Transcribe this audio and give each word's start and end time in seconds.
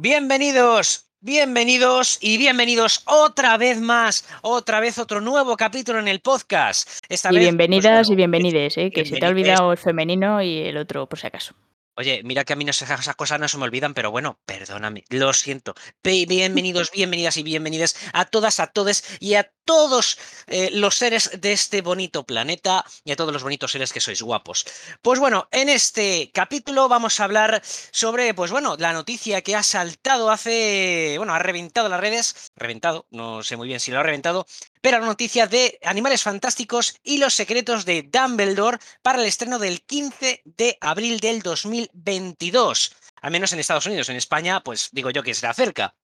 Bienvenidos, 0.00 1.10
bienvenidos 1.18 2.18
y 2.20 2.38
bienvenidos 2.38 3.02
otra 3.04 3.56
vez 3.56 3.80
más, 3.80 4.28
otra 4.42 4.78
vez 4.78 4.96
otro 4.96 5.20
nuevo 5.20 5.56
capítulo 5.56 5.98
en 5.98 6.06
el 6.06 6.20
podcast. 6.20 6.88
Esta 7.08 7.32
y 7.32 7.38
bienvenidas 7.40 8.08
y 8.08 8.14
bienvenides, 8.14 8.78
¿eh? 8.78 8.92
que 8.92 9.04
se 9.04 9.16
te 9.16 9.26
ha 9.26 9.28
olvidado 9.28 9.72
el 9.72 9.76
femenino 9.76 10.40
y 10.40 10.58
el 10.58 10.76
otro 10.76 11.08
por 11.08 11.18
si 11.18 11.26
acaso. 11.26 11.56
Oye, 11.96 12.22
mira 12.22 12.44
que 12.44 12.52
a 12.52 12.56
mí 12.56 12.64
no 12.64 12.70
esas 12.70 13.16
cosas 13.16 13.40
no 13.40 13.48
se 13.48 13.58
me 13.58 13.64
olvidan, 13.64 13.92
pero 13.92 14.12
bueno, 14.12 14.38
perdóname, 14.46 15.02
lo 15.08 15.32
siento. 15.32 15.74
Bienvenidos, 16.04 16.92
bienvenidas 16.92 17.36
y 17.36 17.42
bienvenidas 17.42 17.96
a 18.12 18.24
todas, 18.24 18.60
a 18.60 18.68
todos 18.68 19.02
y 19.18 19.34
a 19.34 19.50
todos 19.68 20.16
eh, 20.46 20.70
los 20.72 20.96
seres 20.96 21.30
de 21.38 21.52
este 21.52 21.82
bonito 21.82 22.24
planeta 22.24 22.86
y 23.04 23.12
a 23.12 23.16
todos 23.16 23.34
los 23.34 23.42
bonitos 23.42 23.72
seres 23.72 23.92
que 23.92 24.00
sois 24.00 24.22
guapos. 24.22 24.64
Pues 25.02 25.20
bueno, 25.20 25.46
en 25.52 25.68
este 25.68 26.30
capítulo 26.32 26.88
vamos 26.88 27.20
a 27.20 27.24
hablar 27.24 27.60
sobre, 27.90 28.32
pues 28.32 28.50
bueno, 28.50 28.76
la 28.78 28.94
noticia 28.94 29.42
que 29.42 29.54
ha 29.54 29.62
saltado 29.62 30.30
hace, 30.30 31.16
bueno, 31.18 31.34
ha 31.34 31.38
reventado 31.38 31.90
las 31.90 32.00
redes, 32.00 32.50
reventado, 32.56 33.06
no 33.10 33.42
sé 33.42 33.58
muy 33.58 33.68
bien 33.68 33.78
si 33.78 33.90
lo 33.90 34.00
ha 34.00 34.02
reventado, 34.02 34.46
pero 34.80 35.00
la 35.00 35.06
noticia 35.06 35.46
de 35.46 35.78
Animales 35.84 36.22
Fantásticos 36.22 36.96
y 37.02 37.18
los 37.18 37.34
secretos 37.34 37.84
de 37.84 38.08
Dumbledore 38.10 38.78
para 39.02 39.20
el 39.20 39.26
estreno 39.26 39.58
del 39.58 39.82
15 39.82 40.40
de 40.46 40.78
abril 40.80 41.20
del 41.20 41.42
2022. 41.42 42.96
Al 43.20 43.32
menos 43.32 43.52
en 43.52 43.58
Estados 43.58 43.84
Unidos, 43.84 44.08
en 44.08 44.16
España, 44.16 44.62
pues 44.62 44.88
digo 44.92 45.10
yo 45.10 45.22
que 45.22 45.34
será 45.34 45.52
cerca. 45.52 45.94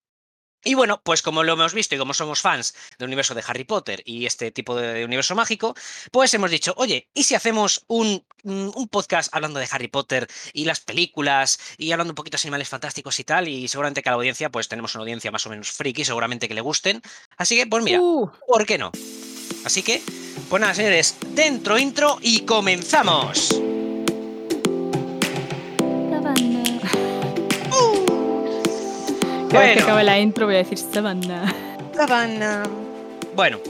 Y 0.64 0.74
bueno, 0.74 1.00
pues 1.04 1.20
como 1.20 1.42
lo 1.42 1.52
hemos 1.52 1.74
visto 1.74 1.94
y 1.94 1.98
como 1.98 2.14
somos 2.14 2.40
fans 2.40 2.74
del 2.98 3.06
universo 3.06 3.34
de 3.34 3.44
Harry 3.46 3.64
Potter 3.64 4.02
y 4.06 4.24
este 4.24 4.50
tipo 4.50 4.74
de 4.74 5.04
universo 5.04 5.34
mágico, 5.34 5.74
pues 6.10 6.32
hemos 6.32 6.50
dicho, 6.50 6.72
oye, 6.78 7.08
¿y 7.12 7.24
si 7.24 7.34
hacemos 7.34 7.84
un, 7.86 8.24
mm, 8.42 8.70
un, 8.74 8.88
podcast 8.88 9.28
hablando 9.34 9.60
de 9.60 9.68
Harry 9.70 9.88
Potter 9.88 10.26
y 10.54 10.64
las 10.64 10.80
películas 10.80 11.60
y 11.76 11.92
hablando 11.92 12.12
un 12.12 12.16
poquito 12.16 12.38
de 12.38 12.42
animales 12.44 12.68
fantásticos 12.70 13.20
y 13.20 13.24
tal? 13.24 13.48
Y 13.48 13.68
seguramente 13.68 14.02
que 14.02 14.08
a 14.08 14.12
la 14.12 14.16
audiencia, 14.16 14.50
pues 14.50 14.68
tenemos 14.68 14.94
una 14.94 15.02
audiencia 15.02 15.30
más 15.30 15.44
o 15.46 15.50
menos 15.50 15.70
friki, 15.70 16.04
seguramente 16.04 16.48
que 16.48 16.54
le 16.54 16.62
gusten. 16.62 17.02
Así 17.36 17.56
que, 17.56 17.66
pues 17.66 17.84
mira, 17.84 18.00
uh. 18.00 18.30
¿por 18.48 18.64
qué 18.64 18.78
no? 18.78 18.90
Así 19.64 19.82
que, 19.82 20.02
pues 20.48 20.60
nada, 20.60 20.74
señores, 20.74 21.16
dentro 21.34 21.78
intro 21.78 22.18
y 22.22 22.40
comenzamos. 22.40 23.50
Cada 29.54 29.66
vez 29.66 29.76
que 29.76 29.82
acabe 29.84 30.02
la 30.02 30.18
intro 30.18 30.46
voy 30.46 30.56
a 30.56 30.58
decir 30.58 30.78
Sabana. 30.78 31.54
Sabana. 31.94 32.64
Bueno, 33.36 33.60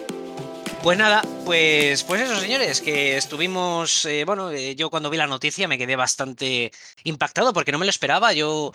pues 0.82 0.96
nada, 0.96 1.20
pues, 1.44 2.02
pues 2.04 2.22
eso, 2.22 2.36
señores, 2.36 2.80
que 2.80 3.18
estuvimos. 3.18 4.06
Eh, 4.06 4.24
bueno, 4.24 4.50
eh, 4.50 4.74
yo 4.76 4.88
cuando 4.88 5.10
vi 5.10 5.18
la 5.18 5.26
noticia 5.26 5.68
me 5.68 5.76
quedé 5.76 5.94
bastante 5.94 6.72
impactado 7.02 7.52
porque 7.52 7.70
no 7.70 7.78
me 7.78 7.84
lo 7.84 7.90
esperaba. 7.90 8.32
Yo, 8.32 8.72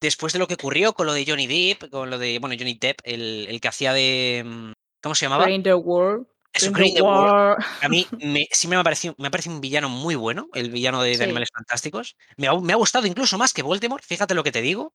después 0.00 0.32
de 0.32 0.38
lo 0.38 0.46
que 0.46 0.54
ocurrió 0.54 0.92
con 0.92 1.06
lo 1.06 1.14
de 1.14 1.24
Johnny 1.26 1.48
Depp, 1.48 1.90
con 1.90 2.10
lo 2.10 2.18
de. 2.18 2.38
Bueno, 2.38 2.54
Johnny 2.56 2.74
Depp, 2.74 3.00
el, 3.02 3.46
el 3.48 3.60
que 3.60 3.66
hacía 3.68 3.92
de. 3.92 4.44
Mm, 4.46 4.72
¿Cómo 5.02 5.16
se 5.16 5.24
llamaba? 5.24 5.46
Green 5.46 5.64
the 5.64 5.74
World. 5.74 6.28
Eso, 6.52 6.70
Green 6.70 6.94
the 6.94 7.02
World. 7.02 7.56
A 7.80 7.88
mí 7.88 8.06
me, 8.22 8.46
sí 8.52 8.68
me 8.68 8.76
ha, 8.76 8.84
parecido, 8.84 9.16
me 9.18 9.26
ha 9.26 9.30
parecido 9.32 9.56
un 9.56 9.60
villano 9.60 9.88
muy 9.88 10.14
bueno, 10.14 10.48
el 10.54 10.70
villano 10.70 11.02
de, 11.02 11.20
Animales 11.24 11.50
Fantásticos. 11.52 12.16
Me 12.36 12.46
ha, 12.46 12.54
me 12.54 12.72
ha, 12.72 12.76
gustado 12.76 13.08
incluso 13.08 13.36
más 13.36 13.52
que 13.52 13.62
Voldemort, 13.62 14.04
fíjate 14.04 14.34
lo 14.34 14.44
que 14.44 14.52
te 14.52 14.62
digo. 14.62 14.94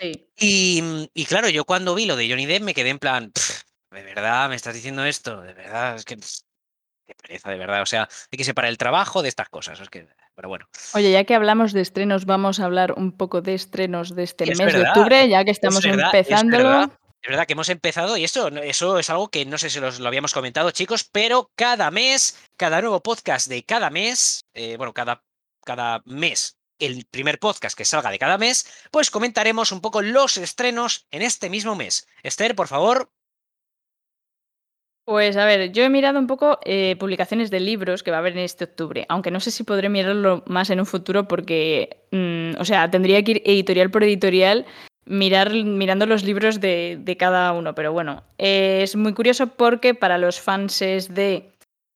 Mm, 0.00 1.04
y, 1.14 1.24
claro, 1.26 1.48
yo 1.48 1.64
cuando 1.64 1.94
vi 1.94 2.06
lo 2.06 2.16
de 2.16 2.28
Johnny 2.28 2.46
Depp 2.46 2.62
me 2.62 2.74
quedé 2.74 2.90
en 2.90 2.98
plan, 2.98 3.32
de 3.90 4.02
verdad, 4.02 4.48
me 4.48 4.56
estás 4.56 4.74
diciendo 4.74 5.04
esto, 5.04 5.42
de 5.42 5.52
verdad, 5.52 5.96
es 5.96 6.04
que 6.04 6.16
qué 6.16 7.14
pereza, 7.14 7.50
de 7.50 7.58
verdad. 7.58 7.82
O 7.82 7.86
sea, 7.86 8.08
hay 8.32 8.36
que 8.36 8.44
separar 8.44 8.70
el 8.70 8.78
trabajo 8.78 9.22
de 9.22 9.28
estas 9.28 9.48
cosas. 9.48 9.80
Es 9.80 9.90
que, 9.90 10.06
pero 10.34 10.48
bueno. 10.48 10.66
Oye, 10.94 11.12
ya 11.12 11.24
que 11.24 11.34
hablamos 11.34 11.72
de 11.72 11.80
estrenos, 11.80 12.24
vamos 12.24 12.60
a 12.60 12.64
hablar 12.64 12.92
un 12.92 13.16
poco 13.16 13.42
de 13.42 13.54
estrenos 13.54 14.14
de 14.14 14.22
este 14.22 14.46
mes 14.46 14.72
de 14.72 14.82
octubre, 14.82 15.28
ya 15.28 15.44
que 15.44 15.50
estamos 15.50 15.84
empezándolo. 15.84 16.90
Es 17.22 17.28
verdad. 17.28 17.46
que 17.46 17.52
hemos 17.52 17.68
empezado 17.68 18.16
y 18.16 18.24
eso, 18.24 18.48
eso 18.48 18.98
es 18.98 19.10
algo 19.10 19.28
que 19.28 19.44
no 19.44 19.58
sé 19.58 19.68
si 19.68 19.78
lo 19.78 20.08
habíamos 20.08 20.32
comentado, 20.32 20.70
chicos, 20.70 21.04
pero 21.04 21.50
cada 21.54 21.90
mes, 21.90 22.38
cada 22.56 22.80
nuevo 22.80 23.02
podcast 23.02 23.46
de 23.48 23.62
cada 23.62 23.90
mes, 23.90 24.46
eh, 24.54 24.76
bueno, 24.78 24.94
cada, 24.94 25.22
cada 25.62 26.00
mes 26.06 26.59
el 26.80 27.04
primer 27.04 27.38
podcast 27.38 27.76
que 27.76 27.84
salga 27.84 28.10
de 28.10 28.18
cada 28.18 28.38
mes, 28.38 28.66
pues 28.90 29.10
comentaremos 29.10 29.72
un 29.72 29.80
poco 29.80 30.02
los 30.02 30.36
estrenos 30.36 31.06
en 31.10 31.22
este 31.22 31.50
mismo 31.50 31.76
mes. 31.76 32.08
Esther, 32.22 32.54
por 32.54 32.68
favor. 32.68 33.10
Pues 35.04 35.36
a 35.36 35.44
ver, 35.44 35.72
yo 35.72 35.82
he 35.82 35.88
mirado 35.88 36.18
un 36.18 36.26
poco 36.26 36.60
eh, 36.64 36.94
publicaciones 36.98 37.50
de 37.50 37.58
libros 37.58 38.02
que 38.02 38.10
va 38.10 38.18
a 38.18 38.20
haber 38.20 38.34
en 38.34 38.44
este 38.44 38.64
octubre, 38.64 39.06
aunque 39.08 39.30
no 39.30 39.40
sé 39.40 39.50
si 39.50 39.64
podré 39.64 39.88
mirarlo 39.88 40.44
más 40.46 40.70
en 40.70 40.78
un 40.78 40.86
futuro 40.86 41.26
porque, 41.26 42.04
mm, 42.12 42.60
o 42.60 42.64
sea, 42.64 42.90
tendría 42.90 43.22
que 43.24 43.32
ir 43.32 43.42
editorial 43.44 43.90
por 43.90 44.04
editorial 44.04 44.66
mirar, 45.06 45.52
mirando 45.52 46.06
los 46.06 46.22
libros 46.22 46.60
de, 46.60 46.98
de 47.00 47.16
cada 47.16 47.52
uno, 47.52 47.74
pero 47.74 47.92
bueno, 47.92 48.22
es 48.38 48.94
muy 48.94 49.12
curioso 49.12 49.48
porque 49.48 49.94
para 49.94 50.18
los 50.18 50.40
fans 50.40 50.78
de 50.78 51.50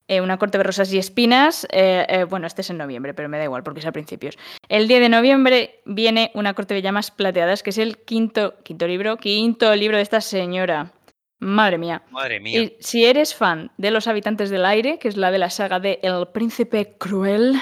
eh, 0.06 0.20
una 0.20 0.38
corte 0.38 0.58
de 0.58 0.64
rosas 0.64 0.92
y 0.92 0.98
espinas. 0.98 1.66
Eh, 1.70 2.06
eh, 2.08 2.24
bueno, 2.24 2.46
este 2.46 2.60
es 2.60 2.70
en 2.70 2.78
noviembre, 2.78 3.14
pero 3.14 3.28
me 3.28 3.38
da 3.38 3.44
igual 3.44 3.62
porque 3.62 3.80
es 3.80 3.86
a 3.86 3.92
principios. 3.92 4.36
El 4.68 4.86
10 4.86 5.00
de 5.00 5.08
noviembre 5.08 5.80
viene 5.86 6.30
una 6.34 6.54
corte 6.54 6.74
de 6.74 6.82
llamas 6.82 7.10
plateadas, 7.10 7.62
que 7.62 7.70
es 7.70 7.78
el 7.78 7.98
quinto, 7.98 8.56
quinto 8.62 8.86
libro, 8.86 9.16
quinto 9.16 9.74
libro 9.74 9.96
de 9.96 10.02
esta 10.02 10.20
señora. 10.20 10.92
Madre 11.40 11.78
mía. 11.78 12.02
Madre 12.10 12.38
mía. 12.40 12.60
Y 12.60 12.76
si 12.80 13.04
eres 13.04 13.34
fan 13.34 13.70
de 13.78 13.90
Los 13.90 14.06
Habitantes 14.06 14.50
del 14.50 14.66
Aire, 14.66 14.98
que 14.98 15.08
es 15.08 15.16
la 15.16 15.30
de 15.30 15.38
la 15.38 15.50
saga 15.50 15.80
de 15.80 16.00
El 16.02 16.28
Príncipe 16.28 16.96
Cruel, 16.98 17.54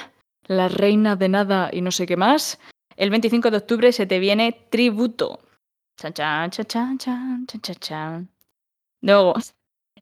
La 0.47 0.69
Reina 0.69 1.17
de 1.17 1.29
Nada 1.29 1.71
y 1.73 1.81
no 1.81 1.91
sé 1.91 2.07
qué 2.07 2.17
más, 2.17 2.61
el 2.97 3.11
25 3.11 3.51
de 3.51 3.57
octubre 3.57 3.93
se 3.93 4.07
te 4.07 4.19
viene 4.19 4.67
Tributo. 4.71 5.41
Chan, 5.97 6.13
chan, 6.13 6.51
chan, 6.51 6.67
chan, 6.67 6.99
chan, 6.99 7.47
chan, 7.47 7.77
chan. 7.77 8.29
Luego, 9.01 9.35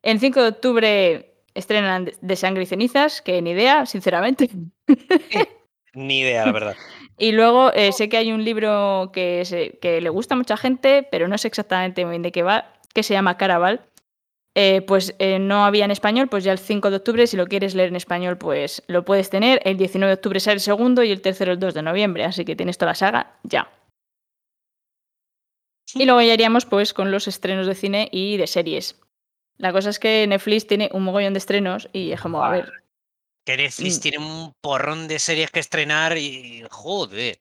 el 0.01 0.19
5 0.19 0.41
de 0.41 0.47
octubre 0.47 1.30
estrenan 1.53 2.11
De 2.21 2.35
Sangre 2.35 2.63
y 2.63 2.65
Cenizas, 2.65 3.21
que 3.21 3.41
ni 3.41 3.51
idea, 3.51 3.85
sinceramente. 3.85 4.49
ni 5.93 6.19
idea, 6.19 6.45
la 6.45 6.51
verdad. 6.51 6.75
Y 7.17 7.33
luego 7.33 7.71
eh, 7.73 7.91
sé 7.91 8.09
que 8.09 8.17
hay 8.17 8.31
un 8.31 8.43
libro 8.43 9.11
que, 9.13 9.77
que, 9.79 10.01
le 10.01 10.09
gusta 10.09 10.33
a 10.33 10.37
mucha 10.37 10.57
gente, 10.57 11.07
pero 11.11 11.27
no 11.27 11.37
sé 11.37 11.49
exactamente 11.49 12.03
bien 12.03 12.23
de 12.23 12.31
qué 12.31 12.41
va, 12.41 12.73
que 12.95 13.03
se 13.03 13.13
llama 13.13 13.37
Caraval. 13.37 13.81
Eh, 14.55 14.81
pues 14.81 15.15
eh, 15.19 15.39
no 15.39 15.63
había 15.63 15.85
en 15.85 15.91
español, 15.91 16.27
pues 16.27 16.43
ya 16.43 16.51
el 16.51 16.57
5 16.57 16.89
de 16.89 16.97
octubre, 16.97 17.27
si 17.27 17.37
lo 17.37 17.45
quieres 17.47 17.75
leer 17.75 17.89
en 17.89 17.95
español, 17.95 18.39
pues 18.39 18.83
lo 18.87 19.05
puedes 19.05 19.29
tener. 19.29 19.61
El 19.65 19.77
19 19.77 20.09
de 20.09 20.15
octubre 20.15 20.39
sale 20.39 20.55
el 20.55 20.61
segundo 20.61 21.03
y 21.03 21.11
el 21.11 21.21
tercero 21.21 21.51
el 21.51 21.59
2 21.59 21.75
de 21.75 21.83
noviembre, 21.83 22.25
así 22.25 22.43
que 22.43 22.55
tienes 22.55 22.77
toda 22.77 22.91
la 22.91 22.95
saga 22.95 23.37
ya. 23.43 23.69
Y 25.93 26.05
luego 26.05 26.21
ya 26.21 26.33
iríamos 26.33 26.65
pues 26.65 26.93
con 26.93 27.11
los 27.11 27.27
estrenos 27.27 27.67
de 27.67 27.75
cine 27.75 28.09
y 28.11 28.37
de 28.37 28.47
series. 28.47 28.99
La 29.61 29.71
cosa 29.71 29.91
es 29.91 29.99
que 29.99 30.25
Netflix 30.25 30.65
tiene 30.65 30.89
un 30.91 31.03
mogollón 31.03 31.33
de 31.33 31.37
estrenos 31.37 31.87
y 31.93 32.11
es 32.11 32.19
como, 32.19 32.43
a 32.43 32.49
ver. 32.49 32.73
Que 33.45 33.57
Netflix 33.57 33.99
mm. 33.99 34.01
tiene 34.01 34.17
un 34.17 34.53
porrón 34.59 35.07
de 35.07 35.19
series 35.19 35.51
que 35.51 35.59
estrenar 35.59 36.17
y 36.17 36.63
joder. 36.71 37.37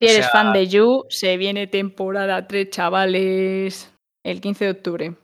Si 0.00 0.06
eres 0.06 0.30
fan 0.30 0.54
de 0.54 0.66
You, 0.66 1.04
se 1.10 1.36
viene 1.36 1.66
temporada 1.66 2.46
3, 2.46 2.70
chavales, 2.70 3.92
el 4.24 4.40
15 4.40 4.64
de 4.64 4.70
octubre. 4.70 5.14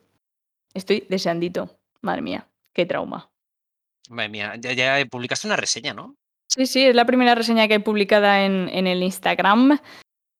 Estoy 0.75 1.07
deseandito. 1.09 1.75
Madre 2.01 2.21
mía, 2.21 2.47
qué 2.71 2.85
trauma. 2.85 3.31
Madre 4.09 4.29
mía, 4.29 4.53
ya, 4.59 4.73
ya 4.73 5.03
publicaste 5.09 5.47
una 5.47 5.55
reseña, 5.55 5.95
¿no? 5.95 6.15
Sí, 6.49 6.67
sí, 6.67 6.85
es 6.85 6.95
la 6.95 7.05
primera 7.05 7.33
reseña 7.33 7.67
que 7.67 7.75
he 7.75 7.79
publicada 7.79 8.45
en, 8.45 8.69
en 8.69 8.85
el 8.85 9.01
Instagram. 9.01 9.79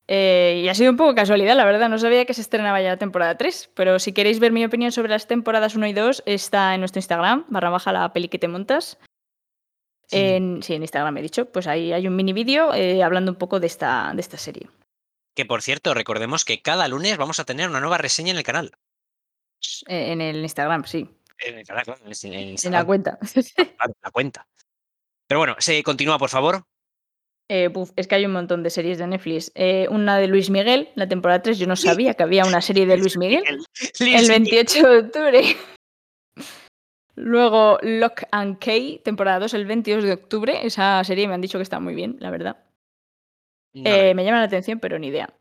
Eh, 0.08 0.62
y 0.64 0.68
ha 0.68 0.76
sido 0.76 0.92
un 0.92 0.98
poco 0.98 1.16
casualidad, 1.16 1.56
la 1.56 1.64
verdad, 1.66 1.88
no 1.88 1.98
sabía 1.98 2.26
que 2.26 2.34
se 2.34 2.42
estrenaba 2.42 2.82
ya 2.82 2.90
la 2.90 2.98
temporada 2.98 3.38
3, 3.38 3.72
pero 3.74 4.00
si 4.00 4.12
queréis 4.12 4.40
ver 4.40 4.52
mi 4.52 4.66
opinión 4.66 4.92
sobre 4.92 5.10
las 5.10 5.28
temporadas 5.28 5.76
1 5.76 5.88
y 5.88 5.94
2, 5.94 6.24
está 6.26 6.74
en 6.74 6.82
nuestro 6.82 7.00
Instagram, 7.00 7.46
barra 7.48 7.70
baja 7.70 7.94
la 7.94 8.12
peli 8.12 8.28
que 8.28 8.40
te 8.40 8.50
montas. 8.50 8.98
Sí. 10.08 10.18
En, 10.20 10.62
sí, 10.62 10.74
en 10.74 10.82
Instagram 10.82 11.18
he 11.18 11.22
dicho, 11.22 11.46
pues 11.46 11.68
ahí 11.68 11.94
hay 11.94 12.08
un 12.08 12.16
mini 12.16 12.34
vídeo 12.34 12.74
eh, 12.74 13.02
hablando 13.02 13.32
un 13.32 13.38
poco 13.38 13.62
de 13.62 13.68
esta, 13.68 14.12
de 14.14 14.20
esta 14.20 14.38
serie. 14.38 14.70
Que 15.36 15.46
por 15.46 15.62
cierto, 15.62 15.94
recordemos 15.94 16.44
que 16.44 16.62
cada 16.62 16.88
lunes 16.88 17.18
vamos 17.18 17.40
a 17.40 17.46
tener 17.46 17.70
una 17.70 17.80
nueva 17.80 17.98
reseña 17.98 18.32
en 18.32 18.38
el 18.38 18.44
canal. 18.44 18.72
Eh, 19.88 20.12
en 20.12 20.20
el 20.20 20.42
Instagram, 20.42 20.84
sí. 20.84 21.10
En, 21.40 21.60
el 21.60 21.66
canal, 21.66 21.86
en, 22.06 22.34
en, 22.34 22.56
en 22.62 22.72
la 22.72 22.86
cuenta. 22.86 23.18
Claro, 23.56 23.94
la 24.04 24.12
cuenta. 24.12 24.48
Pero 25.28 25.40
bueno, 25.40 25.56
se 25.60 25.82
continúa, 25.82 26.20
por 26.20 26.30
favor. 26.30 26.66
Eh, 27.50 27.72
es 27.96 28.08
que 28.08 28.16
hay 28.16 28.26
un 28.26 28.32
montón 28.32 28.64
de 28.64 28.70
series 28.70 28.98
de 28.98 29.08
Netflix. 29.08 29.52
Eh, 29.56 29.88
una 29.90 30.18
de 30.18 30.28
Luis 30.28 30.50
Miguel, 30.50 30.90
la 30.96 31.08
temporada 31.08 31.42
3, 31.42 31.60
yo 31.60 31.68
no 31.68 31.76
sabía 31.76 32.14
que 32.14 32.24
había 32.24 32.46
una 32.46 32.62
serie 32.62 32.86
de 32.86 32.98
Luis 32.98 33.18
Miguel. 33.18 33.44
el 34.00 34.28
28 34.28 34.88
de 34.88 34.98
octubre. 35.00 35.58
Luego 37.16 37.78
Lock 37.82 38.24
and 38.32 38.58
Key, 38.60 39.02
temporada 39.04 39.40
2, 39.40 39.54
el 39.56 39.66
22 39.66 40.04
de 40.04 40.14
octubre. 40.14 40.66
Esa 40.66 41.04
serie 41.04 41.28
me 41.28 41.34
han 41.34 41.42
dicho 41.42 41.60
que 41.60 41.64
está 41.64 41.80
muy 41.80 41.94
bien, 41.94 42.18
la 42.20 42.32
verdad. 42.32 42.58
Eh, 43.74 44.14
me 44.14 44.24
llama 44.24 44.40
la 44.40 44.46
atención, 44.46 44.80
pero 44.80 44.98
ni 44.98 45.08
idea. 45.08 45.32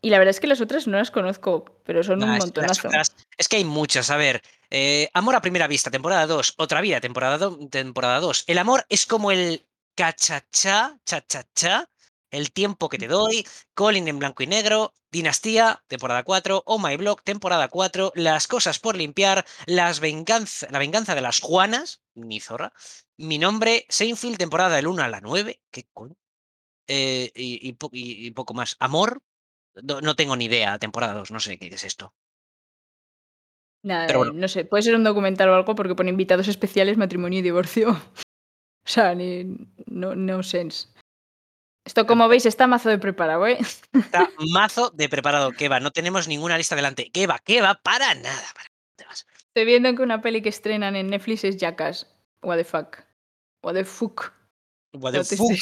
Y 0.00 0.10
la 0.10 0.18
verdad 0.18 0.30
es 0.30 0.40
que 0.40 0.48
las 0.48 0.60
otras 0.60 0.88
no 0.88 0.96
las 0.96 1.12
conozco, 1.12 1.64
pero 1.84 2.02
son 2.02 2.22
un 2.24 2.30
montonazo. 2.36 2.88
Es, 3.38 3.48
que 3.48 3.56
hay 3.56 3.64
muchas. 3.64 4.10
A 4.10 4.16
ver, 4.16 4.42
Amor 5.12 5.36
a 5.36 5.40
primera 5.40 5.68
vista, 5.68 5.90
temporada 5.90 6.26
2. 6.26 6.54
Otra 6.56 6.80
vida, 6.80 7.00
temporada 7.00 7.38
2. 7.38 7.70
Temporada 7.70 8.18
2. 8.18 8.44
El 8.48 8.58
amor 8.58 8.84
es 8.88 9.06
como 9.06 9.30
el 9.30 9.64
cachachá, 9.94 10.98
cha-cha-cha, 11.04 11.88
El 12.30 12.52
tiempo 12.52 12.88
que 12.88 12.98
te 12.98 13.08
doy, 13.08 13.46
Colin 13.74 14.08
en 14.08 14.18
blanco 14.18 14.42
y 14.42 14.46
negro, 14.46 14.94
Dinastía, 15.10 15.82
temporada 15.86 16.22
4, 16.22 16.62
Oh 16.64 16.78
My 16.78 16.96
Block, 16.96 17.22
temporada 17.22 17.68
4, 17.68 18.12
Las 18.14 18.46
cosas 18.48 18.78
por 18.78 18.96
limpiar, 18.96 19.44
las 19.66 20.00
venganza, 20.00 20.66
La 20.70 20.78
venganza 20.78 21.14
de 21.14 21.20
las 21.20 21.40
Juanas, 21.40 22.00
mi 22.14 22.40
zorra, 22.40 22.72
Mi 23.18 23.38
nombre, 23.38 23.84
Seinfeld, 23.88 24.38
temporada 24.38 24.76
del 24.76 24.86
1 24.86 25.02
a 25.02 25.08
la 25.08 25.20
9, 25.20 25.60
¿qué 25.70 25.84
coño? 25.92 26.16
Eh, 26.88 27.30
y, 27.34 27.68
y, 27.68 27.76
y, 28.26 28.30
poco 28.32 28.54
más. 28.54 28.76
Amor, 28.80 29.22
no, 29.82 30.00
no, 30.00 30.16
tengo 30.16 30.36
ni 30.36 30.46
idea, 30.46 30.78
temporada 30.78 31.14
2, 31.14 31.30
no 31.30 31.40
sé 31.40 31.58
qué 31.58 31.68
es 31.68 31.84
esto. 31.84 32.14
Nada, 33.84 34.16
bueno. 34.16 34.32
no 34.32 34.48
sé, 34.48 34.64
puede 34.64 34.82
ser 34.82 34.94
un 34.94 35.04
documental 35.04 35.48
o 35.48 35.54
algo 35.54 35.74
porque 35.74 35.94
pone 35.94 36.10
invitados 36.10 36.48
especiales, 36.48 36.96
matrimonio 36.96 37.40
y 37.40 37.42
divorcio. 37.42 38.00
o 38.86 38.88
sea, 38.88 39.14
ni, 39.14 39.44
no, 39.86 40.14
no 40.14 40.42
sense. 40.42 40.88
Esto, 41.84 42.06
como 42.06 42.28
veis, 42.28 42.46
está 42.46 42.66
mazo 42.66 42.88
de 42.88 42.98
preparado, 42.98 43.46
¿eh? 43.46 43.58
Está 43.92 44.30
mazo 44.52 44.90
de 44.90 45.08
preparado. 45.08 45.50
¿Qué 45.52 45.68
va? 45.68 45.80
No 45.80 45.90
tenemos 45.90 46.28
ninguna 46.28 46.56
lista 46.56 46.76
delante. 46.76 47.10
¿Qué 47.10 47.26
va? 47.26 47.40
Para 47.82 48.14
nada. 48.14 48.44
Para... 48.54 48.68
Estoy 49.54 49.66
viendo 49.66 49.94
que 49.94 50.02
una 50.02 50.22
peli 50.22 50.40
que 50.40 50.48
estrenan 50.48 50.96
en 50.96 51.08
Netflix 51.08 51.44
es 51.44 51.56
Jackass. 51.58 52.06
What 52.42 52.56
the 52.56 52.64
fuck. 52.64 52.98
What 53.62 53.74
the 53.74 53.84
fuck. 53.84 54.32
What 54.94 55.12
the 55.12 55.24
fuck. 55.24 55.58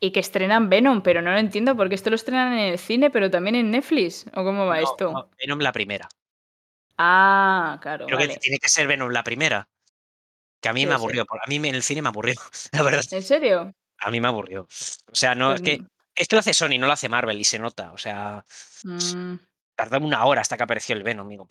Y 0.00 0.12
que 0.12 0.20
estrenan 0.20 0.68
Venom, 0.68 1.02
pero 1.02 1.22
no 1.22 1.32
lo 1.32 1.38
entiendo 1.38 1.76
porque 1.76 1.94
esto 1.94 2.10
lo 2.10 2.16
estrenan 2.16 2.52
en 2.52 2.72
el 2.72 2.78
cine, 2.78 3.10
pero 3.10 3.30
también 3.30 3.54
en 3.56 3.70
Netflix. 3.70 4.26
¿O 4.34 4.44
cómo 4.44 4.66
va 4.66 4.76
no, 4.76 4.82
esto? 4.82 5.12
No, 5.12 5.30
Venom 5.38 5.60
la 5.60 5.72
primera. 5.72 6.08
Ah, 6.98 7.78
claro. 7.82 8.06
Creo 8.06 8.18
vale. 8.18 8.34
que 8.34 8.40
tiene 8.40 8.58
que 8.58 8.68
ser 8.68 8.86
Venom 8.86 9.10
la 9.10 9.24
primera. 9.24 9.68
Que 10.60 10.68
a 10.68 10.72
mí 10.72 10.86
me 10.86 10.94
aburrió. 10.94 11.22
A 11.22 11.48
mí 11.48 11.56
en 11.56 11.66
el 11.66 11.82
cine 11.82 12.02
me 12.02 12.08
aburrió, 12.08 12.34
la 12.72 12.82
verdad. 12.82 13.04
¿En 13.10 13.22
serio? 13.22 13.74
A 13.98 14.10
mí 14.10 14.20
me 14.20 14.28
aburrió. 14.28 14.62
O 14.62 15.14
sea, 15.14 15.34
no, 15.34 15.50
Pues 15.50 15.60
es 15.60 15.64
que 15.64 15.84
esto 16.14 16.36
lo 16.36 16.40
hace 16.40 16.54
Sony, 16.54 16.78
no 16.78 16.86
lo 16.86 16.92
hace 16.92 17.08
Marvel 17.08 17.38
y 17.40 17.44
se 17.44 17.58
nota. 17.58 17.92
O 17.92 17.98
sea, 17.98 18.44
Mm, 18.84 19.36
tardó 19.74 19.98
una 19.98 20.24
hora 20.24 20.40
hasta 20.40 20.56
que 20.56 20.62
apareció 20.62 20.94
el 20.94 21.02
Venom, 21.02 21.26
amigo. 21.26 21.46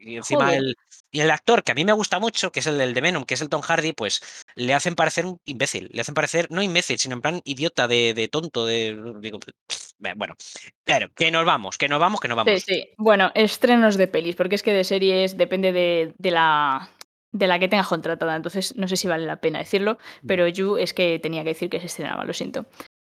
Y 0.00 0.16
encima 0.16 0.54
el, 0.54 0.76
y 1.10 1.20
el 1.20 1.30
actor 1.30 1.64
que 1.64 1.72
a 1.72 1.74
mí 1.74 1.84
me 1.84 1.92
gusta 1.92 2.20
mucho, 2.20 2.52
que 2.52 2.60
es 2.60 2.66
el 2.68 2.78
del 2.78 2.94
de 2.94 3.00
Venom, 3.00 3.24
que 3.24 3.34
es 3.34 3.40
el 3.40 3.48
Tom 3.48 3.62
Hardy, 3.62 3.92
pues 3.94 4.22
le 4.54 4.72
hacen 4.72 4.94
parecer 4.94 5.26
un 5.26 5.40
imbécil. 5.44 5.90
Le 5.92 6.00
hacen 6.00 6.14
parecer, 6.14 6.46
no 6.50 6.62
imbécil, 6.62 6.98
sino 6.98 7.16
en 7.16 7.20
plan 7.20 7.40
idiota, 7.44 7.88
de, 7.88 8.14
de 8.14 8.28
tonto, 8.28 8.64
de. 8.64 8.96
Digo, 9.20 9.40
bueno, 9.98 10.36
claro, 10.84 11.08
que 11.16 11.32
nos 11.32 11.44
vamos, 11.44 11.76
que 11.76 11.88
nos 11.88 11.98
vamos, 11.98 12.20
que 12.20 12.28
nos 12.28 12.36
vamos. 12.36 12.62
Sí, 12.62 12.74
sí. 12.74 12.90
Bueno, 12.96 13.32
estrenos 13.34 13.96
de 13.96 14.06
pelis, 14.06 14.36
porque 14.36 14.54
es 14.54 14.62
que 14.62 14.72
de 14.72 14.84
series 14.84 15.36
depende 15.36 15.72
de, 15.72 16.14
de 16.16 16.30
la 16.30 16.88
de 17.32 17.46
la 17.46 17.58
que 17.58 17.68
tengas 17.68 17.88
contratada, 17.88 18.36
entonces 18.36 18.74
no 18.76 18.88
sé 18.88 18.96
si 18.96 19.08
vale 19.08 19.26
la 19.26 19.36
pena 19.36 19.58
decirlo, 19.58 19.98
pero 20.26 20.48
You 20.48 20.76
es 20.76 20.94
que 20.94 21.18
tenía 21.18 21.42
que 21.42 21.50
decir 21.50 21.70
que 21.70 21.80
se 21.80 21.86
estrenaba, 21.86 22.24
lo 22.24 22.32
siento. 22.32 22.66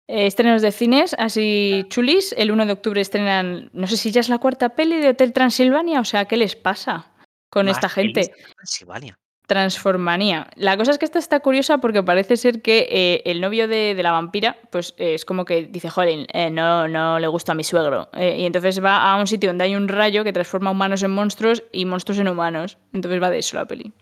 Eh, 0.08 0.26
estrenos 0.26 0.60
de 0.60 0.72
cines, 0.72 1.14
así 1.18 1.86
chulis. 1.88 2.34
El 2.36 2.50
1 2.50 2.66
de 2.66 2.72
octubre 2.72 3.00
estrenan, 3.00 3.70
no 3.72 3.86
sé 3.86 3.96
si 3.96 4.10
ya 4.10 4.20
es 4.20 4.28
la 4.28 4.38
cuarta 4.38 4.70
peli 4.70 5.00
de 5.00 5.10
Hotel 5.10 5.32
Transilvania, 5.32 6.00
o 6.00 6.04
sea, 6.04 6.24
¿qué 6.24 6.36
les 6.36 6.56
pasa 6.56 7.12
con 7.48 7.66
Más 7.66 7.76
esta 7.76 7.88
gente? 7.88 8.32
Transilvania. 8.56 9.18
Transformanía. 9.46 10.48
La 10.54 10.76
cosa 10.76 10.92
es 10.92 10.98
que 10.98 11.04
esta 11.04 11.18
está 11.18 11.40
curiosa 11.40 11.78
porque 11.78 12.04
parece 12.04 12.36
ser 12.36 12.62
que 12.62 12.86
eh, 12.88 13.22
el 13.24 13.40
novio 13.40 13.66
de, 13.66 13.96
de 13.96 14.02
la 14.04 14.12
vampira, 14.12 14.56
pues 14.70 14.94
eh, 14.96 15.14
es 15.14 15.24
como 15.24 15.44
que 15.44 15.64
dice, 15.64 15.90
joder, 15.90 16.28
eh, 16.32 16.50
no, 16.50 16.86
no 16.86 17.18
le 17.18 17.26
gusta 17.26 17.50
a 17.50 17.54
mi 17.56 17.64
suegro. 17.64 18.08
Y 18.14 18.46
entonces 18.46 18.80
va 18.80 19.12
a 19.12 19.16
un 19.16 19.26
sitio 19.26 19.50
donde 19.50 19.64
hay 19.64 19.74
un 19.74 19.88
rayo 19.88 20.22
que 20.22 20.32
transforma 20.32 20.70
humanos 20.70 21.02
en 21.02 21.10
monstruos 21.10 21.64
y 21.72 21.84
monstruos 21.84 22.20
en 22.20 22.28
humanos. 22.28 22.78
Entonces 22.92 23.20
va 23.20 23.28
de 23.28 23.38
eso 23.38 23.56
la 23.56 23.66
peli. 23.66 23.92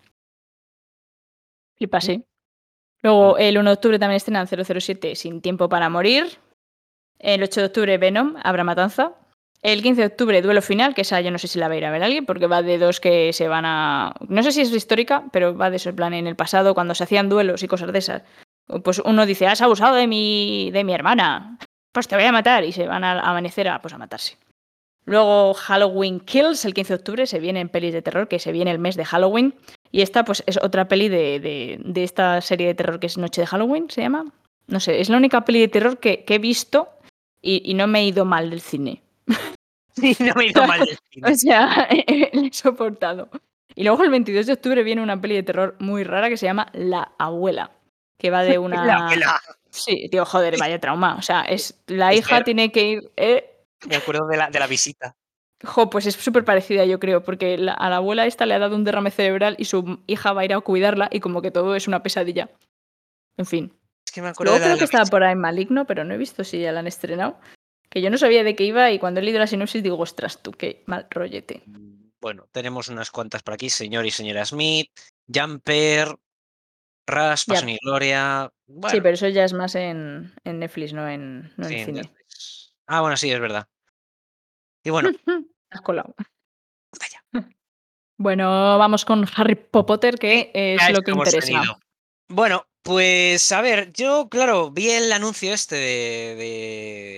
Flipa, 1.79 2.01
sí. 2.01 2.23
Luego, 3.01 3.37
el 3.37 3.57
1 3.57 3.69
de 3.69 3.73
octubre 3.73 3.99
también 3.99 4.17
estrenan 4.17 4.47
007 4.47 5.15
Sin 5.15 5.41
tiempo 5.41 5.69
para 5.69 5.89
morir. 5.89 6.27
El 7.17 7.41
8 7.41 7.61
de 7.61 7.65
octubre, 7.67 7.97
Venom, 7.97 8.35
Habrá 8.43 8.63
Matanza. 8.63 9.13
El 9.61 9.81
15 9.81 10.01
de 10.01 10.07
octubre, 10.07 10.41
Duelo 10.41 10.61
Final, 10.61 10.93
que 10.93 11.01
esa 11.01 11.19
yo 11.21 11.31
no 11.31 11.37
sé 11.37 11.47
si 11.47 11.59
la 11.59 11.67
va 11.67 11.73
a 11.73 11.77
ir 11.77 11.85
a 11.85 11.91
ver 11.91 12.03
alguien, 12.03 12.25
porque 12.25 12.47
va 12.47 12.61
de 12.61 12.77
dos 12.77 12.99
que 12.99 13.33
se 13.33 13.47
van 13.47 13.65
a... 13.65 14.13
No 14.27 14.43
sé 14.43 14.51
si 14.51 14.61
es 14.61 14.71
histórica, 14.71 15.25
pero 15.31 15.55
va 15.55 15.69
de 15.69 15.77
eso, 15.77 15.89
en 15.89 15.95
plan, 15.95 16.13
en 16.13 16.27
el 16.27 16.35
pasado, 16.35 16.73
cuando 16.73 16.95
se 16.95 17.03
hacían 17.03 17.27
duelos 17.27 17.63
y 17.63 17.67
cosas 17.67 17.91
de 17.91 17.99
esas. 17.99 18.23
Pues 18.83 18.99
uno 18.99 19.25
dice, 19.25 19.47
has 19.47 19.61
abusado 19.61 19.95
de 19.95 20.07
mi, 20.07 20.69
de 20.71 20.83
mi 20.83 20.93
hermana, 20.93 21.57
pues 21.91 22.07
te 22.07 22.15
voy 22.15 22.25
a 22.25 22.31
matar, 22.31 22.63
y 22.63 22.71
se 22.71 22.87
van 22.87 23.03
a 23.03 23.19
amanecer 23.19 23.67
a, 23.67 23.81
pues, 23.81 23.93
a 23.93 23.97
matarse. 23.97 24.37
Luego 25.03 25.53
Halloween 25.55 26.19
Kills, 26.19 26.63
el 26.65 26.73
15 26.73 26.93
de 26.93 26.97
octubre, 26.97 27.27
se 27.27 27.39
viene 27.39 27.59
en 27.59 27.69
pelis 27.69 27.93
de 27.93 28.01
terror, 28.01 28.27
que 28.27 28.39
se 28.39 28.51
viene 28.51 28.71
el 28.71 28.79
mes 28.79 28.95
de 28.95 29.05
Halloween. 29.05 29.55
Y 29.91 30.01
esta, 30.01 30.23
pues, 30.23 30.43
es 30.45 30.57
otra 30.61 30.87
peli 30.87 31.09
de, 31.09 31.39
de, 31.39 31.79
de 31.83 32.03
esta 32.03 32.41
serie 32.41 32.67
de 32.67 32.75
terror 32.75 32.99
que 32.99 33.07
es 33.07 33.17
Noche 33.17 33.41
de 33.41 33.47
Halloween, 33.47 33.89
se 33.89 34.01
llama. 34.01 34.25
No 34.67 34.79
sé, 34.79 35.01
es 35.01 35.09
la 35.09 35.17
única 35.17 35.45
peli 35.45 35.61
de 35.61 35.67
terror 35.67 35.97
que, 35.99 36.23
que 36.25 36.35
he 36.35 36.39
visto 36.39 36.89
y, 37.41 37.61
y 37.65 37.73
no 37.73 37.87
me 37.87 38.01
he 38.01 38.05
ido 38.05 38.25
mal 38.25 38.49
del 38.49 38.61
cine. 38.61 39.01
Sí, 39.95 40.15
no 40.19 40.33
me 40.35 40.45
he 40.45 40.47
ido 40.49 40.65
mal 40.65 40.79
del 40.79 40.97
cine. 41.11 41.27
O 41.31 41.35
sea, 41.35 41.89
le 42.07 42.29
he 42.47 42.53
soportado. 42.53 43.29
Y 43.75 43.83
luego 43.83 44.03
el 44.03 44.11
22 44.11 44.45
de 44.45 44.53
octubre 44.53 44.83
viene 44.83 45.01
una 45.01 45.19
peli 45.19 45.35
de 45.35 45.43
terror 45.43 45.75
muy 45.79 46.03
rara 46.03 46.29
que 46.29 46.37
se 46.37 46.45
llama 46.45 46.67
La 46.73 47.11
Abuela, 47.17 47.71
que 48.17 48.29
va 48.29 48.43
de 48.43 48.57
una... 48.59 48.85
La 48.85 48.97
abuela. 48.97 49.41
Sí, 49.69 50.07
tío, 50.09 50.25
joder, 50.25 50.57
vaya 50.57 50.79
trauma. 50.79 51.15
O 51.15 51.21
sea, 51.21 51.41
es 51.41 51.81
la 51.87 52.13
hija 52.13 52.43
tiene 52.43 52.71
que 52.71 52.83
ir... 52.87 53.11
eh, 53.17 53.49
Me 53.87 53.97
acuerdo 53.97 54.25
de 54.27 54.37
la, 54.37 54.49
de 54.49 54.59
la 54.59 54.67
visita. 54.67 55.15
Jo, 55.63 55.89
pues 55.89 56.05
es 56.05 56.15
súper 56.15 56.45
parecida, 56.45 56.85
yo 56.85 56.99
creo, 56.99 57.23
porque 57.23 57.57
la- 57.57 57.73
a 57.73 57.89
la 57.89 57.97
abuela 57.97 58.25
esta 58.25 58.45
le 58.45 58.53
ha 58.53 58.59
dado 58.59 58.75
un 58.75 58.83
derrame 58.85 59.11
cerebral 59.11 59.55
y 59.59 59.65
su 59.65 59.99
hija 60.07 60.31
va 60.33 60.41
a 60.41 60.45
ir 60.45 60.53
a 60.53 60.61
cuidarla 60.61 61.09
y 61.11 61.19
como 61.19 61.41
que 61.41 61.51
todo 61.51 61.75
es 61.75 61.87
una 61.87 62.01
pesadilla. 62.01 62.49
En 63.37 63.45
fin. 63.45 63.73
Es 64.05 64.11
que 64.13 64.21
me 64.21 64.29
acuerdo 64.29 64.51
Luego 64.53 64.63
de 64.63 64.69
la, 64.69 64.75
creo 64.75 64.75
de 64.75 64.79
que 64.79 64.85
estaba 64.85 65.05
por 65.05 65.23
ahí 65.23 65.35
Maligno, 65.35 65.85
pero 65.85 66.03
no 66.05 66.13
he 66.13 66.17
visto 66.17 66.43
si 66.43 66.59
ya 66.59 66.71
la 66.71 66.79
han 66.79 66.87
estrenado. 66.87 67.39
Que 67.89 68.01
yo 68.01 68.09
no 68.09 68.17
sabía 68.17 68.43
de 68.43 68.55
qué 68.55 68.63
iba 68.63 68.89
y 68.91 68.99
cuando 68.99 69.19
he 69.19 69.23
leído 69.23 69.39
la 69.39 69.47
sinopsis 69.47 69.83
digo, 69.83 69.97
ostras, 69.97 70.41
tú, 70.41 70.51
qué 70.51 70.83
mal 70.85 71.07
rollete. 71.09 71.63
Bueno, 72.21 72.47
tenemos 72.51 72.87
unas 72.89 73.11
cuantas 73.11 73.43
por 73.43 73.53
aquí, 73.53 73.69
señor 73.69 74.05
y 74.05 74.11
señora 74.11 74.45
Smith, 74.45 74.89
Jumper, 75.33 76.07
Ya. 76.09 76.15
Pasión 77.05 77.69
y 77.69 77.77
Gloria. 77.81 78.51
Bueno, 78.67 78.95
Sí, 78.95 79.01
pero 79.01 79.15
eso 79.15 79.27
ya 79.29 79.43
es 79.43 79.53
más 79.53 79.73
en, 79.75 80.33
en 80.43 80.59
Netflix, 80.59 80.93
no 80.93 81.07
en, 81.09 81.51
no 81.57 81.65
en 81.65 81.69
sí, 81.69 81.75
en 81.75 81.85
cine. 81.85 82.01
Netflix. 82.01 82.73
Ah, 82.87 83.01
bueno, 83.01 83.17
sí, 83.17 83.31
es 83.31 83.39
verdad. 83.39 83.67
Y 84.83 84.91
bueno, 84.91 85.09
Has 85.71 85.81
colado. 85.81 86.15
vaya. 86.99 87.45
Bueno, 88.17 88.77
vamos 88.77 89.05
con 89.05 89.25
Harry 89.35 89.55
Potter, 89.55 90.15
que 90.17 90.51
es 90.53 90.81
lo 90.91 91.01
que 91.01 91.11
interesa. 91.11 91.61
Bueno, 92.31 92.65
pues 92.83 93.51
a 93.51 93.61
ver, 93.61 93.91
yo, 93.93 94.29
claro, 94.29 94.71
vi 94.71 94.89
el 94.89 95.11
anuncio 95.11 95.53
este 95.53 95.75
de, 95.75 96.35
de, 96.35 97.17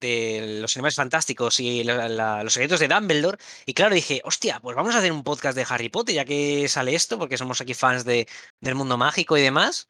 de 0.00 0.60
los 0.60 0.76
animales 0.76 0.96
fantásticos 0.96 1.58
y 1.60 1.82
la- 1.82 2.08
la- 2.08 2.44
los 2.44 2.52
secretos 2.52 2.78
de 2.80 2.88
Dumbledore, 2.88 3.38
y 3.66 3.74
claro, 3.74 3.94
dije, 3.94 4.20
hostia, 4.24 4.60
pues 4.60 4.76
vamos 4.76 4.94
a 4.94 4.98
hacer 4.98 5.12
un 5.12 5.24
podcast 5.24 5.56
de 5.56 5.66
Harry 5.68 5.88
Potter, 5.88 6.14
ya 6.14 6.24
que 6.24 6.68
sale 6.68 6.94
esto, 6.94 7.18
porque 7.18 7.36
somos 7.38 7.60
aquí 7.60 7.74
fans 7.74 8.04
de, 8.04 8.28
del 8.60 8.74
mundo 8.74 8.96
mágico 8.98 9.36
y 9.36 9.42
demás. 9.42 9.88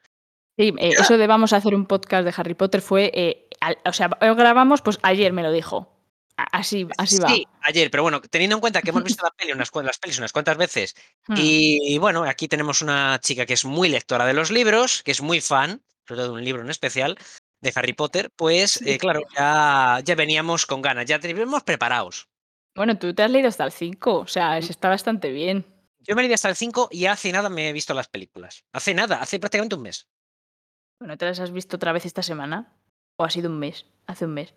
Sí, 0.58 0.72
eh, 0.78 0.94
eso 0.98 1.18
de 1.18 1.26
vamos 1.26 1.52
a 1.52 1.56
hacer 1.56 1.74
un 1.74 1.86
podcast 1.86 2.24
de 2.24 2.32
Harry 2.36 2.54
Potter 2.54 2.80
fue, 2.80 3.10
eh, 3.12 3.48
al- 3.60 3.78
o 3.84 3.92
sea, 3.92 4.08
grabamos, 4.20 4.82
pues 4.82 4.98
ayer 5.02 5.32
me 5.32 5.42
lo 5.42 5.50
dijo. 5.50 5.93
Así, 6.36 6.86
así 6.98 7.18
va. 7.18 7.28
Sí, 7.28 7.46
ayer, 7.62 7.90
pero 7.90 8.02
bueno, 8.02 8.20
teniendo 8.20 8.56
en 8.56 8.60
cuenta 8.60 8.82
que 8.82 8.90
hemos 8.90 9.04
visto 9.04 9.24
la 9.24 9.30
peli 9.30 9.52
unas, 9.52 9.72
cua- 9.72 9.84
las 9.84 9.98
pelis 9.98 10.18
unas 10.18 10.32
cuantas 10.32 10.56
veces, 10.56 10.94
Hmm. 11.28 11.34
y, 11.38 11.96
bueno, 11.98 12.24
aquí 12.24 12.48
tenemos 12.48 12.82
una 12.82 13.18
chica 13.20 13.46
que 13.46 13.54
es 13.54 13.64
muy 13.64 13.88
lectora 13.88 14.26
de 14.26 14.32
los 14.34 14.50
libros, 14.50 15.02
que 15.04 15.12
es 15.12 15.20
muy 15.22 15.40
fan, 15.40 15.82
sobre 16.06 16.20
todo 16.22 16.32
de 16.32 16.38
un 16.40 16.44
libro 16.44 16.62
en 16.62 16.70
especial, 16.70 17.16
de 17.60 17.72
Harry 17.76 17.92
Potter, 17.92 18.30
pues 18.34 18.72
Sí. 18.72 18.90
eh, 18.90 18.98
claro, 18.98 19.22
ya, 19.36 20.00
ya 20.04 20.14
veníamos 20.16 20.66
con 20.66 20.82
ganas, 20.82 21.06
ya 21.06 21.18
teníamos 21.20 21.62
preparados. 21.62 22.28
Bueno, 22.74 22.98
tú 22.98 23.14
te 23.14 23.22
has 23.22 23.30
leído 23.30 23.48
hasta 23.48 23.64
el 23.64 23.70
5, 23.72 24.18
o 24.18 24.26
sea, 24.26 24.50
Mm. 24.50 24.58
es- 24.58 24.70
está 24.70 24.88
bastante 24.88 25.30
bien. 25.30 25.64
Yo 26.00 26.16
me 26.16 26.22
leí 26.22 26.32
hasta 26.32 26.48
el 26.48 26.56
5 26.56 26.88
y 26.90 27.06
hace 27.06 27.30
nada 27.32 27.48
me 27.48 27.68
he 27.68 27.72
visto 27.72 27.94
las 27.94 28.08
películas. 28.08 28.64
Hace 28.72 28.92
nada, 28.92 29.20
hace 29.22 29.38
prácticamente 29.38 29.76
un 29.76 29.82
mes. 29.82 30.08
Bueno, 30.98 31.16
¿te 31.16 31.24
las 31.26 31.38
has 31.38 31.52
visto 31.52 31.76
otra 31.76 31.92
vez 31.92 32.04
esta 32.06 32.22
semana? 32.22 32.72
¿O 33.16 33.24
ha 33.24 33.30
sido 33.30 33.48
un 33.48 33.58
mes? 33.58 33.86
Hace 34.06 34.24
un 34.26 34.34
mes. 34.34 34.52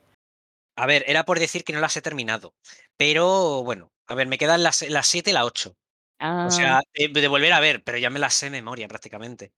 A 0.78 0.86
ver, 0.86 1.04
era 1.08 1.26
por 1.26 1.40
decir 1.40 1.64
que 1.66 1.74
no 1.74 1.82
las 1.82 1.98
he 1.98 2.02
terminado, 2.02 2.56
pero 2.98 3.64
bueno, 3.64 3.92
a 4.08 4.16
ver, 4.16 4.28
me 4.28 4.38
quedan 4.38 4.64
las, 4.64 4.84
las 4.90 5.08
7 5.08 5.32
y 5.32 5.34
la 5.34 5.44
8. 5.46 5.76
Ah, 6.20 6.48
O 6.48 6.52
sea, 6.52 6.82
de, 6.96 7.10
de 7.10 7.28
volver 7.28 7.54
a 7.54 7.60
ver, 7.60 7.84
pero 7.84 7.98
ya 7.98 8.10
me 8.10 8.20
las 8.20 8.34
sé 8.36 8.46
de 8.48 8.52
memoria 8.52 8.88
prácticamente. 8.88 9.54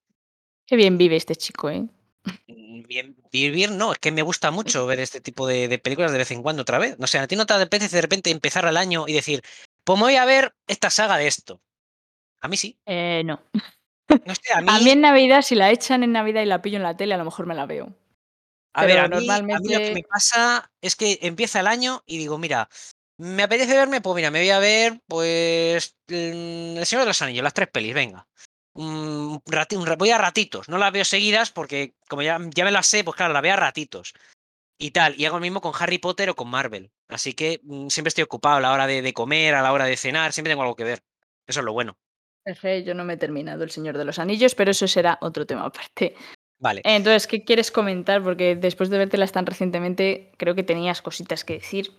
qué 0.65 0.75
bien 0.77 0.97
vive 0.97 1.15
este 1.17 1.35
chico, 1.35 1.69
¿eh? 1.69 1.85
Mm, 2.47 2.83
Bien, 2.87 3.15
vivir 3.31 3.71
no, 3.71 3.93
es 3.93 3.99
que 3.99 4.11
me 4.11 4.21
gusta 4.21 4.51
mucho 4.51 4.85
ver 4.85 4.99
este 4.99 5.21
tipo 5.21 5.47
de, 5.47 5.67
de 5.67 5.79
películas 5.79 6.11
de 6.11 6.17
vez 6.17 6.31
en 6.31 6.41
cuando 6.43 6.61
otra 6.63 6.79
vez. 6.79 6.97
No 6.99 7.07
sé, 7.07 7.19
a 7.19 7.27
ti 7.27 7.35
no 7.35 7.45
te 7.45 7.53
apetece 7.53 7.95
de 7.95 8.01
repente 8.01 8.31
empezar 8.31 8.65
el 8.65 8.77
año 8.77 9.05
y 9.07 9.13
decir, 9.13 9.41
pues 9.83 9.97
me 9.97 10.05
voy 10.05 10.15
a 10.15 10.25
ver 10.25 10.53
esta 10.67 10.89
saga 10.89 11.17
de 11.17 11.27
esto. 11.27 11.61
A 12.41 12.47
mí 12.47 12.57
sí. 12.57 12.79
Eh, 12.85 13.23
no. 13.25 13.41
No 14.25 14.35
sé, 14.35 14.53
a 14.53 14.61
mí, 14.61 14.67
A 14.71 14.79
mí 14.79 14.89
en 14.91 15.01
Navidad, 15.01 15.41
si 15.43 15.55
la 15.55 15.71
echan 15.71 16.03
en 16.03 16.11
Navidad 16.13 16.41
y 16.41 16.45
la 16.45 16.61
pillo 16.61 16.77
en 16.77 16.83
la 16.83 16.97
tele, 16.97 17.13
a 17.13 17.17
lo 17.17 17.25
mejor 17.25 17.45
me 17.45 17.55
la 17.55 17.65
veo. 17.65 17.95
A 18.73 18.85
ver, 18.85 18.97
a 18.99 19.07
mí, 19.19 19.27
a 19.55 19.59
mí 19.59 19.67
lo 19.73 19.79
que 19.79 19.93
me 19.93 20.03
pasa 20.03 20.71
es 20.81 20.95
que 20.95 21.19
empieza 21.21 21.59
el 21.59 21.67
año 21.67 22.03
y 22.05 22.17
digo, 22.17 22.37
mira, 22.37 22.69
me 23.17 23.43
apetece 23.43 23.75
verme, 23.75 24.01
pues 24.01 24.15
mira, 24.15 24.31
me 24.31 24.39
voy 24.39 24.49
a 24.49 24.59
ver, 24.59 25.01
pues, 25.07 25.95
mm, 26.07 26.77
El 26.77 26.85
Señor 26.85 27.03
de 27.03 27.07
los 27.09 27.21
Anillos, 27.21 27.43
las 27.43 27.53
tres 27.53 27.67
pelis, 27.69 27.93
venga. 27.93 28.27
Un 28.73 29.41
rati- 29.45 29.75
un 29.75 29.85
ra- 29.85 29.95
voy 29.97 30.11
a 30.11 30.17
ratitos, 30.17 30.69
no 30.69 30.77
las 30.77 30.91
veo 30.93 31.03
seguidas 31.03 31.51
porque 31.51 31.95
como 32.07 32.21
ya, 32.21 32.39
ya 32.53 32.63
me 32.63 32.71
las 32.71 32.87
sé, 32.87 33.03
pues 33.03 33.17
claro, 33.17 33.33
las 33.33 33.41
veo 33.41 33.53
a 33.53 33.57
ratitos. 33.57 34.13
y 34.81 34.91
tal. 34.91 35.19
Y 35.19 35.25
hago 35.25 35.35
lo 35.37 35.41
mismo 35.41 35.59
con 35.59 35.73
Harry 35.77 35.97
Potter 35.97 36.29
o 36.29 36.35
con 36.37 36.47
Marvel. 36.49 36.89
Así 37.09 37.33
que 37.33 37.59
mm, 37.63 37.89
siempre 37.89 38.07
estoy 38.09 38.23
ocupado 38.23 38.55
a 38.57 38.61
la 38.61 38.71
hora 38.71 38.87
de, 38.87 39.01
de 39.01 39.13
comer, 39.13 39.53
a 39.55 39.61
la 39.61 39.73
hora 39.73 39.83
de 39.83 39.97
cenar, 39.97 40.31
siempre 40.31 40.51
tengo 40.51 40.61
algo 40.61 40.77
que 40.77 40.85
ver. 40.85 41.03
Eso 41.45 41.59
es 41.59 41.65
lo 41.65 41.73
bueno. 41.73 41.97
Yo 42.85 42.93
no 42.93 43.03
me 43.03 43.15
he 43.15 43.17
terminado 43.17 43.65
El 43.65 43.71
Señor 43.71 43.97
de 43.97 44.05
los 44.05 44.19
Anillos, 44.19 44.55
pero 44.55 44.71
eso 44.71 44.87
será 44.87 45.17
otro 45.21 45.45
tema 45.45 45.65
aparte. 45.65 46.15
Vale. 46.59 46.81
Entonces, 46.83 47.25
¿qué 47.27 47.43
quieres 47.43 47.71
comentar? 47.71 48.21
Porque 48.23 48.55
después 48.55 48.89
de 48.89 48.97
vértelas 48.97 49.31
tan 49.31 49.45
recientemente, 49.45 50.31
creo 50.37 50.55
que 50.55 50.63
tenías 50.63 51.01
cositas 51.01 51.43
que 51.43 51.53
decir. 51.53 51.91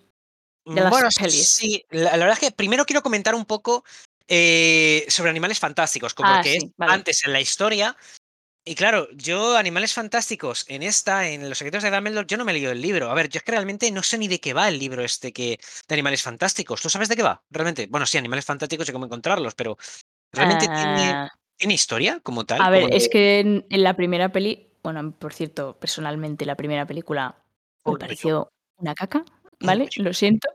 de 0.65 0.81
las 0.81 0.91
bueno, 0.91 1.09
pelis. 1.17 1.47
sí, 1.47 1.83
la, 1.89 2.11
la 2.11 2.25
verdad 2.25 2.33
es 2.33 2.39
que 2.39 2.51
primero 2.51 2.85
quiero 2.85 3.01
comentar 3.01 3.33
un 3.33 3.45
poco 3.45 3.83
eh, 4.27 5.05
sobre 5.09 5.31
Animales 5.31 5.59
Fantásticos, 5.59 6.13
como 6.13 6.31
Ah, 6.31 6.41
que 6.43 6.51
sí, 6.51 6.57
es 6.57 6.65
vale. 6.77 6.93
antes 6.93 7.25
en 7.25 7.33
la 7.33 7.41
historia. 7.41 7.97
Y 8.63 8.75
claro, 8.75 9.07
yo 9.13 9.57
Animales 9.57 9.93
Fantásticos 9.93 10.65
en 10.67 10.83
esta, 10.83 11.27
en 11.27 11.49
Los 11.49 11.57
secretos 11.57 11.81
de 11.81 11.89
Dumbledore, 11.89 12.27
yo 12.27 12.37
no 12.37 12.45
me 12.45 12.51
he 12.51 12.53
leído 12.53 12.71
el 12.71 12.79
libro. 12.79 13.09
A 13.09 13.15
ver, 13.15 13.27
yo 13.27 13.39
es 13.39 13.43
que 13.43 13.51
realmente 13.51 13.89
no 13.91 14.03
sé 14.03 14.19
ni 14.19 14.27
de 14.27 14.39
qué 14.39 14.53
va 14.53 14.67
el 14.69 14.77
libro 14.77 15.03
este 15.03 15.33
que 15.33 15.59
de 15.87 15.95
Animales 15.95 16.21
Fantásticos. 16.21 16.79
¿Tú 16.79 16.87
sabes 16.89 17.09
de 17.09 17.15
qué 17.15 17.23
va? 17.23 17.41
Realmente, 17.49 17.87
bueno, 17.89 18.05
sí, 18.05 18.19
Animales 18.19 18.45
Fantásticos 18.45 18.87
y 18.87 18.91
cómo 18.91 19.05
encontrarlos, 19.05 19.55
pero 19.55 19.77
realmente 20.31 20.67
tiene, 20.67 21.09
Ah, 21.09 21.27
tiene 21.27 21.40
historia 21.69 22.19
como 22.23 22.45
tal. 22.45 22.61
a 22.61 22.69
ver, 22.71 22.83
como 22.83 22.95
es 22.95 23.09
que 23.09 23.39
en, 23.39 23.65
en 23.69 23.83
la 23.83 23.95
primera 23.95 24.31
peli, 24.31 24.71
bueno, 24.81 25.11
por 25.11 25.33
cierto, 25.33 25.77
personalmente 25.79 26.45
la 26.45 26.55
primera 26.55 26.87
película 26.87 27.35
me 27.85 27.97
pareció 27.97 28.51
una 28.77 28.95
caca, 28.95 29.23
¿vale? 29.59 29.87
Lo 29.97 30.13
siento. 30.13 30.49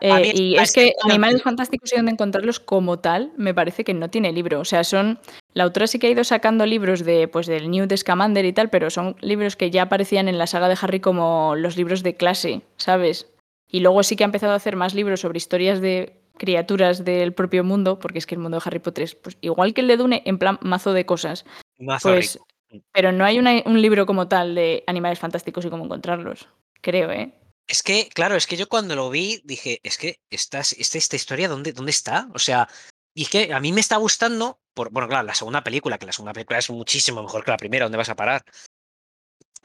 Eh, 0.00 0.32
y 0.34 0.56
es 0.56 0.72
que 0.72 0.94
Animales 1.04 1.42
Fantásticos 1.42 1.92
y 1.92 1.96
donde 1.96 2.12
encontrarlos 2.12 2.60
como 2.60 2.98
tal, 2.98 3.32
me 3.36 3.54
parece 3.54 3.84
que 3.84 3.94
no 3.94 4.10
tiene 4.10 4.32
libro. 4.32 4.60
O 4.60 4.64
sea, 4.64 4.84
son. 4.84 5.20
La 5.52 5.64
autora 5.64 5.86
sí 5.86 5.98
que 5.98 6.06
ha 6.06 6.10
ido 6.10 6.24
sacando 6.24 6.64
libros 6.66 7.04
de, 7.04 7.26
pues, 7.26 7.46
del 7.46 7.70
Newt 7.70 7.96
Scamander 7.96 8.44
y 8.44 8.52
tal, 8.52 8.70
pero 8.70 8.88
son 8.90 9.16
libros 9.20 9.56
que 9.56 9.70
ya 9.70 9.82
aparecían 9.82 10.28
en 10.28 10.38
la 10.38 10.46
saga 10.46 10.68
de 10.68 10.78
Harry 10.80 11.00
como 11.00 11.54
los 11.56 11.76
libros 11.76 12.02
de 12.02 12.16
clase, 12.16 12.62
¿sabes? 12.76 13.26
Y 13.68 13.80
luego 13.80 14.02
sí 14.02 14.16
que 14.16 14.24
ha 14.24 14.26
empezado 14.26 14.52
a 14.52 14.56
hacer 14.56 14.76
más 14.76 14.94
libros 14.94 15.20
sobre 15.20 15.38
historias 15.38 15.80
de 15.80 16.19
criaturas 16.40 17.04
del 17.04 17.34
propio 17.34 17.62
mundo, 17.62 17.98
porque 17.98 18.18
es 18.18 18.26
que 18.26 18.34
el 18.34 18.40
mundo 18.40 18.58
de 18.58 18.62
Harry 18.64 18.78
Potter 18.78 19.04
es 19.04 19.14
pues, 19.14 19.36
igual 19.42 19.74
que 19.74 19.82
el 19.82 19.88
de 19.88 19.98
Dune, 19.98 20.22
en 20.24 20.38
plan 20.38 20.58
mazo 20.62 20.94
de 20.94 21.04
cosas. 21.04 21.44
Mazo 21.78 22.08
Pues, 22.08 22.32
rico. 22.34 22.46
pero 22.92 23.12
no 23.12 23.24
hay 23.26 23.38
una- 23.38 23.62
un 23.66 23.82
libro 23.82 24.06
como 24.06 24.26
tal 24.26 24.54
de 24.54 24.82
animales 24.86 25.18
fantásticos 25.18 25.64
y 25.66 25.70
cómo 25.70 25.84
encontrarlos. 25.84 26.48
Creo, 26.80 27.10
¿eh? 27.12 27.34
Es 27.68 27.82
que, 27.82 28.08
claro, 28.08 28.36
es 28.36 28.46
que 28.46 28.56
yo 28.56 28.68
cuando 28.68 28.96
lo 28.96 29.10
vi 29.10 29.42
dije, 29.44 29.80
es 29.82 29.98
que 29.98 30.16
esta, 30.30 30.60
esta, 30.60 30.98
esta 30.98 31.16
historia, 31.16 31.48
¿dónde, 31.48 31.72
¿dónde 31.72 31.90
está? 31.90 32.28
O 32.34 32.38
sea, 32.38 32.66
y 33.14 33.22
es 33.22 33.28
que 33.28 33.52
a 33.52 33.60
mí 33.60 33.70
me 33.72 33.80
está 33.80 33.96
gustando, 33.98 34.58
por, 34.74 34.90
bueno, 34.90 35.08
claro, 35.08 35.26
la 35.26 35.34
segunda 35.34 35.62
película, 35.62 35.98
que 35.98 36.06
la 36.06 36.12
segunda 36.12 36.32
película 36.32 36.58
es 36.58 36.70
muchísimo 36.70 37.22
mejor 37.22 37.44
que 37.44 37.50
la 37.50 37.56
primera, 37.58 37.84
¿dónde 37.84 37.98
vas 37.98 38.08
a 38.08 38.16
parar? 38.16 38.42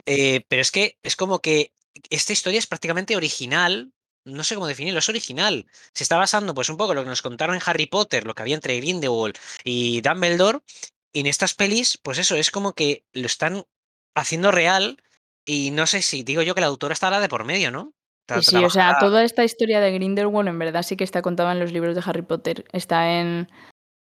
Eh, 0.06 0.42
pero 0.50 0.62
es 0.62 0.72
que 0.72 0.98
es 1.04 1.16
como 1.16 1.40
que 1.40 1.72
esta 2.10 2.34
historia 2.34 2.60
es 2.60 2.68
prácticamente 2.68 3.16
original, 3.16 3.92
no 4.26 4.44
sé 4.44 4.56
cómo 4.56 4.68
definirlo, 4.68 5.00
es 5.00 5.10
original. 5.10 5.66
Se 5.94 6.04
está 6.04 6.18
basando 6.18 6.54
pues 6.54 6.70
un 6.70 6.78
poco 6.78 6.92
en 6.92 6.98
lo 6.98 7.04
que 7.04 7.10
nos 7.10 7.22
contaron 7.22 7.56
en 7.56 7.62
Harry 7.66 7.86
Potter, 7.86 8.26
lo 8.26 8.34
que 8.36 8.42
había 8.42 8.56
entre 8.56 8.78
Grindelwald 8.78 9.38
y 9.64 10.02
Dumbledore, 10.02 10.60
y 11.14 11.22
en 11.22 11.28
estas 11.28 11.54
pelis, 11.54 11.98
pues 12.02 12.18
eso, 12.18 12.36
es 12.36 12.52
como 12.52 12.74
que 12.74 13.04
lo 13.14 13.26
están 13.26 13.64
haciendo 14.16 14.52
real 14.52 15.02
y 15.46 15.72
no 15.72 15.88
sé 15.88 16.02
si 16.02 16.24
digo 16.24 16.42
yo 16.42 16.56
que 16.56 16.62
la 16.62 16.68
autora 16.68 16.94
estará 16.94 17.20
de 17.20 17.30
por 17.30 17.46
medio, 17.46 17.72
¿no? 17.72 17.94
Tra- 18.28 18.42
Sí, 18.42 18.52
sí, 18.52 18.64
o 18.66 18.70
sea, 18.70 18.98
toda 19.00 19.24
esta 19.24 19.44
historia 19.44 19.80
de 19.80 19.92
Grindelwald 19.92 20.50
en 20.50 20.58
verdad 20.60 20.82
sí 20.84 20.98
que 20.98 21.04
está 21.04 21.22
contada 21.22 21.52
en 21.52 21.60
los 21.60 21.72
libros 21.72 21.96
de 21.96 22.02
Harry 22.06 22.24
Potter. 22.24 22.66
Está 22.72 23.20
en, 23.20 23.48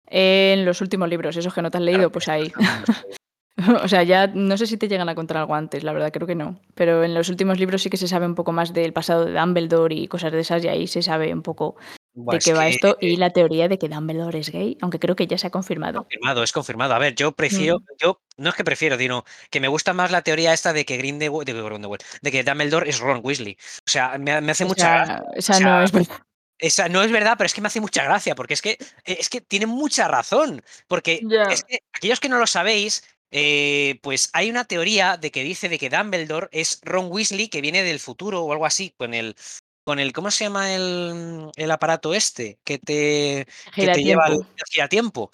en 0.07 0.65
los 0.65 0.81
últimos 0.81 1.07
libros, 1.07 1.37
esos 1.37 1.53
que 1.53 1.61
no 1.61 1.69
te 1.69 1.77
has 1.77 1.83
leído, 1.83 2.11
pues 2.11 2.27
ahí. 2.27 2.51
o 3.83 3.87
sea, 3.87 4.03
ya 4.03 4.27
no 4.27 4.57
sé 4.57 4.67
si 4.67 4.77
te 4.77 4.87
llegan 4.87 5.09
a 5.09 5.15
contar 5.15 5.37
algo 5.37 5.55
antes, 5.55 5.83
la 5.83 5.93
verdad 5.93 6.11
creo 6.11 6.27
que 6.27 6.35
no. 6.35 6.59
Pero 6.75 7.03
en 7.03 7.13
los 7.13 7.29
últimos 7.29 7.59
libros 7.59 7.81
sí 7.81 7.89
que 7.89 7.97
se 7.97 8.07
sabe 8.07 8.25
un 8.25 8.35
poco 8.35 8.51
más 8.51 8.73
del 8.73 8.93
pasado 8.93 9.25
de 9.25 9.33
Dumbledore 9.33 9.95
y 9.95 10.07
cosas 10.07 10.31
de 10.31 10.39
esas, 10.41 10.63
y 10.63 10.67
ahí 10.67 10.87
se 10.87 11.01
sabe 11.01 11.33
un 11.33 11.41
poco 11.41 11.75
de 12.13 12.37
es 12.37 12.45
qué 12.45 12.53
va 12.53 12.63
que- 12.65 12.69
esto 12.69 12.97
y 12.99 13.15
la 13.17 13.29
teoría 13.31 13.67
de 13.67 13.77
que 13.77 13.89
Dumbledore 13.89 14.39
es 14.39 14.51
gay, 14.51 14.77
aunque 14.81 14.99
creo 14.99 15.15
que 15.15 15.27
ya 15.27 15.37
se 15.37 15.47
ha 15.47 15.49
confirmado. 15.51 16.01
confirmado, 16.03 16.43
es 16.43 16.51
confirmado. 16.51 16.93
A 16.93 16.99
ver, 16.99 17.15
yo 17.15 17.31
prefiero, 17.31 17.79
Mm. 17.79 17.83
yo 17.99 18.21
no 18.37 18.49
es 18.49 18.55
que 18.55 18.63
prefiero, 18.63 18.97
sino 18.97 19.23
que 19.49 19.59
me 19.59 19.67
gusta 19.67 19.93
más 19.93 20.11
la 20.11 20.21
teoría 20.21 20.53
esta 20.53 20.73
de 20.73 20.85
que 20.85 20.97
Grindelwald, 20.97 21.45
de, 21.47 21.53
Grindelwald, 21.53 22.03
de 22.21 22.31
que 22.31 22.43
Dumbledore 22.43 22.89
es 22.89 22.99
Ron 22.99 23.21
Weasley. 23.23 23.57
O 23.85 23.89
sea, 23.89 24.17
me, 24.17 24.39
me 24.41 24.51
hace 24.51 24.63
O 24.65 24.67
mucha 24.67 25.05
sea, 25.05 25.23
O 25.37 25.41
sea, 25.41 25.59
no 25.59 25.81
es 25.83 25.91
verdad. 25.91 26.17
Esa 26.59 26.89
no 26.89 27.03
es 27.03 27.11
verdad, 27.11 27.35
pero 27.37 27.45
es 27.45 27.53
que 27.53 27.61
me 27.61 27.67
hace 27.67 27.79
mucha 27.81 28.03
gracia, 28.03 28.33
porque 28.33 28.55
es 28.55 28.63
que, 28.63 28.79
es 29.05 29.29
que 29.29 29.41
tiene 29.41 29.67
mucha 29.67 30.07
razón. 30.07 30.63
Porque 30.87 31.21
es 31.51 31.63
que 31.63 31.79
aquellos 31.93 32.19
que 32.19 32.29
no 32.29 32.39
lo 32.39 32.47
sabéis, 32.47 33.03
eh, 33.31 33.99
pues 34.01 34.29
hay 34.33 34.49
una 34.49 34.65
teoría 34.65 35.17
de 35.17 35.31
que 35.31 35.43
dice 35.43 35.69
de 35.69 35.77
que 35.79 35.89
Dumbledore 35.89 36.47
es 36.51 36.79
Ron 36.83 37.11
Weasley 37.11 37.49
que 37.49 37.61
viene 37.61 37.83
del 37.83 37.99
futuro 37.99 38.41
o 38.43 38.51
algo 38.51 38.65
así, 38.65 38.93
con 38.97 39.13
el, 39.13 39.35
con 39.83 39.99
el 39.99 40.13
¿cómo 40.13 40.31
se 40.31 40.45
llama 40.45 40.73
el, 40.73 41.49
el 41.55 41.71
aparato 41.71 42.13
este? 42.13 42.59
Que 42.63 42.77
te, 42.77 43.47
que 43.73 43.87
te 43.93 44.03
lleva 44.03 44.25
al 44.25 44.89
tiempo. 44.89 45.31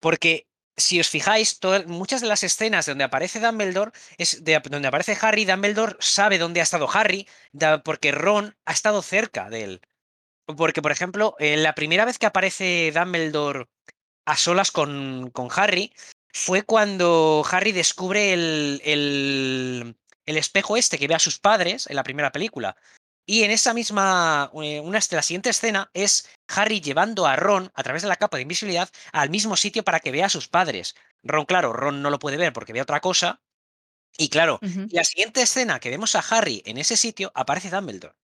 Porque 0.00 0.46
si 0.76 0.98
os 1.00 1.08
fijáis, 1.08 1.60
todas- 1.60 1.86
muchas 1.86 2.20
de 2.20 2.26
las 2.26 2.42
escenas 2.42 2.86
donde 2.86 3.04
aparece 3.04 3.40
Dumbledore, 3.40 3.92
es 4.18 4.42
de, 4.42 4.60
donde 4.70 4.88
aparece 4.88 5.16
Harry, 5.20 5.44
Dumbledore 5.44 5.96
sabe 6.00 6.38
dónde 6.38 6.60
ha 6.60 6.64
estado 6.64 6.88
Harry, 6.92 7.28
da- 7.52 7.82
porque 7.82 8.10
Ron 8.12 8.56
ha 8.64 8.72
estado 8.72 9.00
cerca 9.02 9.48
de 9.50 9.64
él. 9.64 9.80
Porque, 10.56 10.82
por 10.82 10.92
ejemplo, 10.92 11.36
eh, 11.38 11.56
la 11.56 11.74
primera 11.74 12.04
vez 12.04 12.18
que 12.18 12.26
aparece 12.26 12.92
Dumbledore 12.94 13.66
a 14.26 14.36
solas 14.36 14.70
con, 14.70 15.30
con 15.30 15.48
Harry 15.54 15.92
fue 16.34 16.62
cuando 16.62 17.46
Harry 17.48 17.70
descubre 17.70 18.32
el, 18.32 18.82
el, 18.84 19.96
el 20.26 20.36
espejo 20.36 20.76
este 20.76 20.98
que 20.98 21.06
ve 21.06 21.14
a 21.14 21.20
sus 21.20 21.38
padres 21.38 21.86
en 21.86 21.94
la 21.94 22.02
primera 22.02 22.32
película. 22.32 22.76
Y 23.24 23.44
en 23.44 23.52
esa 23.52 23.72
misma, 23.72 24.50
eh, 24.60 24.80
una 24.80 24.98
de 24.98 25.16
la 25.16 25.22
siguiente 25.22 25.50
escena 25.50 25.90
es 25.94 26.28
Harry 26.48 26.80
llevando 26.80 27.24
a 27.24 27.36
Ron 27.36 27.70
a 27.74 27.82
través 27.84 28.02
de 28.02 28.08
la 28.08 28.16
capa 28.16 28.36
de 28.36 28.42
invisibilidad 28.42 28.90
al 29.12 29.30
mismo 29.30 29.56
sitio 29.56 29.84
para 29.84 30.00
que 30.00 30.10
vea 30.10 30.26
a 30.26 30.28
sus 30.28 30.48
padres. 30.48 30.96
Ron, 31.22 31.46
claro, 31.46 31.72
Ron 31.72 32.02
no 32.02 32.10
lo 32.10 32.18
puede 32.18 32.36
ver 32.36 32.52
porque 32.52 32.72
ve 32.72 32.82
otra 32.82 33.00
cosa. 33.00 33.40
Y 34.18 34.28
claro, 34.28 34.58
la 34.90 35.04
siguiente 35.04 35.40
escena 35.40 35.78
que 35.78 35.90
vemos 35.90 36.16
a 36.16 36.24
Harry 36.30 36.62
en 36.66 36.78
ese 36.78 36.96
sitio 36.96 37.30
aparece 37.34 37.70
Dumbledore. 37.70 38.16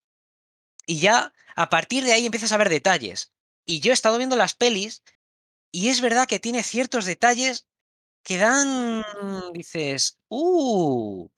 Y 0.85 0.99
ya 0.99 1.33
a 1.55 1.71
partir 1.71 2.05
de 2.05 2.13
ahí 2.13 2.27
empiezas 2.27 2.53
a 2.53 2.57
ver 2.57 2.69
detalles. 2.69 3.33
Y 3.65 3.81
yo 3.81 3.93
he 3.93 3.95
estado 3.95 4.19
viendo 4.19 4.37
las 4.37 4.55
pelis 4.55 5.03
y 5.73 5.89
es 5.89 6.01
verdad 6.01 6.27
que 6.27 6.41
tiene 6.41 6.65
ciertos 6.65 7.05
detalles 7.05 7.70
que 8.23 8.39
dan, 8.39 9.05
dices, 9.53 10.19
uh, 10.29 11.29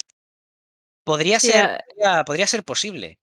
podría 1.04 1.40
Sí, 1.40 1.50
ser, 1.50 1.84
podría, 1.88 2.24
podría 2.24 2.46
ser 2.46 2.64
posible. 2.64 3.18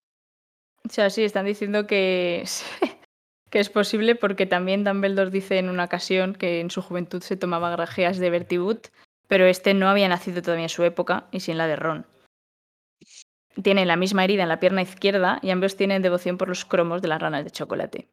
O 0.86 0.90
sea, 0.90 1.10
sí, 1.10 1.24
están 1.24 1.46
diciendo 1.46 1.88
que 1.88 2.42
es, 2.42 2.64
que 3.50 3.60
es 3.60 3.70
posible 3.70 4.16
porque 4.16 4.46
también 4.46 4.84
Dumbledore 4.84 5.32
dice 5.32 5.58
en 5.58 5.70
una 5.70 5.86
ocasión 5.86 6.34
que 6.34 6.62
en 6.62 6.72
su 6.72 6.82
juventud 6.82 7.22
se 7.22 7.38
tomaba 7.38 7.72
grajeas 7.72 8.18
de 8.18 8.30
Bertibut, 8.30 8.88
pero 9.28 9.46
este 9.46 9.74
no 9.74 9.90
había 9.90 10.08
nacido 10.08 10.42
todavía 10.42 10.66
en 10.66 10.70
su 10.70 10.84
época 10.84 11.28
y 11.32 11.42
sin 11.42 11.58
la 11.58 11.68
de 11.68 11.76
Ron. 11.76 12.06
Tiene 13.62 13.86
la 13.86 13.98
misma 13.98 14.24
herida 14.24 14.44
en 14.44 14.50
la 14.50 14.60
pierna 14.60 14.82
izquierda 14.82 15.40
y 15.42 15.50
ambos 15.50 15.76
tienen 15.76 16.02
devoción 16.02 16.38
por 16.38 16.48
los 16.48 16.66
cromos 16.66 17.02
de 17.02 17.10
las 17.10 17.22
ranas 17.22 17.44
de 17.44 17.52
chocolate. 17.52 18.08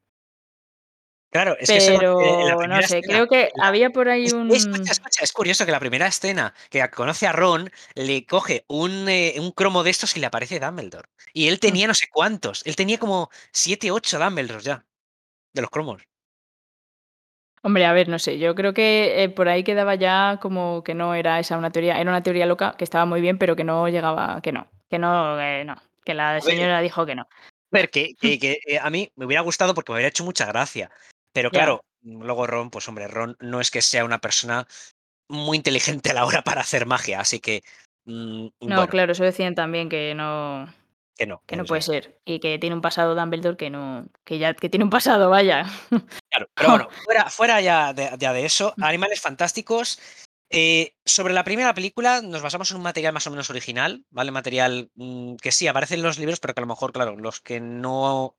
Claro, 1.30 1.56
es 1.58 1.70
que 1.70 1.78
eso, 1.78 1.92
Pero 1.98 2.20
en 2.62 2.70
la 2.70 2.76
no 2.76 2.82
sé, 2.82 2.98
escena, 2.98 3.02
creo 3.14 3.26
que 3.28 3.50
la- 3.54 3.66
había 3.66 3.90
por 3.90 4.08
ahí 4.08 4.30
un... 4.30 4.50
Escucha, 4.50 4.92
escucha, 4.92 5.22
es 5.24 5.32
curioso 5.32 5.66
que 5.66 5.72
la 5.72 5.80
primera 5.80 6.06
escena 6.06 6.54
que 6.70 6.88
conoce 6.90 7.26
a 7.26 7.32
Ron 7.32 7.70
le 7.94 8.24
coge 8.24 8.64
un, 8.68 9.08
eh, 9.08 9.34
un 9.38 9.50
cromo 9.50 9.82
de 9.82 9.90
estos 9.90 10.16
y 10.16 10.20
le 10.20 10.26
aparece 10.26 10.60
Dumbledore. 10.60 11.08
Y 11.32 11.48
él 11.48 11.60
tenía 11.60 11.86
no 11.86 11.94
sé 11.94 12.06
cuántos. 12.10 12.64
Él 12.64 12.76
tenía 12.76 12.98
como 12.98 13.28
7, 13.52 13.90
8 13.90 14.18
Dumbledores 14.18 14.64
ya. 14.64 14.84
De 15.52 15.60
los 15.62 15.70
cromos. 15.70 16.02
Hombre, 17.62 17.84
a 17.84 17.92
ver, 17.92 18.08
no 18.08 18.18
sé, 18.18 18.38
yo 18.38 18.54
creo 18.54 18.72
que 18.74 19.24
eh, 19.24 19.28
por 19.28 19.48
ahí 19.48 19.64
quedaba 19.64 19.96
ya 19.96 20.38
como 20.40 20.84
que 20.84 20.94
no 20.94 21.14
era 21.14 21.40
esa 21.40 21.58
una 21.58 21.70
teoría, 21.72 22.00
era 22.00 22.10
una 22.10 22.22
teoría 22.22 22.46
loca 22.46 22.76
que 22.78 22.84
estaba 22.84 23.06
muy 23.06 23.20
bien, 23.20 23.38
pero 23.38 23.56
que 23.56 23.64
no 23.64 23.88
llegaba, 23.88 24.40
que 24.40 24.52
no, 24.52 24.70
que 24.88 24.98
no, 25.00 25.40
eh, 25.40 25.64
no, 25.64 25.74
que 26.04 26.14
la 26.14 26.40
señora 26.40 26.80
dijo 26.80 27.04
que 27.06 27.16
no. 27.16 27.22
A 27.22 27.26
ver, 27.72 27.90
que, 27.90 28.14
que- 28.20 28.38
que, 28.38 28.58
eh, 28.66 28.78
a 28.80 28.88
mí 28.90 29.10
me 29.16 29.26
hubiera 29.26 29.40
gustado 29.42 29.74
porque 29.74 29.90
me 29.90 29.96
hubiera 29.96 30.08
hecho 30.10 30.24
mucha 30.24 30.46
gracia. 30.46 30.90
Pero 31.36 31.50
claro, 31.50 31.84
luego 32.02 32.46
Ron, 32.46 32.70
pues 32.70 32.88
hombre, 32.88 33.08
Ron 33.08 33.36
no 33.40 33.60
es 33.60 33.70
que 33.70 33.82
sea 33.82 34.06
una 34.06 34.22
persona 34.22 34.66
muy 35.28 35.58
inteligente 35.58 36.10
a 36.10 36.14
la 36.14 36.24
hora 36.24 36.40
para 36.40 36.62
hacer 36.62 36.86
magia. 36.86 37.20
Así 37.20 37.40
que, 37.40 37.62
mm, 38.06 38.46
No, 38.46 38.50
bueno, 38.60 38.88
claro, 38.88 39.12
eso 39.12 39.22
decían 39.22 39.54
también 39.54 39.90
que 39.90 40.14
no, 40.14 40.72
que 41.14 41.26
no. 41.26 41.42
que 41.44 41.56
no 41.56 41.66
puede 41.66 41.82
ser 41.82 42.18
y 42.24 42.40
que 42.40 42.58
tiene 42.58 42.74
un 42.74 42.80
pasado 42.80 43.14
Dumbledore 43.14 43.58
que 43.58 43.68
no, 43.68 44.06
que 44.24 44.38
ya 44.38 44.54
que 44.54 44.70
tiene 44.70 44.84
un 44.84 44.90
pasado, 44.90 45.28
vaya. 45.28 45.66
Claro, 46.30 46.48
pero 46.54 46.70
bueno, 46.70 46.88
fuera, 47.04 47.28
fuera 47.28 47.60
ya, 47.60 47.92
de, 47.92 48.10
ya 48.18 48.32
de 48.32 48.46
eso, 48.46 48.72
Animales 48.80 49.20
Fantásticos. 49.20 50.00
eh, 50.48 50.94
sobre 51.04 51.34
la 51.34 51.44
primera 51.44 51.74
película 51.74 52.22
nos 52.22 52.40
basamos 52.40 52.70
en 52.70 52.78
un 52.78 52.82
material 52.82 53.12
más 53.12 53.26
o 53.26 53.30
menos 53.30 53.50
original, 53.50 54.06
¿vale? 54.08 54.30
Material 54.30 54.90
mm, 54.94 55.36
que 55.36 55.52
sí 55.52 55.68
aparece 55.68 55.96
en 55.96 56.02
los 56.02 56.18
libros, 56.18 56.40
pero 56.40 56.54
que 56.54 56.60
a 56.60 56.62
lo 56.62 56.68
mejor, 56.68 56.92
claro, 56.92 57.14
los 57.14 57.42
que 57.42 57.60
no... 57.60 58.36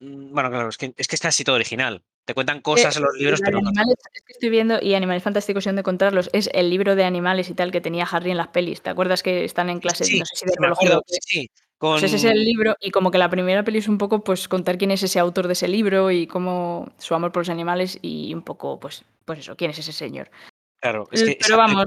mm, 0.00 0.32
Bueno, 0.32 0.50
claro, 0.50 0.68
es 0.68 0.76
que 0.76 0.92
es, 0.96 1.08
que 1.08 1.16
es 1.16 1.20
casi 1.20 1.44
todo 1.44 1.56
original. 1.56 2.02
Te 2.24 2.34
cuentan 2.34 2.60
cosas 2.60 2.96
en 2.96 3.04
los 3.04 3.14
libros, 3.14 3.38
La 3.40 3.46
pero 3.46 3.58
de 3.58 3.62
no. 3.62 3.68
animales, 3.68 3.96
es 4.12 4.22
que 4.22 4.32
estoy 4.32 4.50
viendo 4.50 4.78
y 4.82 4.94
Animales 4.94 5.22
Fantásticos 5.22 5.64
y 5.64 5.68
dónde 5.68 5.80
encontrarlos 5.80 6.28
es 6.32 6.50
el 6.52 6.70
libro 6.70 6.96
de 6.96 7.04
animales 7.04 7.48
y 7.50 7.54
tal 7.54 7.70
que 7.70 7.80
tenía 7.80 8.04
Harry 8.04 8.32
en 8.32 8.36
las 8.36 8.48
pelis. 8.48 8.82
¿Te 8.82 8.90
acuerdas 8.90 9.22
que 9.22 9.44
están 9.44 9.70
en 9.70 9.78
clase? 9.78 10.04
Sí, 10.04 10.18
no 10.18 10.26
sé 10.26 10.34
si 10.34 10.44
de 10.46 10.52
sí, 10.52 10.58
me 10.58 10.66
acuerdo. 10.66 11.02
Sí, 11.06 11.18
sí. 11.22 11.50
Pues 11.78 12.02
ese 12.02 12.16
es 12.16 12.24
el 12.24 12.42
libro 12.42 12.74
y 12.80 12.90
como 12.90 13.10
que 13.10 13.18
la 13.18 13.28
primera 13.28 13.62
peli 13.62 13.78
es 13.78 13.86
un 13.88 13.98
poco, 13.98 14.24
pues, 14.24 14.48
contar 14.48 14.78
quién 14.78 14.90
es 14.90 15.02
ese 15.02 15.18
autor 15.20 15.46
de 15.46 15.52
ese 15.52 15.68
libro 15.68 16.10
y 16.10 16.26
cómo 16.26 16.90
su 16.98 17.14
amor 17.14 17.32
por 17.32 17.42
los 17.42 17.50
animales 17.50 17.98
y 18.00 18.32
un 18.34 18.42
poco, 18.42 18.80
pues 18.80 19.04
pues 19.26 19.40
eso, 19.40 19.56
quién 19.56 19.72
es 19.72 19.78
ese 19.78 19.92
señor. 19.92 20.30
Claro, 20.80 21.08
es 21.12 21.22
que 21.22 21.38
Pero 21.40 21.58
vamos, 21.58 21.84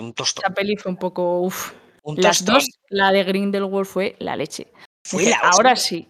un 0.00 0.14
esa 0.18 0.50
peli 0.54 0.76
fue 0.76 0.90
un 0.90 0.96
poco, 0.96 1.40
uf. 1.42 1.72
Un 2.02 2.16
Las. 2.20 2.44
2, 2.44 2.68
la 2.88 3.12
de 3.12 3.22
Grindelwald 3.22 3.86
fue 3.86 4.16
la 4.18 4.34
leche. 4.34 4.66
Fue 5.04 5.26
la 5.26 5.36
ahora 5.38 5.76
sí. 5.76 6.08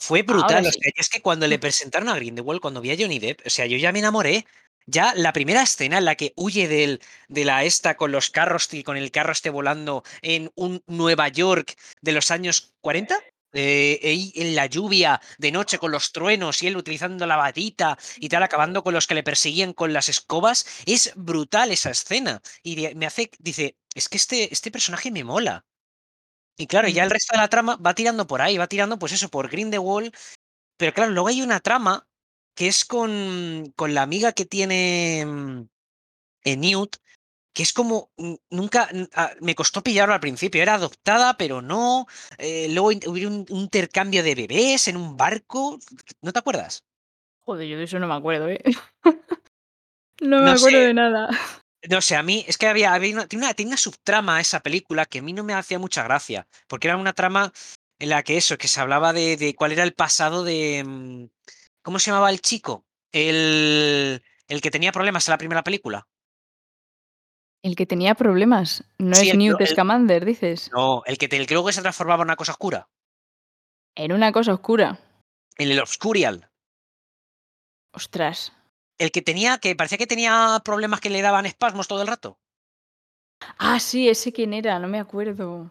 Fue 0.00 0.20
Ahora 0.20 0.32
brutal, 0.32 0.66
o 0.66 0.72
sea, 0.72 0.92
es 0.96 1.08
que 1.08 1.22
cuando 1.22 1.46
le 1.46 1.58
presentaron 1.58 2.08
a 2.08 2.16
Grindelwald, 2.16 2.60
cuando 2.60 2.80
vi 2.80 2.90
a 2.90 2.96
Johnny 2.98 3.18
Depp, 3.18 3.46
o 3.46 3.50
sea, 3.50 3.66
yo 3.66 3.76
ya 3.78 3.92
me 3.92 4.00
enamoré. 4.00 4.46
Ya 4.88 5.14
la 5.16 5.32
primera 5.32 5.62
escena 5.62 5.98
en 5.98 6.04
la 6.04 6.14
que 6.14 6.32
huye 6.36 6.68
del, 6.68 7.00
de 7.28 7.44
la 7.44 7.64
esta 7.64 7.96
con 7.96 8.12
los 8.12 8.30
carros 8.30 8.72
y 8.72 8.84
con 8.84 8.96
el 8.96 9.10
carro 9.10 9.32
esté 9.32 9.50
volando 9.50 10.04
en 10.22 10.52
un 10.54 10.80
Nueva 10.86 11.26
York 11.28 11.74
de 12.02 12.12
los 12.12 12.30
años 12.30 12.72
40, 12.82 13.18
eh, 13.52 14.32
en 14.36 14.54
la 14.54 14.66
lluvia, 14.66 15.20
de 15.38 15.50
noche 15.50 15.78
con 15.78 15.90
los 15.90 16.12
truenos 16.12 16.62
y 16.62 16.68
él 16.68 16.76
utilizando 16.76 17.26
la 17.26 17.36
batita 17.36 17.98
y 18.18 18.28
tal, 18.28 18.44
acabando 18.44 18.84
con 18.84 18.94
los 18.94 19.08
que 19.08 19.14
le 19.16 19.24
perseguían 19.24 19.72
con 19.72 19.92
las 19.92 20.08
escobas, 20.08 20.66
es 20.86 21.12
brutal 21.16 21.72
esa 21.72 21.90
escena. 21.90 22.40
Y 22.62 22.94
me 22.94 23.06
hace, 23.06 23.30
dice, 23.40 23.76
es 23.94 24.08
que 24.08 24.18
este, 24.18 24.52
este 24.52 24.70
personaje 24.70 25.10
me 25.10 25.24
mola. 25.24 25.64
Y 26.56 26.66
claro, 26.66 26.88
ya 26.88 27.04
el 27.04 27.10
resto 27.10 27.34
de 27.34 27.40
la 27.42 27.48
trama 27.48 27.76
va 27.76 27.94
tirando 27.94 28.26
por 28.26 28.40
ahí, 28.40 28.56
va 28.56 28.66
tirando 28.66 28.98
pues 28.98 29.12
eso, 29.12 29.28
por 29.28 29.48
Grindelwald. 29.50 30.14
Pero 30.78 30.92
claro, 30.92 31.12
luego 31.12 31.28
hay 31.28 31.42
una 31.42 31.60
trama 31.60 32.06
que 32.54 32.68
es 32.68 32.84
con, 32.84 33.72
con 33.76 33.94
la 33.94 34.02
amiga 34.02 34.32
que 34.32 34.46
tiene 34.46 35.24
mm, 35.26 35.60
eh, 36.44 36.56
Newt, 36.56 36.96
que 37.52 37.62
es 37.62 37.72
como, 37.72 38.10
mm, 38.16 38.34
nunca, 38.50 38.88
ah, 39.14 39.32
me 39.40 39.54
costó 39.54 39.82
pillarlo 39.82 40.14
al 40.14 40.20
principio, 40.20 40.62
era 40.62 40.74
adoptada, 40.74 41.36
pero 41.36 41.60
no. 41.60 42.06
eh, 42.38 42.68
luego 42.70 42.88
hubo 43.06 43.26
un, 43.26 43.46
un 43.48 43.60
intercambio 43.60 44.22
de 44.22 44.34
bebés 44.34 44.88
en 44.88 44.96
un 44.96 45.16
barco, 45.16 45.78
¿no 46.22 46.32
te 46.32 46.38
acuerdas? 46.38 46.84
Joder, 47.44 47.68
yo 47.68 47.78
de 47.78 47.84
eso 47.84 47.98
no 47.98 48.08
me 48.08 48.14
acuerdo, 48.14 48.48
¿eh? 48.48 48.62
No 50.20 50.38
me 50.38 50.44
No 50.46 50.50
acuerdo 50.52 50.78
sé, 50.78 50.86
de 50.86 50.94
nada. 50.94 51.28
No 51.90 52.00
sé, 52.00 52.16
a 52.16 52.22
mí 52.22 52.44
es 52.48 52.58
que 52.58 52.66
había, 52.66 52.92
había 52.94 53.14
una, 53.14 53.26
tiene 53.26 53.46
una, 53.70 53.76
subtrama 53.76 54.40
esa 54.40 54.60
película 54.60 55.06
que 55.06 55.18
a 55.18 55.22
mí 55.22 55.32
no 55.32 55.44
me 55.44 55.54
hacía 55.54 55.78
mucha 55.78 56.02
gracia, 56.02 56.46
porque 56.68 56.88
era 56.88 56.96
una 56.96 57.12
trama 57.12 57.52
en 57.98 58.08
la 58.10 58.22
que 58.22 58.36
eso, 58.36 58.58
que 58.58 58.68
se 58.68 58.80
hablaba 58.80 59.12
de, 59.12 59.36
de 59.36 59.54
cuál 59.54 59.72
era 59.72 59.82
el 59.82 59.94
pasado 59.94 60.44
de... 60.44 60.84
mm, 60.86 61.26
¿Cómo 61.82 61.98
se 61.98 62.10
llamaba 62.10 62.30
el 62.30 62.40
chico? 62.40 62.84
El, 63.12 64.22
el 64.48 64.60
que 64.60 64.70
tenía 64.70 64.92
problemas 64.92 65.26
en 65.28 65.32
la 65.32 65.38
primera 65.38 65.62
película. 65.62 66.06
El 67.62 67.74
que 67.76 67.86
tenía 67.86 68.14
problemas. 68.14 68.84
No 68.98 69.14
Sí, 69.14 69.28
es 69.28 69.32
el, 69.32 69.38
Newt 69.38 69.60
el- 69.60 69.66
Scamander, 69.68 70.24
dices. 70.24 70.70
no, 70.72 71.02
el 71.06 71.16
que, 71.18 71.28
te- 71.28 71.36
el 71.36 71.46
que 71.46 71.54
luego 71.54 71.70
se 71.72 71.80
transformaba 71.82 72.22
en 72.22 72.28
una 72.28 72.36
cosa 72.36 72.52
oscura. 72.52 72.88
En 73.94 74.12
una 74.12 74.30
cosa 74.32 74.52
oscura. 74.52 75.00
El, 75.56 75.72
el 75.72 75.80
Obscurial. 75.80 76.50
Ostras. 77.92 78.52
El 78.98 79.10
que 79.12 79.22
tenía, 79.22 79.58
que 79.58 79.76
parecía 79.76 79.98
que 79.98 80.06
tenía 80.06 80.60
problemas 80.64 81.00
que 81.00 81.10
le 81.10 81.22
daban 81.22 81.46
espasmos 81.46 81.88
todo 81.88 82.00
el 82.02 82.08
rato. 82.08 82.38
Ah, 83.58 83.78
sí, 83.78 84.08
ese 84.08 84.32
quién 84.32 84.54
era, 84.54 84.78
no 84.78 84.88
me 84.88 84.98
acuerdo. 84.98 85.70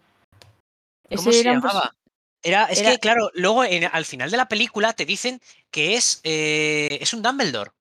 ¿Cómo 1.10 1.29
Ese 1.29 1.32
se 1.34 1.39
era 1.41 1.51
un 1.53 1.62
pers- 1.62 1.67
llamaba? 1.67 1.96
Era, 2.44 2.65
es 2.65 2.79
era- 2.79 2.91
que, 2.91 3.00
claro, 3.00 3.32
luego 3.34 3.63
en- 3.63 3.89
al 3.91 4.05
final 4.05 4.29
de 4.29 4.38
la 4.38 4.48
película 4.48 4.94
te 4.94 5.05
dicen 5.05 5.41
que 5.72 5.96
es, 5.96 6.22
eh, 6.24 7.00
es 7.01 7.13
un 7.13 7.24
Dumbledore. 7.24 7.72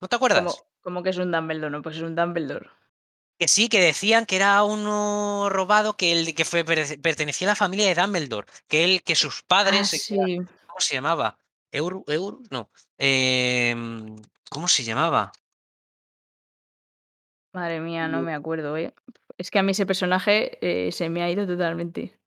¿No 0.00 0.08
te 0.08 0.16
acuerdas? 0.16 0.42
como, 0.42 0.56
como 0.82 1.02
que 1.04 1.10
es 1.10 1.16
un 1.18 1.30
Dumbledore, 1.30 1.70
no, 1.70 1.80
pues 1.82 1.96
es 1.96 2.02
un 2.02 2.16
Dumbledore. 2.16 2.68
Que 3.38 3.46
sí, 3.48 3.68
que 3.68 3.80
decían 3.80 4.26
que 4.26 4.36
era 4.36 4.62
uno 4.64 5.48
robado 5.50 5.96
que, 5.96 6.12
el, 6.12 6.34
que 6.34 6.44
fue, 6.44 6.64
pertenecía 6.64 7.48
a 7.48 7.52
la 7.52 7.56
familia 7.56 7.86
de 7.86 8.00
Dumbledore. 8.00 8.48
Que 8.68 8.84
él, 8.84 9.02
que 9.04 9.14
sus 9.14 9.40
Ah, 9.40 9.44
padres. 9.46 9.88
sí. 9.90 10.16
¿Cómo 10.66 10.80
se 10.80 10.94
llamaba? 10.94 11.38
¿Euro? 11.80 12.04
¿Euro? 12.06 12.40
No. 12.50 12.70
Em, 12.98 14.16
¿Cómo 14.50 14.68
se 14.68 14.84
llamaba? 14.84 15.32
Madre 17.52 17.80
mía, 17.80 18.08
no 18.08 18.20
me 18.22 18.34
acuerdo, 18.34 18.76
¿eh? 18.76 18.94
Es 19.38 19.50
que 19.50 19.58
a 19.58 19.62
mí 19.62 19.72
ese 19.72 19.86
personaje 19.86 20.58
eh, 20.60 20.92
se 20.92 21.08
me 21.08 21.22
ha 21.22 21.30
ido 21.30 21.46
totalmente. 21.46 22.18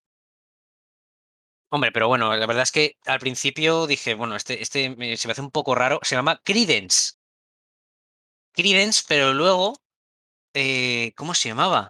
Hombre, 1.69 1.91
pero 1.91 2.07
bueno, 2.07 2.35
la 2.35 2.45
verdad 2.45 2.63
es 2.63 2.71
que 2.71 2.95
al 3.05 3.19
principio 3.19 3.87
dije, 3.87 4.13
bueno, 4.15 4.35
este, 4.35 4.61
este 4.61 4.95
se 5.17 5.27
me 5.27 5.31
hace 5.33 5.41
un 5.41 5.51
poco 5.51 5.75
raro. 5.75 5.99
Se 6.01 6.15
llama 6.15 6.39
Credence. 6.43 7.13
Credence, 8.53 9.03
pero 9.07 9.33
luego. 9.33 9.73
eh, 10.53 11.13
¿Cómo 11.15 11.33
se 11.33 11.49
llamaba? 11.49 11.89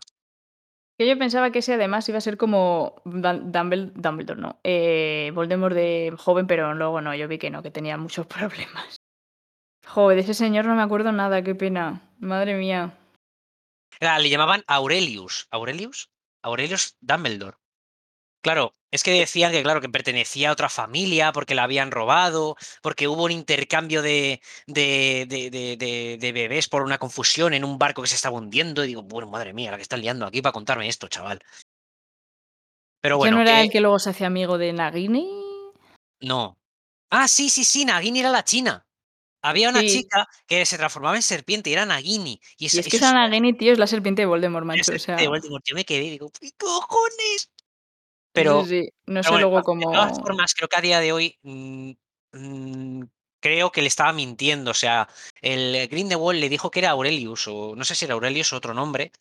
Que 0.97 1.07
yo 1.07 1.17
pensaba 1.19 1.51
que 1.51 1.59
ese 1.59 1.75
además 1.75 2.09
iba 2.09 2.17
a 2.17 2.21
ser 2.21 2.37
como 2.37 3.01
Dum- 3.05 3.51
Dumbledore, 3.51 4.41
no, 4.41 4.59
eh, 4.63 5.31
Voldemort 5.35 5.75
de 5.75 6.13
joven, 6.17 6.47
pero 6.47 6.73
luego 6.73 7.01
no, 7.01 7.13
yo 7.13 7.27
vi 7.27 7.37
que 7.37 7.51
no, 7.51 7.61
que 7.61 7.69
tenía 7.71 7.97
muchos 7.97 8.25
problemas. 8.37 8.97
Joder, 9.85 10.17
de 10.17 10.23
ese 10.23 10.33
señor 10.33 10.65
no 10.65 10.75
me 10.75 10.81
acuerdo 10.81 11.11
nada, 11.11 11.43
qué 11.43 11.53
pena. 11.55 12.01
Madre 12.19 12.57
mía. 12.57 12.97
Le 14.01 14.29
llamaban 14.29 14.63
Aurelius. 14.67 15.47
¿Aurelius? 15.51 16.09
Aurelius 16.43 16.97
Dumbledore. 16.99 17.57
Claro, 18.47 18.73
es 18.91 19.03
que 19.03 19.11
decían 19.11 19.51
que, 19.51 19.61
claro, 19.61 19.81
que 19.81 19.89
pertenecía 19.89 20.47
a 20.47 20.51
otra 20.53 20.69
familia 20.69 21.33
porque 21.33 21.53
la 21.53 21.63
habían 21.63 21.91
robado, 21.91 22.55
porque 22.81 23.09
hubo 23.09 23.25
un 23.25 23.31
intercambio 23.31 24.01
de, 24.01 24.41
de, 24.67 25.25
de, 25.27 26.17
de- 26.17 26.31
bebés 26.31 26.69
por 26.69 26.83
una 26.83 26.97
confusión 26.97 27.53
en 27.53 27.65
un 27.65 27.77
barco 27.77 28.01
que 28.01 28.07
se 28.07 28.15
estaba 28.15 28.37
hundiendo. 28.37 28.85
Y 28.85 28.87
digo, 28.87 29.03
bueno, 29.03 29.27
madre 29.29 29.51
mía, 29.51 29.71
la 29.71 29.75
que 29.75 29.83
están 29.83 29.99
liando 29.99 30.25
aquí 30.25 30.41
para 30.41 30.53
contarme 30.53 30.87
esto, 30.87 31.09
chaval. 31.09 31.41
Pero 33.01 33.15
¿Ya 33.15 33.17
bueno, 33.17 33.35
no 33.35 33.41
era 33.41 33.55
que 33.55 33.61
el 33.63 33.69
que 33.69 33.81
luego 33.81 33.99
se 33.99 34.11
hacía 34.11 34.27
amigo 34.27 34.57
de 34.57 34.71
Nagini? 34.71 35.29
no. 36.21 36.57
Ah, 37.09 37.27
sí, 37.27 37.49
sí, 37.49 37.65
sí, 37.65 37.83
Nagini 37.83 38.21
era 38.21 38.31
la 38.31 38.45
china. 38.45 38.87
Había 39.43 39.67
una 39.67 39.81
Sí. 39.81 40.03
chica 40.03 40.25
que 40.47 40.65
se 40.65 40.77
transformaba 40.77 41.17
en 41.17 41.21
serpiente 41.21 41.69
y 41.69 41.73
era 41.73 41.85
Nagini. 41.85 42.39
Y, 42.57 42.63
Y 42.63 42.67
eso, 42.67 42.79
es 42.79 42.87
que 42.87 42.95
esa 42.95 43.07
es 43.09 43.13
Nagini, 43.13 43.57
tío, 43.57 43.73
es 43.73 43.77
la 43.77 43.87
serpiente 43.87 44.21
de 44.21 44.25
Voldemort, 44.25 44.65
macho. 44.65 44.79
O 44.79 44.83
serpiente 44.85 45.11
de 45.11 45.17
sea, 45.19 45.29
Voldemort. 45.29 45.65
Yo 45.67 45.75
me 45.75 45.83
quedé 45.83 46.05
y 46.05 46.09
digo, 46.11 46.31
¿qué 46.39 46.49
cojones? 46.57 47.49
Pero, 48.43 48.65
sí. 48.65 48.89
No 49.05 49.23
sé 49.23 49.29
bueno, 49.29 49.49
luego 49.49 49.75
de 49.75 49.83
todas 49.85 50.11
cómo. 50.11 50.25
formas, 50.25 50.53
creo 50.53 50.69
que 50.69 50.77
a 50.77 50.81
día 50.81 50.99
de 50.99 51.11
hoy 51.11 51.37
mm, 51.43 51.91
mm, 52.33 53.03
creo 53.39 53.71
que 53.71 53.81
le 53.81 53.87
estaba 53.87 54.13
mintiendo. 54.13 54.71
O 54.71 54.73
sea, 54.75 55.07
el 55.41 55.87
Grindelwald 55.87 56.39
le 56.39 56.49
dijo 56.49 56.71
que 56.71 56.79
era 56.79 56.91
Aurelius, 56.91 57.47
o 57.47 57.75
no 57.75 57.83
sé 57.83 57.95
si 57.95 58.05
era 58.05 58.13
Aurelius 58.15 58.53
o 58.53 58.57
otro 58.57 58.73
nombre, 58.73 59.11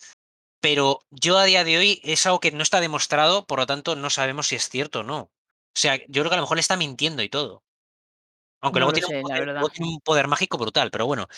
pero 0.61 1.01
yo 1.11 1.39
a 1.39 1.45
día 1.45 1.65
de 1.65 1.79
hoy 1.79 2.01
es 2.05 2.27
algo 2.27 2.41
que 2.41 2.51
no 2.53 2.63
está 2.63 2.81
demostrado, 2.81 3.47
por 3.47 3.59
lo 3.61 3.67
tanto 3.67 3.97
no 3.97 4.11
sabemos 4.11 4.49
si 4.49 4.57
es 4.57 4.69
cierto 4.69 5.01
o 5.01 5.03
no. 5.05 5.19
O 5.21 5.79
sea, 5.79 5.97
yo 6.09 6.23
creo 6.23 6.31
que 6.31 6.35
a 6.35 6.39
lo 6.39 6.43
mejor 6.43 6.57
le 6.57 6.63
está 6.63 6.77
mintiendo 6.77 7.23
y 7.23 7.29
todo. 7.29 7.63
Aunque 8.63 8.81
No 8.81 8.87
luego 8.87 8.99
lo 9.01 9.07
tiene, 9.07 9.07
un 9.07 9.11
sé, 9.11 9.17
la 9.17 9.23
poder, 9.23 9.41
verdad. 9.41 9.61
luego 9.61 9.69
tiene 9.69 9.91
un 9.93 10.01
poder 10.01 10.29
mágico 10.29 10.59
brutal, 10.59 10.91
pero 10.91 11.07
bueno. 11.07 11.29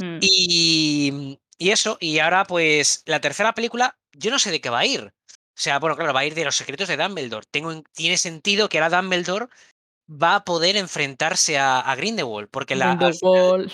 Mm. 0.00 0.18
Y, 0.20 1.38
y 1.58 1.70
eso, 1.70 1.96
y 2.00 2.18
ahora 2.18 2.44
pues 2.44 3.02
la 3.06 3.20
tercera 3.20 3.54
película, 3.54 3.96
yo 4.12 4.30
no 4.30 4.38
sé 4.38 4.50
de 4.50 4.60
qué 4.60 4.68
va 4.68 4.80
a 4.80 4.86
ir. 4.86 5.14
O 5.56 5.58
sea, 5.58 5.78
bueno, 5.78 5.96
claro, 5.96 6.12
va 6.12 6.20
a 6.20 6.24
ir 6.26 6.34
de 6.34 6.44
los 6.44 6.54
secretos 6.56 6.86
de 6.88 6.98
Dumbledore. 6.98 7.46
Tengo, 7.50 7.82
tiene 7.94 8.18
sentido 8.18 8.68
que 8.68 8.78
ahora 8.78 9.00
Dumbledore 9.00 9.46
va 10.10 10.36
a 10.36 10.44
poder 10.44 10.76
enfrentarse 10.76 11.56
a, 11.58 11.80
a 11.80 11.94
Grindelwald, 11.96 12.48
porque 12.50 12.76
la, 12.76 12.92
final- 12.92 13.12
Grindelwald. 13.18 13.72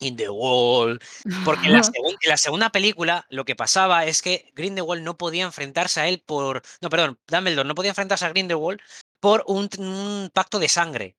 in 0.00 0.16
the 0.16 0.28
wall, 0.30 1.00
porque 1.44 1.66
en 1.66 1.72
la, 1.72 1.80
segun- 1.82 2.16
en 2.22 2.28
la 2.30 2.36
segunda 2.36 2.70
película 2.70 3.26
lo 3.30 3.44
que 3.44 3.56
pasaba 3.56 4.06
es 4.06 4.22
que 4.22 4.52
Grindelwald 4.54 5.02
no 5.02 5.18
podía 5.18 5.44
enfrentarse 5.44 6.00
a 6.00 6.08
él 6.08 6.22
por, 6.24 6.62
no, 6.80 6.88
perdón, 6.88 7.18
Dumbledore 7.26 7.66
no 7.66 7.74
podía 7.74 7.90
enfrentarse 7.90 8.24
a 8.24 8.28
Grindelwald 8.30 8.80
por 9.20 9.42
un, 9.48 9.68
un 9.78 10.30
pacto 10.32 10.60
de 10.60 10.68
sangre. 10.68 11.16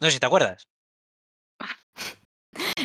No 0.00 0.06
sé 0.08 0.12
si 0.14 0.20
te 0.20 0.26
acuerdas. 0.26 0.64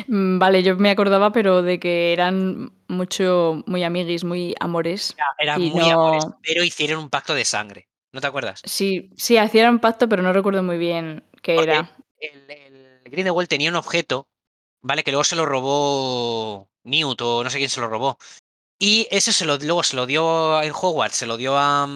Mm, 0.06 0.38
Vale, 0.38 0.62
yo 0.62 0.76
me 0.76 0.90
acordaba, 0.90 1.32
pero 1.32 1.62
de 1.62 1.78
que 1.78 2.12
eran 2.12 2.72
mucho, 2.88 3.62
muy 3.66 3.84
amiguis, 3.84 4.24
muy 4.24 4.54
amores. 4.60 5.14
Eran 5.38 5.60
muy 5.60 5.88
amores, 5.90 6.26
pero 6.42 6.64
hicieron 6.64 7.00
un 7.00 7.10
pacto 7.10 7.34
de 7.34 7.44
sangre. 7.44 7.88
¿No 8.12 8.20
te 8.20 8.26
acuerdas? 8.26 8.62
Sí, 8.64 9.10
sí, 9.16 9.36
hacían 9.36 9.80
pacto, 9.80 10.08
pero 10.08 10.22
no 10.22 10.32
recuerdo 10.32 10.62
muy 10.62 10.78
bien 10.78 11.24
qué 11.42 11.56
Porque 11.56 11.72
era. 11.72 11.96
el, 12.20 12.50
el 12.50 13.02
Grindelwald 13.04 13.48
tenía 13.48 13.70
un 13.70 13.76
objeto, 13.76 14.28
¿vale? 14.80 15.04
Que 15.04 15.10
luego 15.10 15.24
se 15.24 15.36
lo 15.36 15.44
robó 15.44 16.68
Newt 16.84 17.20
o 17.20 17.44
no 17.44 17.50
sé 17.50 17.58
quién 17.58 17.70
se 17.70 17.80
lo 17.80 17.88
robó. 17.88 18.18
Y 18.78 19.06
eso 19.10 19.32
se 19.32 19.44
lo, 19.44 19.58
luego 19.58 19.82
se 19.82 19.96
lo 19.96 20.06
dio 20.06 20.62
en 20.62 20.72
Hogwarts, 20.72 21.16
se 21.16 21.26
lo 21.26 21.36
dio 21.36 21.56
a, 21.58 21.86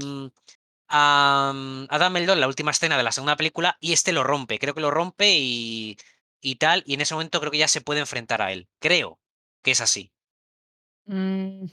a, 0.88 1.54
a 1.88 1.98
Dumbledore 1.98 2.34
en 2.34 2.40
la 2.40 2.48
última 2.48 2.72
escena 2.72 2.96
de 2.96 3.04
la 3.04 3.12
segunda 3.12 3.36
película 3.36 3.76
y 3.80 3.92
este 3.92 4.12
lo 4.12 4.24
rompe. 4.24 4.58
Creo 4.58 4.74
que 4.74 4.80
lo 4.80 4.90
rompe 4.90 5.30
y, 5.30 5.96
y 6.42 6.56
tal. 6.56 6.82
Y 6.86 6.94
en 6.94 7.00
ese 7.00 7.14
momento 7.14 7.40
creo 7.40 7.50
que 7.52 7.58
ya 7.58 7.68
se 7.68 7.80
puede 7.80 8.00
enfrentar 8.00 8.42
a 8.42 8.52
él. 8.52 8.68
Creo 8.80 9.18
que 9.62 9.70
es 9.70 9.80
así. 9.80 10.12
Mm, 11.06 11.66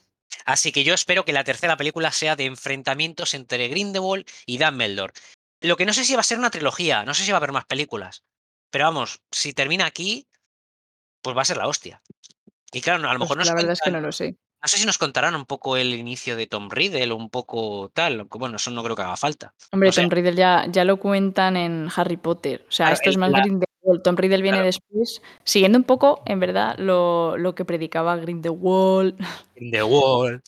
Así 0.46 0.72
que 0.72 0.84
yo 0.84 0.94
espero 0.94 1.26
que 1.26 1.34
la 1.34 1.44
tercera 1.44 1.76
película 1.76 2.12
sea 2.12 2.36
de 2.36 2.46
enfrentamientos 2.46 3.34
entre 3.34 3.68
Grindelwald 3.68 4.26
y 4.46 4.60
Dumbledore. 4.60 5.14
Lo 5.62 5.76
que 5.76 5.86
no 5.86 5.92
sé 5.94 6.06
si 6.06 6.14
va 6.14 6.22
a 6.22 6.24
ser 6.24 6.38
una 6.38 6.52
trilogía, 6.52 7.04
no 7.04 7.14
sé 7.14 7.24
si 7.24 7.32
va 7.32 7.38
a 7.38 7.40
haber 7.40 7.52
más 7.52 7.66
películas. 7.66 8.24
Pero 8.70 8.86
vamos, 8.86 9.22
si 9.32 9.54
termina 9.54 9.86
aquí, 9.88 10.28
pues 11.24 11.36
va 11.36 11.42
a 11.42 11.46
ser 11.46 11.58
la 11.58 11.68
hostia. 11.68 12.02
Y 12.72 12.82
claro, 12.82 13.00
no, 13.00 13.10
a 13.10 13.14
lo 13.14 13.20
pues 13.20 13.28
mejor 13.28 13.38
nos 13.40 13.48
la 13.48 13.56
verdad 13.56 13.72
es 13.74 13.82
que 13.82 13.92
no 13.92 14.00
lo 14.02 14.12
sé. 14.12 14.38
No 14.62 14.68
sé 14.68 14.78
si 14.78 14.86
nos 14.86 14.98
contarán 14.98 15.36
un 15.36 15.46
poco 15.46 15.78
el 15.78 15.96
inicio 15.96 16.36
de 16.36 16.46
Tom 16.46 16.70
Riddle 16.70 17.12
o 17.12 17.16
un 17.16 17.30
poco 17.30 17.90
tal. 17.94 18.26
Bueno, 18.26 18.58
eso 18.58 18.70
no 18.72 18.84
creo 18.84 18.96
que 18.96 19.02
haga 19.02 19.18
falta. 19.18 19.54
Hombre, 19.72 19.90
No. 19.90 19.96
Tom 19.96 20.10
Riddle 20.10 20.36
ya, 20.36 20.66
ya 20.70 20.84
lo 20.86 20.98
cuentan 20.98 21.58
en 21.58 21.90
Harry 21.96 22.18
Potter. 22.18 22.66
O 22.68 22.72
sea, 22.72 22.92
esto 22.92 23.10
es 23.10 23.18
más 23.18 23.32
la- 23.32 23.40
Grindelwald. 23.82 24.04
Tom 24.04 24.16
Riddle 24.18 24.42
viene 24.42 24.58
Claro. 24.58 24.66
después, 24.66 25.22
siguiendo 25.44 25.78
un 25.78 25.84
poco, 25.84 26.22
en 26.26 26.40
verdad, 26.40 26.78
lo, 26.78 27.38
lo 27.38 27.56
que 27.56 27.66
predicaba 27.66 28.16
Grindelwald. 28.18 29.20
Wall. 29.88 30.42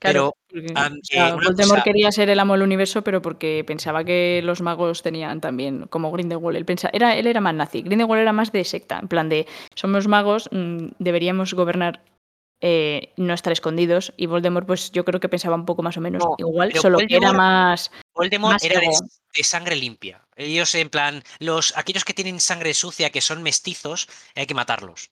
Claro, 0.00 0.34
Pero, 0.48 1.36
Voldemort 1.36 1.56
cosa- 1.78 1.82
quería 1.82 2.12
ser 2.12 2.28
el 2.28 2.38
amo 2.38 2.52
del 2.52 2.62
universo, 2.62 3.02
pero 3.02 3.22
porque 3.22 3.64
pensaba 3.66 4.04
que 4.04 4.42
los 4.44 4.60
magos 4.60 5.02
tenían 5.02 5.40
también, 5.40 5.86
como 5.88 6.12
Grindelwald, 6.12 6.58
él, 6.58 6.66
pensa, 6.66 6.90
era, 6.92 7.16
él 7.16 7.26
era 7.26 7.40
más 7.40 7.54
nazi. 7.54 7.80
Grindelwald 7.80 8.20
era 8.20 8.32
más 8.34 8.52
de 8.52 8.64
secta, 8.64 8.98
en 8.98 9.08
plan 9.08 9.30
de, 9.30 9.46
somos 9.74 10.06
magos, 10.06 10.50
mm, 10.52 10.88
deberíamos 10.98 11.54
gobernar, 11.54 12.02
eh, 12.60 13.12
no 13.16 13.32
estar 13.32 13.52
escondidos. 13.54 14.12
Y 14.18 14.26
Voldemort, 14.26 14.66
pues 14.66 14.90
yo 14.92 15.06
creo 15.06 15.20
que 15.20 15.30
pensaba 15.30 15.54
un 15.56 15.64
poco 15.64 15.82
más 15.82 15.96
o 15.96 16.02
menos 16.02 16.22
No, 16.22 16.34
igual, 16.36 16.72
solo 16.74 16.98
que 16.98 17.16
era 17.16 17.32
más... 17.32 17.90
Voldemort 18.14 18.52
Más 18.52 18.64
era 18.64 18.80
de 18.80 19.42
sangre 19.42 19.74
limpia. 19.74 20.20
Ellos, 20.36 20.74
en 20.74 20.90
plan, 20.90 21.22
los 21.38 21.76
aquellos 21.76 22.04
que 22.04 22.14
tienen 22.14 22.40
sangre 22.40 22.74
sucia, 22.74 23.10
que 23.10 23.20
son 23.20 23.42
mestizos, 23.42 24.08
hay 24.34 24.46
que 24.46 24.54
matarlos. 24.54 25.10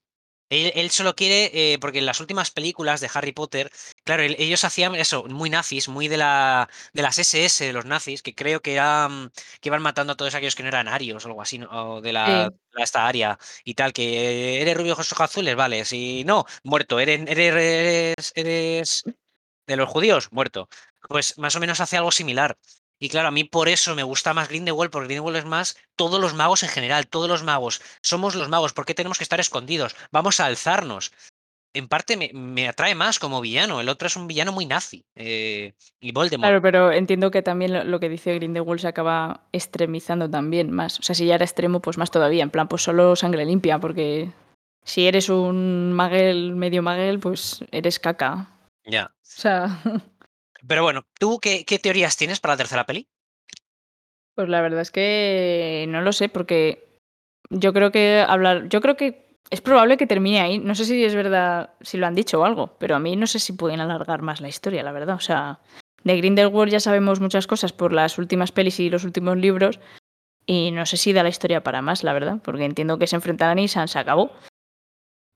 Él, 0.49 0.71
él 0.75 0.91
solo 0.91 1.15
quiere, 1.15 1.73
eh, 1.73 1.79
porque 1.79 1.97
en 1.99 2.05
las 2.05 2.19
últimas 2.19 2.51
películas 2.51 2.99
de 3.01 3.09
Harry 3.13 3.31
Potter, 3.31 3.71
claro, 4.03 4.21
el- 4.23 4.35
ellos 4.37 4.63
hacían 4.65 4.93
eso, 4.93 5.23
muy 5.23 5.49
nazis, 5.49 5.87
muy 5.87 6.07
de 6.07 6.17
la 6.17 6.69
de 6.93 7.01
las 7.01 7.17
SS, 7.17 7.65
de 7.65 7.73
los 7.73 7.85
nazis, 7.85 8.21
que 8.21 8.35
creo 8.35 8.61
que 8.61 8.73
eran, 8.73 9.31
que 9.61 9.69
iban 9.69 9.81
matando 9.81 10.13
a 10.13 10.15
todos 10.17 10.35
aquellos 10.35 10.53
que 10.55 10.61
no 10.63 10.69
eran 10.69 10.87
arios 10.87 11.25
o 11.25 11.29
algo 11.29 11.41
así, 11.41 11.59
o 11.71 12.01
de 12.01 12.13
la, 12.13 12.49
Sí. 12.51 12.57
la- 12.73 12.83
esta 12.83 13.07
área 13.07 13.39
y 13.63 13.73
tal, 13.73 13.93
que 13.93 14.61
eres 14.61 14.77
rubio 14.77 14.93
ojos 14.93 15.11
azules, 15.19 15.55
vale, 15.55 15.85
si 15.85 16.23
no, 16.25 16.45
muerto, 16.63 16.99
eres, 16.99 17.21
eres, 17.27 18.31
eres 18.35 19.03
de 19.65 19.75
los 19.77 19.89
judíos, 19.89 20.27
muerto. 20.31 20.67
Pues 21.07 21.37
más 21.39 21.55
o 21.55 21.59
menos 21.59 21.79
hace 21.79 21.97
algo 21.97 22.11
similar. 22.11 22.57
Y 22.99 23.09
claro, 23.09 23.27
a 23.27 23.31
mí 23.31 23.43
por 23.43 23.67
eso 23.67 23.95
me 23.95 24.03
gusta 24.03 24.33
más 24.33 24.47
Grindelwald, 24.47 24.91
porque 24.91 25.07
Grindelwald 25.07 25.37
es 25.37 25.45
más 25.45 25.75
todos 25.95 26.21
los 26.21 26.33
magos 26.33 26.63
en 26.63 26.69
general, 26.69 27.07
todos 27.07 27.27
los 27.27 27.43
magos. 27.43 27.81
Somos 28.01 28.35
los 28.35 28.49
magos, 28.49 28.73
¿por 28.73 28.85
qué 28.85 28.93
tenemos 28.93 29.17
que 29.17 29.23
estar 29.25 29.39
escondidos? 29.39 29.95
Vamos 30.11 30.39
a 30.39 30.45
alzarnos. 30.45 31.11
En 31.75 31.87
parte 31.87 32.15
me, 32.17 32.29
me 32.33 32.67
atrae 32.69 32.93
más 32.93 33.17
como 33.17 33.41
villano, 33.41 33.81
el 33.81 33.89
otro 33.89 34.07
es 34.07 34.15
un 34.15 34.27
villano 34.27 34.51
muy 34.51 34.67
nazi. 34.67 35.03
eh, 35.15 35.73
y 35.99 36.11
Voldemort. 36.11 36.47
Claro, 36.47 36.61
pero 36.61 36.91
entiendo 36.91 37.31
que 37.31 37.41
también 37.41 37.73
lo, 37.73 37.83
lo 37.83 37.99
que 37.99 38.09
dice 38.09 38.35
Grindelwald 38.35 38.79
se 38.79 38.87
acaba 38.87 39.47
extremizando 39.51 40.29
también 40.29 40.69
más. 40.71 40.99
O 40.99 41.01
sea, 41.03 41.15
si 41.15 41.25
ya 41.25 41.35
era 41.35 41.45
extremo, 41.45 41.81
pues 41.81 41.97
más 41.97 42.11
todavía. 42.11 42.43
En 42.43 42.51
plan, 42.51 42.67
pues 42.67 42.83
solo 42.83 43.15
sangre 43.15 43.43
limpia, 43.43 43.79
porque 43.79 44.31
si 44.83 45.07
eres 45.07 45.29
un 45.29 45.93
maguel, 45.93 46.55
medio 46.55 46.83
maguel, 46.83 47.19
pues 47.19 47.63
eres 47.71 47.99
caca. 47.99 48.49
Ya. 48.85 49.05
O 49.05 49.11
sea, 49.21 49.81
Pero 50.67 50.83
bueno, 50.83 51.05
¿tú 51.19 51.39
qué, 51.39 51.65
teorías 51.81 52.17
tienes 52.17 52.39
para 52.39 52.53
la 52.53 52.57
tercera 52.57 52.85
peli? 52.85 53.07
pues 54.35 54.49
la 54.49 54.61
verdad 54.61 54.81
es 54.81 54.89
que 54.89 55.85
no 55.89 56.01
lo 56.01 56.11
sé, 56.11 56.27
porque 56.27 56.99
yo 57.51 57.71
creo 57.71 57.91
que 57.91 58.25
hablar, 58.27 58.67
yo 58.67 58.81
creo 58.81 58.97
que 58.97 59.37
es 59.51 59.61
probable 59.61 59.97
que 59.97 60.07
termine 60.07 60.41
ahí. 60.41 60.57
No 60.57 60.73
sé 60.73 60.85
si 60.85 61.03
es 61.03 61.13
verdad, 61.13 61.71
si 61.81 61.97
lo 61.97 62.07
han 62.07 62.15
dicho 62.15 62.41
o 62.41 62.43
algo, 62.45 62.75
pero 62.79 62.95
a 62.95 62.99
mí 62.99 63.15
no 63.15 63.27
sé 63.27 63.37
si 63.37 63.53
pueden 63.53 63.79
alargar 63.79 64.23
más 64.23 64.41
la 64.41 64.49
historia, 64.49 64.81
la 64.81 64.91
verdad. 64.91 65.15
O 65.15 65.19
sea, 65.19 65.59
de 66.03 66.17
Grindelwald 66.17 66.71
ya 66.71 66.79
sabemos 66.79 67.19
muchas 67.19 67.45
cosas 67.45 67.73
por 67.73 67.93
las 67.93 68.17
últimas 68.17 68.51
pelis 68.51 68.79
y 68.79 68.89
los 68.89 69.03
últimos 69.03 69.37
libros. 69.37 69.79
Y 70.45 70.71
no 70.71 70.85
sé 70.87 70.97
si 70.97 71.13
da 71.13 71.23
la 71.23 71.29
historia 71.29 71.63
para 71.63 71.83
más, 71.83 72.03
la 72.03 72.13
verdad, 72.13 72.39
porque 72.43 72.65
entiendo 72.65 72.97
que 72.97 73.07
se 73.07 73.15
enfrentarán 73.15 73.59
y 73.59 73.67
se 73.67 73.87
se 73.87 73.99
acabó. 73.99 74.31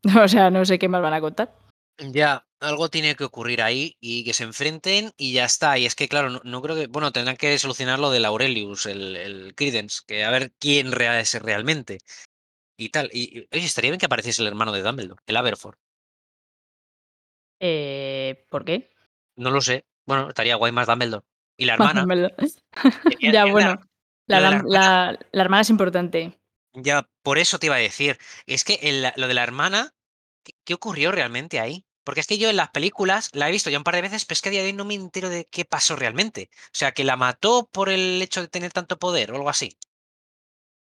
O 0.23 0.27
sea, 0.27 0.49
no 0.49 0.63
sé 0.63 0.79
qué 0.79 0.87
más 0.87 1.01
van 1.01 1.13
a 1.13 1.21
contar. 1.21 1.51
Ya, 1.99 2.45
algo 2.59 2.89
tiene 2.89 3.15
que 3.15 3.23
ocurrir 3.23 3.61
ahí 3.61 3.97
y 3.99 4.23
que 4.23 4.33
se 4.33 4.43
enfrenten 4.43 5.11
y 5.17 5.33
ya 5.33 5.45
está. 5.45 5.77
Y 5.77 5.85
es 5.85 5.95
que, 5.95 6.07
claro, 6.07 6.29
no, 6.29 6.41
no 6.43 6.61
creo 6.61 6.75
que. 6.75 6.87
Bueno, 6.87 7.11
tendrán 7.11 7.37
que 7.37 7.57
solucionar 7.57 7.99
lo 7.99 8.11
del 8.11 8.25
Aurelius, 8.25 8.85
el, 8.85 9.15
el 9.15 9.55
Credence, 9.55 10.01
que 10.05 10.23
a 10.23 10.29
ver 10.29 10.51
quién 10.59 10.93
es 11.01 11.33
realmente. 11.41 11.99
Y 12.77 12.89
tal. 12.89 13.09
Y, 13.11 13.39
y, 13.39 13.47
oye, 13.51 13.65
estaría 13.65 13.89
bien 13.91 13.99
que 13.99 14.05
apareciese 14.05 14.41
el 14.43 14.47
hermano 14.47 14.71
de 14.71 14.83
Dumbledore, 14.83 15.21
el 15.25 15.37
Aberforth. 15.37 15.79
Eh, 17.59 18.45
¿Por 18.49 18.65
qué? 18.65 18.91
No 19.35 19.49
lo 19.49 19.61
sé. 19.61 19.85
Bueno, 20.05 20.29
estaría 20.29 20.55
guay 20.55 20.71
más 20.71 20.87
Dumbledore. 20.87 21.25
Y 21.57 21.65
la 21.65 21.73
hermana. 21.73 22.05
Ya, 23.19 23.45
bueno. 23.45 23.81
La, 24.27 24.39
la 24.39 24.51
la- 24.51 24.63
la- 24.65 25.19
la 25.31 25.41
hermana 25.41 25.61
es 25.61 25.69
importante. 25.69 26.37
Ya, 26.73 27.09
por 27.23 27.37
eso 27.39 27.57
te 27.57 27.67
iba 27.67 27.75
a 27.75 27.79
decir. 27.79 28.19
Es 28.45 28.63
que 28.63 28.75
el- 28.83 29.07
lo 29.15 29.27
de 29.27 29.33
la 29.33 29.43
hermana, 29.43 29.95
¿qué, 30.43 30.53
qué 30.63 30.73
ocurrió 30.75 31.11
realmente 31.11 31.59
ahí? 31.59 31.86
Porque 32.07 32.21
es 32.21 32.27
que 32.27 32.37
yo 32.37 32.49
en 32.49 32.55
las 32.55 32.69
películas 32.69 33.29
la 33.33 33.49
he 33.49 33.51
visto 33.51 33.69
ya 33.69 33.77
un 33.77 33.83
par 33.83 33.95
de 33.95 34.01
veces, 34.01 34.23
pero 34.23 34.35
es 34.35 34.41
que 34.41 34.47
a 34.47 34.51
día 34.53 34.61
de 34.61 34.67
hoy 34.67 34.73
no 34.73 34.85
me 34.85 34.93
entero 34.93 35.27
de 35.29 35.43
qué 35.51 35.65
pasó 35.65 35.97
realmente. 35.97 36.49
O 36.67 36.69
sea, 36.71 36.93
que 36.93 37.03
la 37.03 37.17
mató 37.17 37.67
por 37.69 37.89
el 37.89 38.21
hecho 38.21 38.39
de 38.39 38.47
tener 38.47 38.71
tanto 38.71 38.97
poder 38.97 39.33
o 39.33 39.35
algo 39.35 39.49
así. 39.49 39.75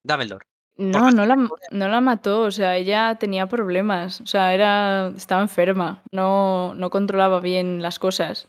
Dumbledore. 0.04 0.44
No, 0.76 1.10
no 1.10 1.24
la, 1.24 1.36
no 1.36 1.88
la 1.88 2.00
mató, 2.02 2.42
o 2.42 2.50
sea, 2.50 2.76
ella 2.76 3.14
tenía 3.14 3.46
problemas, 3.46 4.20
o 4.20 4.26
sea, 4.26 4.52
era, 4.52 5.08
estaba 5.16 5.40
enferma, 5.40 6.02
no, 6.12 6.74
no 6.74 6.90
controlaba 6.90 7.40
bien 7.40 7.80
las 7.80 7.98
cosas. 7.98 8.48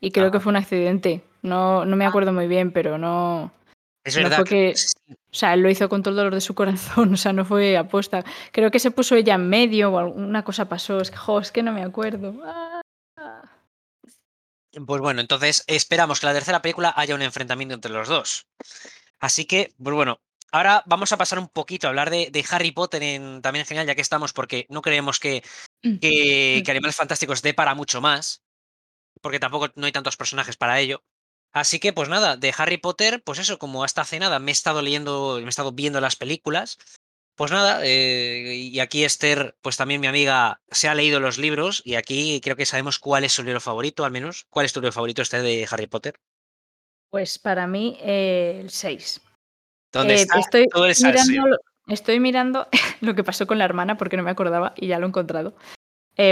Y 0.00 0.10
creo 0.10 0.26
Ah. 0.26 0.30
que 0.32 0.40
fue 0.40 0.50
un 0.50 0.56
accidente. 0.56 1.22
No, 1.42 1.84
no 1.84 1.94
me 1.94 2.06
acuerdo 2.06 2.32
muy 2.32 2.48
bien, 2.48 2.72
pero 2.72 2.98
no. 2.98 3.52
Es 4.04 4.16
no 4.16 4.22
verdad. 4.22 4.36
fue 4.38 4.44
que-. 4.46 4.74
O 5.10 5.34
sea, 5.34 5.54
él 5.54 5.60
lo 5.60 5.70
hizo 5.70 5.88
con 5.88 6.02
todo 6.02 6.12
el 6.12 6.16
dolor 6.16 6.34
de 6.34 6.40
su 6.40 6.54
corazón, 6.54 7.12
o 7.14 7.16
sea, 7.16 7.32
no 7.32 7.44
fue 7.44 7.76
aposta. 7.76 8.24
Creo 8.52 8.70
que 8.70 8.78
se 8.78 8.90
puso 8.90 9.14
ella 9.14 9.34
en 9.34 9.48
medio 9.48 9.90
o 9.92 9.98
alguna 9.98 10.44
cosa 10.44 10.68
pasó. 10.68 11.00
Es 11.00 11.10
que, 11.10 11.16
jo, 11.16 11.40
es 11.40 11.52
que 11.52 11.62
no 11.62 11.72
me 11.72 11.82
acuerdo. 11.82 12.34
Ah. 12.44 12.80
Pues 14.86 15.00
bueno, 15.00 15.20
entonces 15.20 15.64
esperamos 15.66 16.20
que 16.20 16.26
la 16.26 16.32
tercera 16.32 16.62
película 16.62 16.92
haya 16.96 17.14
un 17.14 17.22
enfrentamiento 17.22 17.74
entre 17.74 17.90
los 17.90 18.08
dos. 18.08 18.46
Así 19.18 19.44
que, 19.44 19.74
pues 19.82 19.94
bueno, 19.94 20.20
ahora 20.52 20.82
vamos 20.86 21.10
a 21.12 21.16
pasar 21.16 21.38
un 21.38 21.48
poquito 21.48 21.86
a 21.86 21.90
hablar 21.90 22.08
de, 22.10 22.30
de 22.30 22.44
Harry 22.50 22.70
Potter 22.70 23.02
en, 23.02 23.42
también 23.42 23.62
en 23.62 23.66
general, 23.66 23.86
ya 23.88 23.94
que 23.96 24.00
estamos, 24.00 24.32
porque 24.32 24.66
no 24.68 24.80
creemos 24.80 25.18
que, 25.18 25.42
que, 25.82 26.62
que 26.64 26.70
Animales 26.70 26.96
Fantásticos 26.96 27.42
dé 27.42 27.52
para 27.52 27.74
mucho 27.74 28.00
más, 28.00 28.42
porque 29.20 29.40
tampoco 29.40 29.68
no 29.74 29.86
hay 29.86 29.92
tantos 29.92 30.16
personajes 30.16 30.56
para 30.56 30.78
ello. 30.78 31.02
Así 31.52 31.80
que, 31.80 31.92
pues 31.92 32.08
nada, 32.08 32.36
de 32.36 32.54
Harry 32.56 32.78
Potter, 32.78 33.22
pues 33.24 33.38
eso, 33.38 33.58
como 33.58 33.82
hasta 33.82 34.02
hace 34.02 34.18
nada 34.18 34.38
me 34.38 34.50
he 34.50 34.52
estado 34.52 34.82
leyendo, 34.82 35.38
me 35.40 35.46
he 35.46 35.48
estado 35.48 35.72
viendo 35.72 36.00
las 36.00 36.16
películas, 36.16 36.78
pues 37.40 37.52
nada, 37.52 37.80
eh, 37.84 38.54
y 38.54 38.80
aquí 38.80 39.02
Esther, 39.02 39.56
pues 39.62 39.78
también 39.78 40.02
mi 40.02 40.06
amiga, 40.06 40.60
se 40.70 40.88
ha 40.88 40.94
leído 40.94 41.20
los 41.20 41.38
libros 41.38 41.80
y 41.86 41.94
aquí 41.94 42.38
creo 42.42 42.54
que 42.54 42.66
sabemos 42.66 42.98
cuál 42.98 43.24
es 43.24 43.32
su 43.32 43.42
libro 43.42 43.62
favorito, 43.62 44.04
al 44.04 44.12
menos. 44.12 44.44
¿Cuál 44.50 44.66
es 44.66 44.74
tu 44.74 44.80
libro 44.82 44.92
favorito 44.92 45.22
este 45.22 45.40
de 45.40 45.66
Harry 45.70 45.86
Potter? 45.86 46.20
Pues 47.08 47.38
para 47.38 47.66
mí, 47.66 47.96
eh, 48.02 48.58
el 48.60 48.68
6. 48.68 49.22
¿Dónde 49.90 50.16
Eh, 50.16 50.20
está 50.20 50.38
estoy, 50.38 50.68
todo 50.68 50.84
el 50.84 50.94
mirando, 51.02 51.58
estoy 51.88 52.20
mirando 52.20 52.68
lo 53.00 53.14
que 53.14 53.24
pasó 53.24 53.46
con 53.46 53.56
la 53.56 53.64
hermana 53.64 53.96
porque 53.96 54.18
no 54.18 54.22
me 54.22 54.30
acordaba 54.30 54.74
y 54.76 54.88
ya 54.88 54.98
lo 54.98 55.06
he 55.06 55.08
encontrado. 55.08 55.54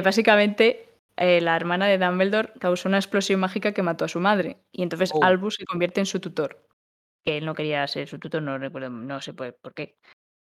Básicamente, 0.04 0.87
eh, 1.18 1.40
la 1.40 1.56
hermana 1.56 1.86
de 1.86 1.98
Dumbledore 1.98 2.52
causó 2.58 2.88
una 2.88 2.98
explosión 2.98 3.40
mágica 3.40 3.72
que 3.72 3.82
mató 3.82 4.04
a 4.04 4.08
su 4.08 4.20
madre 4.20 4.62
y 4.72 4.82
entonces 4.82 5.10
Oh. 5.14 5.22
Albus 5.24 5.56
se 5.56 5.64
convierte 5.66 6.00
en 6.00 6.06
su 6.06 6.20
tutor. 6.20 6.64
Que 7.24 7.38
él 7.38 7.44
no 7.46 7.54
quería 7.54 7.86
ser 7.88 8.08
su 8.08 8.18
tutor, 8.18 8.42
no 8.42 8.56
recuerdo, 8.58 8.88
no 8.90 9.20
sé 9.20 9.34
por 9.34 9.74
qué. 9.74 9.98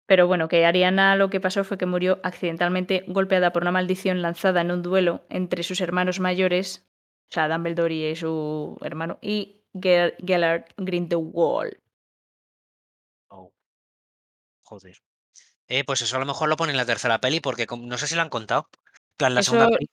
Pero 0.05 0.27
bueno, 0.27 0.47
que 0.47 0.65
Ariana 0.65 1.15
lo 1.15 1.29
que 1.29 1.39
pasó 1.41 1.63
fue 1.63 1.77
que 1.77 1.85
murió 1.85 2.19
accidentalmente 2.23 3.03
golpeada 3.07 3.51
por 3.51 3.63
una 3.63 3.71
maldición 3.71 4.21
lanzada 4.21 4.61
en 4.61 4.71
un 4.71 4.81
duelo 4.81 5.25
entre 5.29 5.63
sus 5.63 5.81
hermanos 5.81 6.19
mayores, 6.19 6.87
o 7.29 7.33
sea, 7.33 7.49
Dumbledore 7.49 7.93
y 8.11 8.15
su 8.15 8.77
hermano, 8.81 9.17
y 9.21 9.63
Gel- 9.73 10.15
Gellert 10.25 10.71
Grindelwald. 10.77 11.77
Oh. 13.29 13.51
Joder. 14.63 14.97
Eh, 15.67 15.83
pues 15.83 16.01
eso 16.01 16.15
a 16.15 16.19
lo 16.19 16.25
mejor 16.25 16.47
lo 16.47 16.55
pone 16.55 16.71
en 16.71 16.77
la 16.77 16.85
tercera 16.85 17.19
peli, 17.19 17.41
porque 17.41 17.67
no 17.77 17.97
sé 17.97 18.07
si 18.07 18.15
lo 18.15 18.21
han 18.21 18.29
contado. 18.29 18.69
Plan, 19.17 19.33
la 19.33 19.41
Eso- 19.41 19.51
segunda 19.51 19.77
peli 19.77 19.89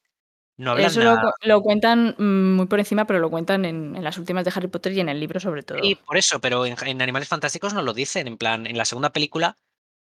no 0.57 0.73
hablan 0.73 0.87
Eso 0.87 1.01
lo, 1.01 1.07
nada. 1.17 1.23
cu- 1.23 1.49
lo 1.49 1.63
cuentan 1.63 2.15
mm, 2.19 2.55
muy 2.57 2.67
por 2.67 2.79
encima, 2.79 3.07
pero 3.07 3.19
lo 3.19 3.31
cuentan 3.31 3.65
en, 3.65 3.97
en 3.97 4.05
las 4.05 4.19
últimas 4.19 4.45
de 4.45 4.53
Harry 4.55 4.69
Potter 4.69 4.93
y 4.93 5.01
en 5.01 5.09
el 5.09 5.21
libro 5.21 5.41
sobre 5.41 5.63
todo. 5.63 5.79
Sí, 5.81 5.97
por 5.97 6.17
eso, 6.17 6.41
pero 6.41 6.67
en, 6.67 6.77
en 6.87 7.03
Animales 7.03 7.29
Fantásticos 7.29 7.75
no 7.75 7.83
lo 7.83 7.93
dicen. 7.93 8.27
En 8.29 8.39
plan, 8.39 8.67
en 8.67 8.77
la 8.79 8.85
segunda 8.85 9.11
película 9.11 9.57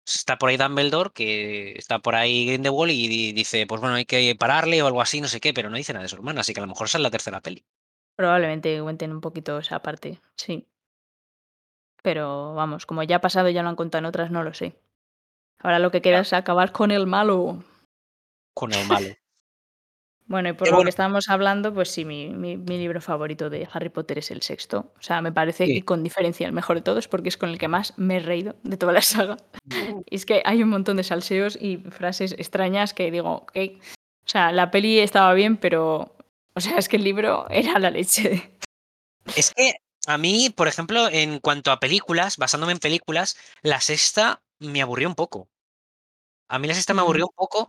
está 0.06 0.38
por 0.38 0.48
ahí 0.48 0.56
Dumbledore, 0.56 1.10
que 1.14 1.72
está 1.72 2.00
por 2.00 2.14
ahí 2.14 2.46
Grindelwald 2.46 2.90
y 2.92 3.08
di- 3.08 3.32
dice, 3.32 3.66
pues 3.66 3.80
bueno, 3.80 3.96
hay 3.96 4.04
que 4.04 4.34
pararle 4.38 4.82
o 4.82 4.86
algo 4.86 5.00
así, 5.02 5.20
no 5.20 5.28
sé 5.28 5.40
qué, 5.40 5.54
pero 5.54 5.70
no 5.70 5.76
dice 5.76 5.92
nada 5.92 6.02
de 6.02 6.08
su 6.08 6.16
hermana, 6.16 6.40
así 6.40 6.52
que 6.54 6.60
a 6.60 6.62
lo 6.64 6.68
mejor 6.68 6.86
esa 6.86 6.98
es 6.98 7.02
la 7.02 7.10
tercera 7.10 7.40
peli. 7.40 7.64
Probablemente 8.16 8.80
cuenten 8.82 9.12
un 9.12 9.20
poquito 9.20 9.58
esa 9.58 9.80
parte, 9.82 10.20
sí. 10.36 10.66
Pero 12.02 12.54
vamos, 12.54 12.86
como 12.86 13.02
ya 13.02 13.16
ha 13.16 13.20
pasado 13.20 13.48
y 13.48 13.52
ya 13.54 13.62
lo 13.62 13.68
han 13.68 13.76
contado 13.76 14.00
en 14.00 14.06
otras, 14.06 14.30
no 14.30 14.42
lo 14.42 14.54
sé. 14.54 14.74
Ahora 15.60 15.78
lo 15.78 15.90
que 15.90 16.02
queda 16.02 16.20
es 16.20 16.32
acabar 16.32 16.72
con 16.72 16.90
el 16.90 17.06
malo. 17.06 17.64
Con 18.54 18.72
el 18.72 18.86
malo. 18.86 19.08
Bueno, 20.30 20.48
y 20.48 20.52
por 20.52 20.60
Pero 20.60 20.70
lo 20.70 20.76
bueno. 20.76 20.86
que 20.86 20.90
estábamos 20.90 21.28
hablando, 21.28 21.74
pues 21.74 21.90
sí, 21.90 22.04
mi, 22.04 22.28
mi- 22.28 22.56
mi 22.56 22.78
libro 22.78 23.00
favorito 23.00 23.50
de 23.50 23.68
Harry 23.72 23.88
Potter 23.88 24.18
es 24.20 24.30
el 24.30 24.42
sexto. 24.42 24.92
O 24.96 25.02
sea, 25.02 25.20
me 25.22 25.32
parece 25.32 25.66
Sí. 25.66 25.74
que 25.74 25.84
con 25.84 26.04
diferencia 26.04 26.46
el 26.46 26.52
mejor 26.52 26.76
de 26.76 26.82
todos, 26.82 27.08
porque 27.08 27.28
es 27.30 27.36
con 27.36 27.48
el 27.48 27.58
que 27.58 27.66
más 27.66 27.94
me 27.98 28.18
he 28.18 28.20
reído 28.20 28.54
de 28.62 28.76
toda 28.76 28.92
la 28.92 29.02
saga. 29.02 29.36
Y 30.08 30.14
es 30.14 30.24
que 30.26 30.40
hay 30.44 30.62
un 30.62 30.68
montón 30.68 30.96
de 30.98 31.02
salseos 31.02 31.58
y 31.60 31.78
frases 31.78 32.32
extrañas 32.38 32.94
que 32.94 33.10
digo, 33.10 33.28
ok. 33.28 33.52
O 34.24 34.28
sea, 34.28 34.52
la 34.52 34.70
peli 34.70 35.00
estaba 35.00 35.34
bien, 35.34 35.56
pero. 35.56 36.14
O 36.54 36.60
sea, 36.60 36.78
es 36.78 36.88
que 36.88 36.96
el 36.96 37.02
libro 37.04 37.48
era 37.50 37.80
la 37.80 37.90
leche. 37.90 38.52
Es 39.34 39.52
que 39.52 39.74
a 40.06 40.16
mí, 40.16 40.50
por 40.50 40.68
ejemplo, 40.68 41.08
en 41.10 41.40
cuanto 41.40 41.72
a 41.72 41.80
películas, 41.80 42.36
basándome 42.36 42.72
en 42.72 42.78
películas, 42.78 43.36
la 43.62 43.80
sexta 43.80 44.42
me 44.60 44.80
aburrió 44.80 45.08
un 45.08 45.14
poco. 45.16 45.48
A 46.48 46.58
mí 46.60 46.68
la 46.68 46.74
sexta 46.74 46.94
me 46.94 47.00
aburrió 47.00 47.26
un 47.26 47.34
poco 47.34 47.68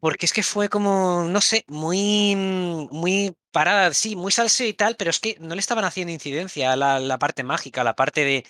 porque 0.00 0.26
es 0.26 0.32
que 0.32 0.42
fue 0.42 0.68
como, 0.68 1.24
no 1.24 1.40
sé, 1.40 1.64
muy, 1.68 2.36
muy 2.36 3.36
parada, 3.50 3.92
sí, 3.94 4.16
muy 4.16 4.32
salseo 4.32 4.66
y 4.68 4.74
tal, 4.74 4.96
pero 4.96 5.10
es 5.10 5.20
que 5.20 5.36
no 5.40 5.54
le 5.54 5.60
estaban 5.60 5.84
haciendo 5.84 6.12
incidencia 6.12 6.72
a 6.72 6.76
la, 6.76 7.18
parte 7.18 7.42
mágica, 7.42 7.84
la 7.84 7.94
parte 7.96 8.24
de, 8.24 8.44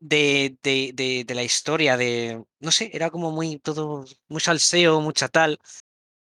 de, 0.00 0.56
de, 0.62 1.24
de, 1.26 1.34
la 1.34 1.42
historia, 1.42 1.96
de, 1.96 2.44
no 2.60 2.70
sé, 2.70 2.90
era 2.94 3.10
como 3.10 3.30
muy 3.30 3.58
todo, 3.58 4.04
muy 4.28 4.40
salseo, 4.40 5.00
mucha 5.00 5.28
tal. 5.28 5.58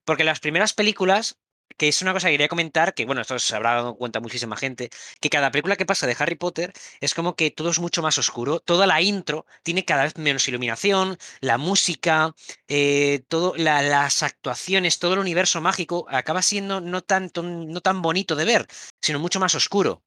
Porque 0.04 0.24
las 0.24 0.40
primeras 0.40 0.74
películas, 0.74 1.38
que 1.76 1.88
es 1.88 2.02
una 2.02 2.12
cosa 2.12 2.28
que 2.28 2.34
quería 2.34 2.48
comentar, 2.48 2.94
que 2.94 3.04
bueno, 3.04 3.20
esto 3.20 3.38
se 3.38 3.56
habrá 3.56 3.74
dado 3.74 3.96
cuenta 3.96 4.20
muchísima 4.20 4.56
gente, 4.56 4.90
que 5.20 5.30
cada 5.30 5.50
película 5.50 5.76
que 5.76 5.86
pasa 5.86 6.06
de 6.06 6.16
Harry 6.18 6.36
Potter 6.36 6.72
es 7.00 7.14
como 7.14 7.34
que 7.34 7.50
todo 7.50 7.70
es 7.70 7.78
mucho 7.78 8.02
más 8.02 8.18
oscuro, 8.18 8.60
toda 8.60 8.86
la 8.86 9.00
intro 9.02 9.46
tiene 9.62 9.84
cada 9.84 10.04
vez 10.04 10.16
menos 10.16 10.48
iluminación, 10.48 11.18
la 11.40 11.58
música, 11.58 12.34
eh, 12.68 13.22
todo, 13.28 13.54
las 13.56 14.22
actuaciones, 14.22 14.98
todo 14.98 15.14
el 15.14 15.20
universo 15.20 15.60
mágico 15.60 16.06
acaba 16.08 16.42
siendo 16.42 16.80
no, 16.80 17.02
tanto, 17.02 17.42
no 17.42 17.80
tan 17.80 18.02
bonito 18.02 18.36
de 18.36 18.44
ver, 18.44 18.66
sino 19.00 19.18
mucho 19.18 19.40
más 19.40 19.54
oscuro. 19.54 20.02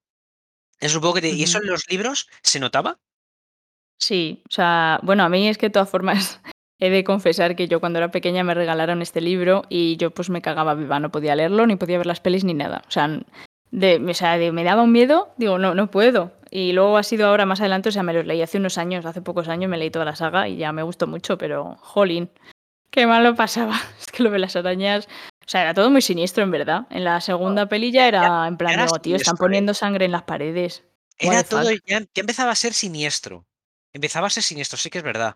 Es 0.79 0.93
un 0.95 1.01
poco 1.01 1.19
que 1.19 1.29
¿Y 1.29 1.43
eso 1.43 1.57
en 1.57 1.67
los 1.67 1.89
libros 1.89 2.29
se 2.43 2.59
notaba? 2.59 2.99
Sí, 3.99 4.43
o 4.47 4.53
sea, 4.53 4.99
bueno, 5.01 5.23
a 5.23 5.29
mí 5.29 5.47
es 5.47 5.57
que 5.57 5.67
de 5.67 5.71
todas 5.71 5.89
formas 5.89 6.39
he 6.79 6.89
de 6.89 7.03
confesar 7.03 7.55
que 7.55 7.67
yo 7.67 7.79
cuando 7.79 7.99
era 7.99 8.11
pequeña 8.11 8.43
me 8.43 8.53
regalaron 8.53 9.01
este 9.01 9.21
libro 9.21 9.63
y 9.69 9.97
yo 9.97 10.11
pues 10.11 10.29
me 10.29 10.41
cagaba 10.41 10.75
viva, 10.75 10.99
no 10.99 11.11
podía 11.11 11.35
leerlo, 11.35 11.65
ni 11.65 11.75
podía 11.75 11.97
ver 11.97 12.05
las 12.05 12.19
pelis 12.19 12.43
ni 12.43 12.53
nada. 12.53 12.83
O 12.87 12.91
sea, 12.91 13.19
de, 13.71 13.95
o 13.97 14.13
sea 14.13 14.37
me 14.51 14.63
daba 14.63 14.83
un 14.83 14.91
miedo, 14.91 15.33
digo, 15.37 15.57
no, 15.57 15.73
no 15.73 15.89
puedo. 15.89 16.33
Y 16.49 16.71
luego 16.71 16.97
ha 16.97 17.03
sido 17.03 17.27
ahora 17.27 17.45
más 17.45 17.59
adelante, 17.59 17.89
o 17.89 17.91
sea, 17.91 18.03
me 18.03 18.13
los 18.13 18.25
leí 18.25 18.41
hace 18.41 18.57
unos 18.57 18.77
años, 18.77 19.05
hace 19.05 19.21
pocos 19.21 19.47
años 19.47 19.69
me 19.69 19.77
leí 19.77 19.91
toda 19.91 20.05
la 20.05 20.15
saga 20.15 20.47
y 20.47 20.57
ya 20.57 20.71
me 20.71 20.83
gustó 20.83 21.07
mucho, 21.07 21.37
pero 21.37 21.77
jolín, 21.81 22.29
qué 22.89 23.07
mal 23.07 23.23
lo 23.23 23.35
pasaba. 23.35 23.75
Es 23.99 24.07
que 24.07 24.23
lo 24.23 24.29
de 24.29 24.39
las 24.39 24.55
arañas, 24.55 25.07
o 25.45 25.49
sea, 25.49 25.63
era 25.63 25.73
todo 25.73 25.89
muy 25.89 26.01
siniestro 26.01 26.43
en 26.43 26.51
verdad. 26.51 26.87
En 26.89 27.03
la 27.03 27.19
segunda 27.21 27.67
peli 27.67 27.91
ya 27.91 28.07
era 28.07 28.47
en 28.47 28.57
plan, 28.57 28.79
digo, 28.79 28.99
tío, 28.99 29.15
están 29.15 29.35
¿eh? 29.35 29.39
poniendo 29.39 29.73
sangre 29.73 30.05
en 30.05 30.11
las 30.11 30.23
paredes. 30.23 30.83
Era 31.19 31.43
todo, 31.43 31.71
ya, 31.71 31.99
ya 31.99 32.21
empezaba 32.21 32.51
a 32.51 32.55
ser 32.55 32.73
siniestro 32.73 33.47
empezaba 33.97 34.27
a 34.27 34.29
ser 34.29 34.43
siniestro, 34.43 34.77
sí 34.77 34.89
que 34.89 34.99
es 34.99 35.03
verdad. 35.03 35.35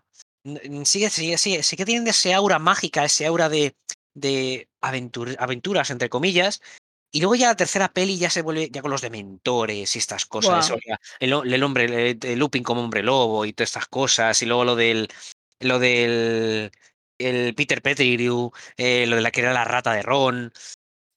Sigue, 0.84 1.08
sigue, 1.10 1.38
sigue, 1.38 1.62
sí 1.62 1.76
que 1.76 1.84
tienen 1.84 2.06
ese 2.08 2.34
aura 2.34 2.58
mágica, 2.58 3.04
ese 3.04 3.26
aura 3.26 3.48
de, 3.48 3.76
de 4.14 4.68
aventuras, 4.80 5.90
entre 5.90 6.08
comillas. 6.08 6.60
Y 7.14 7.20
luego 7.20 7.34
ya 7.34 7.48
la 7.48 7.56
tercera 7.56 7.92
peli 7.92 8.16
ya 8.16 8.30
se 8.30 8.40
vuelve 8.40 8.70
ya 8.70 8.80
con 8.80 8.90
los 8.90 9.02
dementores 9.02 9.94
y 9.94 9.98
estas 9.98 10.24
cosas. 10.24 10.72
el, 11.20 11.32
el, 11.32 11.62
hombre, 11.62 12.16
el, 12.20 12.38
looping 12.38 12.62
como 12.62 12.80
hombre 12.80 13.02
lobo 13.02 13.44
y 13.44 13.52
todas 13.52 13.68
estas 13.68 13.86
cosas. 13.86 14.40
Y 14.42 14.46
luego 14.46 14.64
lo 14.64 14.76
del. 14.76 15.08
Lo 15.60 15.78
del. 15.78 16.72
El 17.18 17.54
Peter 17.54 17.82
Pettigrew, 17.82 18.50
eh, 18.76 19.06
lo 19.06 19.16
de 19.16 19.22
la 19.22 19.30
que 19.30 19.42
era 19.42 19.52
la 19.52 19.64
rata 19.64 19.92
de 19.92 20.02
Ron. 20.02 20.52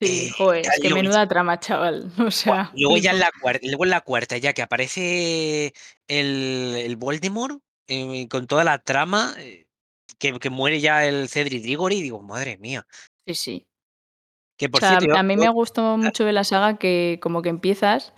Sí, 0.02 0.28
eh, 0.28 0.32
joder, 0.38 0.66
es 0.66 0.80
que 0.82 0.94
menuda 0.94 1.28
trama, 1.28 1.60
chaval. 1.60 2.12
O 2.20 2.30
sea. 2.30 2.72
Luego 2.76 2.98
ya 2.98 3.12
en 3.12 3.20
la 3.22 3.32
cuarta, 3.42 3.66
luego 3.66 3.86
en 3.86 3.90
la 3.90 4.02
cuarta, 4.02 4.38
ya 4.38 4.54
que 4.54 4.62
aparece 4.62 5.74
el, 6.08 6.76
el 6.78 6.96
Voldemort 6.98 7.65
eh, 7.88 8.28
con 8.30 8.48
toda 8.48 8.64
la 8.64 8.80
trama, 8.80 9.34
eh, 9.38 9.68
que, 10.18 10.38
que, 10.40 10.50
muere 10.50 10.80
ya 10.80 11.06
el 11.06 11.30
Cedric 11.30 11.64
Diggory, 11.64 12.02
digo, 12.02 12.22
madre 12.22 12.58
mía. 12.58 12.86
Sí, 13.28 13.36
sí. 13.36 13.68
Que 14.58 14.70
por 14.70 14.84
a 14.84 15.24
mí 15.24 15.36
me 15.36 15.50
gustó 15.50 15.98
mucho 15.98 16.24
de 16.24 16.32
la 16.32 16.46
saga 16.46 16.78
que 16.78 17.20
como 17.22 17.42
que 17.42 17.50
empiezas 17.50 18.14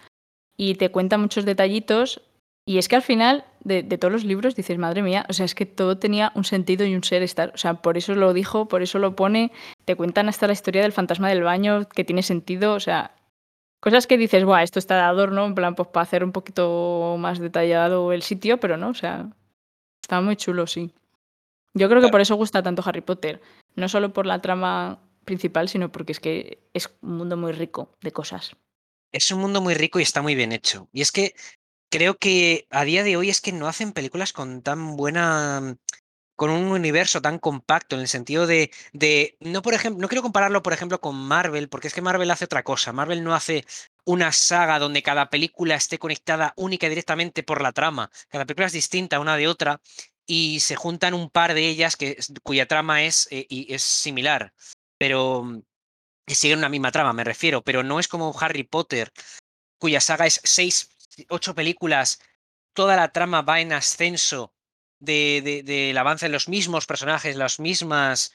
y 0.55 0.75
te 0.75 0.91
cuenta 0.91 1.17
muchos 1.17 1.45
detallitos 1.45 2.21
y 2.67 2.79
es 2.79 2.89
que 2.89 2.97
al 2.97 3.01
final 3.01 3.45
de, 3.61 3.81
todos 3.83 4.11
los 4.11 4.25
libros 4.25 4.53
dices, 4.53 4.77
madre 4.77 5.01
mía, 5.01 5.25
o 5.29 5.33
sea, 5.33 5.45
es 5.45 5.55
que 5.55 5.65
todo 5.65 5.99
tenía 5.99 6.33
un 6.35 6.43
sentido 6.43 6.85
y 6.85 6.95
un 6.95 7.03
ser 7.03 7.23
estar. 7.23 7.53
O 7.55 7.57
sea, 7.57 7.75
por 7.75 7.97
eso 7.97 8.13
lo 8.13 8.33
dijo, 8.33 8.67
por 8.67 8.81
eso 8.81 8.99
lo 8.99 9.15
pone. 9.15 9.53
Te 9.85 9.95
cuentan 9.95 10.27
hasta 10.27 10.47
la 10.47 10.53
historia 10.53 10.81
del 10.81 10.91
fantasma 10.91 11.29
del 11.29 11.43
baño, 11.43 11.87
que 11.87 12.03
tiene 12.03 12.23
sentido. 12.23 12.73
O 12.73 12.81
sea, 12.81 13.15
cosas 13.79 14.05
que 14.05 14.17
dices, 14.17 14.43
guau, 14.43 14.61
esto 14.61 14.79
está 14.79 14.95
de 14.95 15.01
adorno, 15.03 15.45
en 15.45 15.55
plan, 15.55 15.75
pues 15.75 15.87
para 15.87 16.03
hacer 16.03 16.25
un 16.25 16.33
poquito 16.33 17.15
más 17.17 17.39
detallado 17.39 18.11
el 18.11 18.21
sitio, 18.21 18.59
pero 18.59 18.75
no, 18.75 18.89
o 18.89 18.93
sea, 18.93 19.29
está 20.07 20.21
muy 20.21 20.37
chulo, 20.37 20.65
sí. 20.67 20.93
Yo 21.73 21.89
creo 21.89 22.01
que 22.01 22.07
por 22.07 22.21
eso 22.21 22.35
gusta 22.35 22.63
tanto 22.63 22.81
Harry 22.85 23.01
Potter. 23.01 23.41
No 23.75 23.89
solo 23.89 24.13
por 24.13 24.25
la 24.25 24.41
trama 24.41 25.01
principal, 25.25 25.67
sino 25.67 25.91
porque 25.91 26.13
es 26.13 26.21
que 26.21 26.59
es 26.73 26.89
un 27.01 27.17
mundo 27.17 27.35
muy 27.35 27.51
rico 27.51 27.91
de 27.99 28.13
cosas. 28.13 28.55
Es 29.11 29.29
un 29.31 29.41
mundo 29.41 29.59
muy 29.59 29.73
rico 29.73 29.99
y 29.99 30.03
está 30.03 30.21
muy 30.21 30.33
bien 30.33 30.53
hecho. 30.53 30.87
Y 30.93 31.01
es 31.01 31.11
que 31.11 31.35
creo 31.89 32.17
que 32.17 32.67
a 32.69 32.85
día 32.85 33.03
de 33.03 33.17
hoy 33.17 33.29
es 33.29 33.41
que 33.41 33.51
no 33.51 33.67
hacen 33.67 33.91
películas 33.91 34.31
con 34.31 34.61
tan 34.61 34.95
buena 34.95 35.75
con 36.37 36.51
un 36.51 36.71
universo 36.71 37.21
tan 37.21 37.37
compacto 37.37 37.95
en 37.95 38.01
el 38.01 38.07
sentido 38.07 38.47
de, 38.47 38.71
de 38.93 39.35
no 39.39 39.61
por 39.61 39.73
ejemplo 39.73 40.01
no 40.01 40.07
quiero 40.07 40.21
compararlo 40.21 40.61
por 40.61 40.71
ejemplo 40.71 41.01
con 41.01 41.15
Marvel 41.15 41.67
porque 41.67 41.87
es 41.87 41.93
que 41.95 42.01
Marvel 42.01 42.29
hace 42.29 42.45
otra 42.45 42.63
cosa 42.63 42.93
Marvel 42.93 43.23
no 43.23 43.33
hace 43.33 43.65
una 44.07 44.31
saga 44.31 44.79
donde 44.79 45.03
cada 45.03 45.29
película 45.29 45.75
esté 45.75 45.99
conectada 45.99 46.53
única 46.55 46.87
y 46.87 46.89
directamente 46.89 47.43
por 47.43 47.61
la 47.61 47.71
trama 47.71 48.09
cada 48.29 48.45
película 48.45 48.67
es 48.67 48.73
distinta 48.73 49.19
una 49.19 49.37
de 49.37 49.47
otra 49.47 49.81
y 50.25 50.59
se 50.61 50.75
juntan 50.75 51.13
un 51.13 51.29
par 51.29 51.53
de 51.53 51.67
ellas 51.67 51.95
que, 51.95 52.17
cuya 52.43 52.65
trama 52.65 53.03
es, 53.03 53.27
eh, 53.31 53.45
y 53.49 53.73
es 53.73 53.83
similar 53.83 54.53
pero 54.97 55.61
siguen 56.25 56.59
una 56.59 56.69
misma 56.69 56.91
trama 56.91 57.13
me 57.13 57.23
refiero 57.23 57.61
pero 57.61 57.83
no 57.83 57.99
es 57.99 58.07
como 58.07 58.35
Harry 58.39 58.63
Potter 58.63 59.11
cuya 59.77 60.01
saga 60.01 60.25
es 60.25 60.41
seis 60.43 60.89
ocho 61.29 61.55
películas, 61.55 62.19
toda 62.73 62.95
la 62.95 63.11
trama 63.11 63.41
va 63.41 63.61
en 63.61 63.73
ascenso 63.73 64.53
del 64.99 65.43
de, 65.43 65.63
de, 65.63 65.97
avance 65.97 66.25
de 66.25 66.31
los 66.31 66.47
mismos 66.47 66.85
personajes, 66.85 67.35
las 67.35 67.59
mismas, 67.59 68.33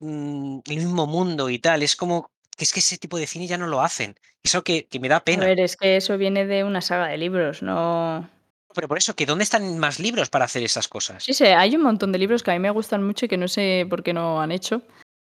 mm, 0.00 0.60
el 0.66 0.76
mismo 0.76 1.06
mundo 1.06 1.50
y 1.50 1.58
tal. 1.58 1.82
Es 1.82 1.96
como 1.96 2.30
que 2.60 2.64
es 2.64 2.72
que 2.72 2.80
ese 2.80 2.98
tipo 2.98 3.16
de 3.16 3.26
cine 3.26 3.46
ya 3.46 3.56
no 3.56 3.66
lo 3.66 3.80
hacen. 3.80 4.14
Eso 4.42 4.62
que, 4.62 4.86
que 4.86 5.00
me 5.00 5.08
da 5.08 5.20
pena. 5.20 5.44
A 5.44 5.46
ver, 5.46 5.60
es 5.60 5.76
que 5.76 5.96
eso 5.96 6.18
viene 6.18 6.46
de 6.46 6.62
una 6.62 6.80
saga 6.80 7.08
de 7.08 7.16
libros, 7.18 7.62
no. 7.62 8.28
Pero 8.74 8.86
por 8.86 8.98
eso, 8.98 9.14
que 9.14 9.26
¿dónde 9.26 9.44
están 9.44 9.78
más 9.78 9.98
libros 9.98 10.30
para 10.30 10.44
hacer 10.44 10.62
esas 10.62 10.86
cosas? 10.86 11.24
Sí, 11.24 11.34
sí, 11.34 11.44
hay 11.44 11.74
un 11.74 11.82
montón 11.82 12.12
de 12.12 12.18
libros 12.18 12.42
que 12.42 12.50
a 12.50 12.54
mí 12.54 12.60
me 12.60 12.70
gustan 12.70 13.02
mucho 13.02 13.26
y 13.26 13.28
que 13.28 13.36
no 13.36 13.48
sé 13.48 13.86
por 13.90 14.02
qué 14.02 14.12
no 14.12 14.40
han 14.40 14.52
hecho. 14.52 14.82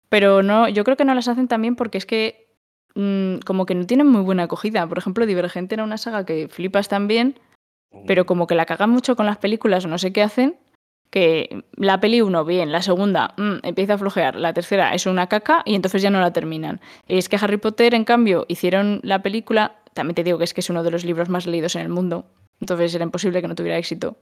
Pero 0.07 0.41
no, 0.41 0.69
yo 0.69 0.83
creo 0.83 0.95
que 0.95 1.03
no 1.03 1.13
las 1.13 1.27
hacen 1.27 1.47
también 1.47 1.75
porque 1.75 1.97
es 1.97 2.05
que 2.05 2.45
Mm, 2.95 3.39
como 3.45 3.65
que 3.65 3.75
no 3.75 3.85
tienen 3.85 4.07
muy 4.07 4.21
buena 4.21 4.43
acogida. 4.43 4.87
Por 4.87 4.97
ejemplo, 4.97 5.25
Divergente 5.25 5.75
era 5.75 5.83
una 5.83 5.97
saga 5.97 6.25
que 6.25 6.47
flipas 6.47 6.87
también, 6.87 7.37
pero 8.07 8.23
mm. 8.23 8.25
como 8.25 8.47
que 8.47 8.55
la 8.55 8.65
cagan 8.65 8.89
mucho 8.89 9.15
con 9.15 9.25
las 9.25 9.37
películas 9.37 9.85
o 9.85 9.89
no 9.89 9.97
sé 9.97 10.13
qué 10.13 10.23
hacen, 10.23 10.57
que 11.09 11.63
la 11.77 11.99
peli 11.99 12.21
uno, 12.21 12.43
bien, 12.45 12.71
la 12.71 12.81
segunda 12.81 13.33
mm, 13.37 13.57
empieza 13.63 13.93
a 13.93 13.97
flojear, 13.97 14.35
la 14.35 14.53
tercera 14.53 14.93
es 14.93 15.05
una 15.05 15.27
caca 15.27 15.61
y 15.65 15.75
entonces 15.75 16.01
ya 16.01 16.09
no 16.09 16.19
la 16.19 16.33
terminan. 16.33 16.81
Y 17.07 17.17
es 17.17 17.29
que 17.29 17.37
Harry 17.37 17.57
Potter, 17.57 17.93
en 17.93 18.05
cambio, 18.05 18.45
hicieron 18.47 18.99
la 19.03 19.21
película, 19.21 19.75
también 19.93 20.15
te 20.15 20.23
digo 20.23 20.37
que 20.37 20.43
es 20.43 20.53
que 20.53 20.61
es 20.61 20.69
uno 20.69 20.83
de 20.83 20.91
los 20.91 21.05
libros 21.05 21.29
más 21.29 21.47
leídos 21.47 21.75
en 21.75 21.81
el 21.81 21.89
mundo, 21.89 22.25
entonces 22.59 22.93
era 22.95 23.03
imposible 23.03 23.41
que 23.41 23.47
no 23.47 23.55
tuviera 23.55 23.77
éxito, 23.77 24.17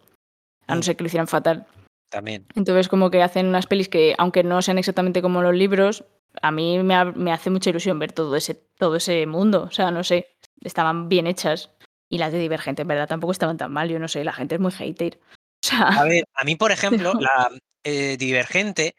a 0.68 0.76
no 0.76 0.84
ser 0.84 0.96
que 0.96 1.04
lo 1.04 1.08
hicieran 1.08 1.28
fatal. 1.28 1.66
También. 2.10 2.46
Entonces 2.56 2.90
como 2.90 3.10
que 3.10 3.24
hacen 3.24 3.48
unas 3.48 3.66
pelis 3.66 3.90
que, 3.90 4.14
aunque 4.20 4.44
no 4.44 4.62
sean 4.62 4.78
exactamente 4.78 5.24
como 5.24 5.42
los 5.42 5.56
libros, 5.56 6.06
a 6.42 6.52
mí 6.52 6.82
me, 6.82 7.32
hace 7.32 7.50
mucha 7.50 7.70
ilusión 7.70 8.00
ver 8.00 8.12
todo 8.12 8.36
ese, 8.36 8.56
todo 8.78 8.96
ese 8.96 9.26
mundo. 9.28 9.64
O 9.64 9.72
sea, 9.72 9.92
no 9.92 10.04
sé, 10.04 10.28
estaban 10.62 11.10
bien 11.10 11.28
hechas. 11.28 11.72
Y 12.10 12.18
las 12.18 12.32
de 12.32 12.40
Divergente, 12.40 12.84
en 12.84 12.88
verdad, 12.88 13.08
tampoco 13.08 13.32
estaban 13.32 13.58
tan 13.58 13.72
mal. 13.72 13.90
Yo 13.90 14.00
no 14.00 14.08
sé, 14.08 14.24
la 14.24 14.34
gente 14.34 14.56
es 14.56 14.62
muy 14.62 14.72
hater. 14.72 15.20
Sea... 15.64 15.88
A 15.88 16.04
ver, 16.04 16.26
a 16.34 16.44
mí, 16.44 16.56
por 16.56 16.72
ejemplo, 17.12 17.14
la 17.14 17.50
eh, 17.84 18.18
Divergente, 18.18 18.96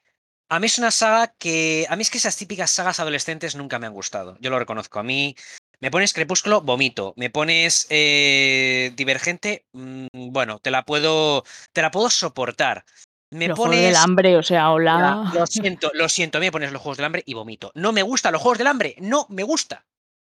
a 0.49 0.61
mí 0.61 0.67
es 0.67 0.79
una 0.79 0.91
saga 0.91 1.35
que. 1.39 1.87
A 1.89 1.97
mí 1.97 2.03
es 2.03 2.11
que 2.11 2.19
esas 2.19 2.37
típicas 2.37 2.71
sagas 2.71 3.01
adolescentes 3.01 3.57
nunca 3.57 3.79
me 3.79 3.87
han 3.87 3.93
gustado. 3.93 4.37
Yo 4.41 4.51
lo 4.51 4.59
reconozco. 4.59 4.99
A 4.99 5.03
mí. 5.03 5.35
Me 5.81 5.91
pones 5.91 6.13
Crepúsculo, 6.13 6.63
vomito. 6.63 7.13
Me 7.17 7.29
pones 7.29 7.87
eh, 7.91 8.93
Divergente, 8.97 9.67
mm, 9.73 10.07
bueno, 10.31 10.59
te 10.61 10.71
la 10.71 10.85
puedo. 10.85 11.45
Te 11.73 11.83
la 11.83 11.91
puedo 11.91 12.09
soportar. 12.09 12.85
Me 13.31 13.49
los 13.49 13.59
pones. 13.59 13.81
del 13.81 13.97
hambre, 13.97 14.37
o 14.37 14.43
sea, 14.43 14.71
hola. 14.71 15.31
lo 15.35 15.47
siento, 15.47 15.91
lo 15.93 16.09
siento, 16.09 16.39
me 16.39 16.53
pones 16.53 16.71
los 16.73 16.81
juegos 16.81 16.99
del 16.99 17.07
hambre 17.07 17.23
y 17.27 17.35
vomito. 17.35 17.73
No 17.75 17.93
me 17.93 18.03
gustan 18.03 18.33
los 18.33 18.41
juegos 18.41 18.59
del 18.59 18.69
hambre, 18.69 18.95
no 19.01 19.27
me 19.29 19.43
gusta. 19.43 19.85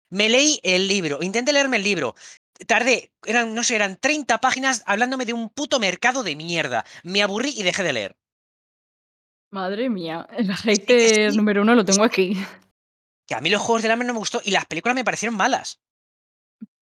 Me 0.09 0.29
leí 0.29 0.59
el 0.63 0.87
libro, 0.87 1.19
intenté 1.21 1.53
leerme 1.53 1.77
el 1.77 1.83
libro. 1.83 2.15
Tardé, 2.65 3.11
eran, 3.25 3.53
no 3.53 3.63
sé, 3.63 3.75
eran 3.75 3.97
30 3.97 4.39
páginas 4.39 4.83
hablándome 4.85 5.25
de 5.25 5.33
un 5.33 5.49
puto 5.49 5.79
mercado 5.79 6.23
de 6.23 6.35
mierda. 6.35 6.85
Me 7.03 7.21
aburrí 7.21 7.53
y 7.55 7.63
dejé 7.63 7.83
de 7.83 7.93
leer. 7.93 8.15
Madre 9.51 9.89
mía, 9.89 10.27
el 10.35 10.53
hater 10.53 11.35
número 11.35 11.61
uno 11.61 11.75
lo 11.75 11.85
tengo 11.85 12.03
aquí. 12.03 12.37
Que 13.25 13.35
a 13.35 13.41
mí 13.41 13.49
los 13.49 13.61
juegos 13.61 13.81
del 13.81 13.91
hambre 13.91 14.07
no 14.07 14.13
me 14.13 14.19
gustó 14.19 14.41
y 14.43 14.51
las 14.51 14.65
películas 14.65 14.95
me 14.95 15.05
parecieron 15.05 15.37
malas. 15.37 15.79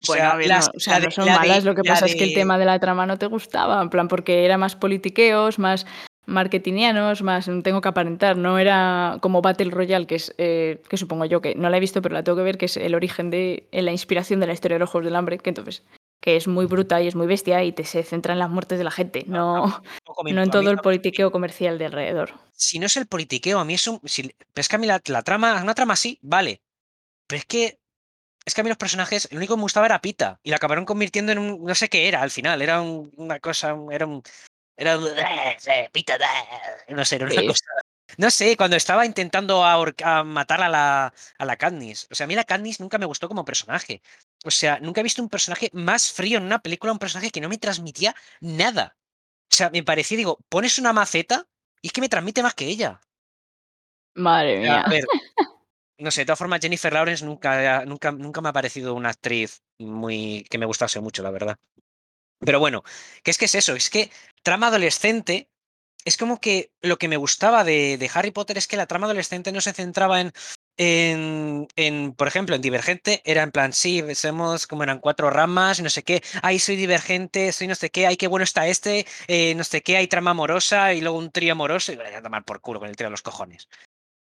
Bueno, 0.06 0.34
no, 0.34 0.60
o 0.76 0.80
sea, 0.80 1.00
no 1.00 1.12
son 1.12 1.26
malas, 1.26 1.64
lo 1.64 1.76
que 1.76 1.84
pasa 1.84 2.06
es 2.06 2.16
que 2.16 2.26
el 2.26 2.34
tema 2.34 2.58
de 2.58 2.66
la 2.66 2.80
trama 2.80 3.06
no 3.06 3.18
te 3.18 3.26
gustaba, 3.28 3.82
en 3.82 3.90
plan, 3.90 4.08
porque 4.08 4.44
era 4.44 4.58
más 4.58 4.76
politiqueos, 4.76 5.60
más 5.60 5.86
marketingianos, 6.26 7.22
más 7.22 7.50
tengo 7.64 7.82
que 7.82 7.90
aparentar. 7.90 8.38
No 8.38 8.58
era 8.58 9.18
como 9.22 9.42
Battle 9.42 9.72
Royale, 9.72 10.08
que 10.08 10.16
es, 10.16 10.34
eh, 10.38 10.82
que 10.90 10.98
supongo 10.98 11.26
yo 11.26 11.42
que 11.42 11.56
no 11.56 11.70
la 11.70 11.78
he 11.78 11.80
visto, 11.80 12.02
pero 12.02 12.14
la 12.14 12.24
tengo 12.24 12.38
que 12.38 12.44
ver, 12.44 12.58
que 12.58 12.66
es 12.66 12.78
el 12.78 12.96
origen 12.96 13.30
de 13.30 13.68
la 13.72 13.92
inspiración 13.92 14.40
de 14.40 14.48
la 14.48 14.54
historia 14.54 14.76
de 14.76 14.80
los 14.80 14.90
Juegos 14.90 15.06
del 15.06 15.16
Hambre, 15.16 15.38
que 15.38 15.50
entonces 15.50 15.84
que 16.24 16.38
es 16.38 16.48
muy 16.48 16.68
bruta 16.68 17.02
y 17.02 17.08
es 17.08 17.16
muy 17.16 17.28
bestia 17.28 17.66
y 17.66 17.74
te 17.74 17.84
se 17.84 18.02
centra 18.02 18.32
en 18.32 18.40
las 18.40 18.50
muertes 18.50 18.78
de 18.78 18.86
la 18.86 18.92
gente, 18.92 19.26
no, 19.28 19.84
no 20.24 20.42
en 20.42 20.50
todo 20.50 20.72
el 20.72 20.78
politiqueo 20.78 21.34
comercial 21.34 21.78
de 21.78 21.88
alrededor. 21.88 22.32
Si 22.54 22.80
no 22.80 22.86
es 22.86 22.96
el 22.96 23.08
politiqueo, 23.08 23.60
a 23.60 23.66
mí 23.66 23.74
es 23.74 23.86
un... 23.88 24.00
Si, 24.06 24.34
es 24.56 24.70
que 24.70 24.76
a 24.78 24.80
mí 24.80 24.88
la, 24.88 25.00
trama, 25.00 25.62
una 25.62 25.76
trama 25.76 25.96
así, 25.96 26.20
vale. 26.22 26.62
Pero 27.28 27.40
es 27.40 27.46
que 27.46 27.78
es 28.46 28.54
que 28.54 28.62
a 28.62 28.64
mí 28.64 28.70
los 28.70 28.78
personajes, 28.78 29.28
el 29.32 29.38
único 29.38 29.56
que 29.56 29.58
me 29.58 29.64
gustaba 29.64 29.86
era 29.86 30.02
Pita. 30.02 30.40
Y 30.44 30.50
la 30.50 30.58
acabaron 30.58 30.86
convirtiendo 30.86 31.32
en 31.32 31.40
un. 31.40 31.64
No 31.64 31.76
sé 31.76 31.88
qué 31.90 32.08
era 32.08 32.22
al 32.22 32.32
final. 32.32 32.62
Era 32.62 32.82
una 32.82 33.40
cosa. 33.40 33.76
Era 33.90 34.06
un. 34.06 34.22
Era. 34.78 34.98
No 36.90 37.06
sé, 37.06 37.16
era 37.16 37.26
una 37.26 37.48
cosa. 37.48 37.66
No 38.18 38.30
sé, 38.30 38.56
cuando 38.58 38.76
estaba 38.76 39.06
intentando 39.06 39.64
matar 40.26 40.62
a 40.62 40.70
la, 40.70 41.14
a 41.38 41.46
la 41.46 41.56
Katniss. 41.56 42.08
O 42.12 42.16
sea, 42.16 42.26
a 42.26 42.28
mí 42.28 42.36
la 42.36 42.44
Katniss 42.44 42.80
nunca 42.80 42.98
me 42.98 43.06
gustó 43.06 43.28
como 43.28 43.46
personaje. 43.46 44.02
O 44.46 44.52
sea, 44.52 44.80
nunca 44.80 45.02
he 45.02 45.04
visto 45.04 45.22
un 45.22 45.30
personaje 45.30 45.70
más 45.74 46.12
frío 46.12 46.38
en 46.38 46.44
una 46.44 46.60
película, 46.60 46.94
un 46.94 47.00
personaje 47.00 47.32
que 47.32 47.42
no 47.42 47.50
me 47.50 47.58
transmitía 47.58 48.16
nada. 48.40 48.96
O 49.52 49.56
sea, 49.56 49.70
me 49.70 49.84
parecía, 49.84 50.18
digo, 50.18 50.40
pones 50.50 50.78
una 50.80 50.94
maceta 50.94 51.48
y 51.82 51.88
es 51.88 51.94
que 51.94 52.02
me 52.02 52.10
transmite 52.10 52.44
más 52.44 52.54
que 52.54 52.66
ella. 52.66 53.00
Madre 54.16 54.60
mía. 54.60 54.82
a 54.82 54.90
ver, 54.90 55.06
no 55.98 56.12
sé, 56.12 56.22
de 56.22 56.26
todas 56.26 56.40
formas, 56.40 56.60
Jennifer 56.62 56.94
Lawrence 56.94 57.26
nunca, 57.26 57.84
nunca, 57.86 58.12
nunca 58.12 58.42
me 58.42 58.50
ha 58.50 58.54
parecido 58.54 58.94
una 58.94 59.10
actriz 59.10 59.64
muy 59.80 60.46
que 60.50 60.58
me 60.58 60.66
gustase 60.66 61.00
mucho, 61.00 61.24
la 61.24 61.32
verdad. 61.32 61.58
Pero 62.46 62.60
bueno, 62.60 62.84
¿qué 63.24 63.32
es 63.32 63.38
que 63.38 63.46
es 63.46 63.56
eso? 63.56 63.76
Es 63.76 63.90
que 63.90 64.12
trama 64.44 64.68
adolescente 64.68 65.50
es 66.06 66.18
como 66.18 66.40
que 66.40 66.72
lo 66.82 66.98
que 66.98 67.08
me 67.08 67.18
gustaba 67.18 67.64
de, 67.64 67.98
de, 67.98 68.12
Harry 68.14 68.32
Potter 68.32 68.58
es 68.58 68.68
que 68.68 68.78
la 68.78 68.88
trama 68.88 69.06
adolescente 69.06 69.52
no 69.52 69.62
se 69.62 69.74
centraba 69.74 70.20
en, 70.20 70.34
en, 70.78 71.68
en, 71.76 72.14
por 72.14 72.28
ejemplo, 72.28 72.56
en 72.56 72.62
Divergente, 72.62 73.22
era 73.26 73.44
en 73.44 73.52
plan, 73.52 73.74
sí, 73.74 74.04
somos 74.16 74.68
como 74.68 74.84
eran 74.84 75.00
cuatro 75.00 75.30
ramas, 75.30 75.82
no 75.82 75.90
sé 75.90 76.04
qué, 76.04 76.22
ay, 76.42 76.60
soy 76.60 76.76
divergente, 76.76 77.52
soy 77.52 77.68
no 77.68 77.76
sé 77.76 77.90
qué, 77.90 78.08
ay, 78.08 78.18
qué 78.18 78.28
bueno 78.28 78.44
está 78.44 78.68
este, 78.68 79.06
eh, 79.28 79.56
no 79.56 79.64
sé 79.64 79.82
qué, 79.82 79.98
hay 79.98 80.08
trama 80.08 80.32
amorosa 80.32 80.94
y 80.94 81.02
luego 81.02 81.18
un 81.18 81.32
trío 81.32 81.54
amoroso 81.54 81.94
y 81.94 81.96
voy 81.96 82.08
a 82.08 82.22
tomar 82.22 82.44
por 82.44 82.60
culo 82.62 82.80
con 82.80 82.90
el 82.90 82.96
trío 82.96 83.08
de 83.08 83.12
los 83.12 83.22
cojones. 83.22 83.70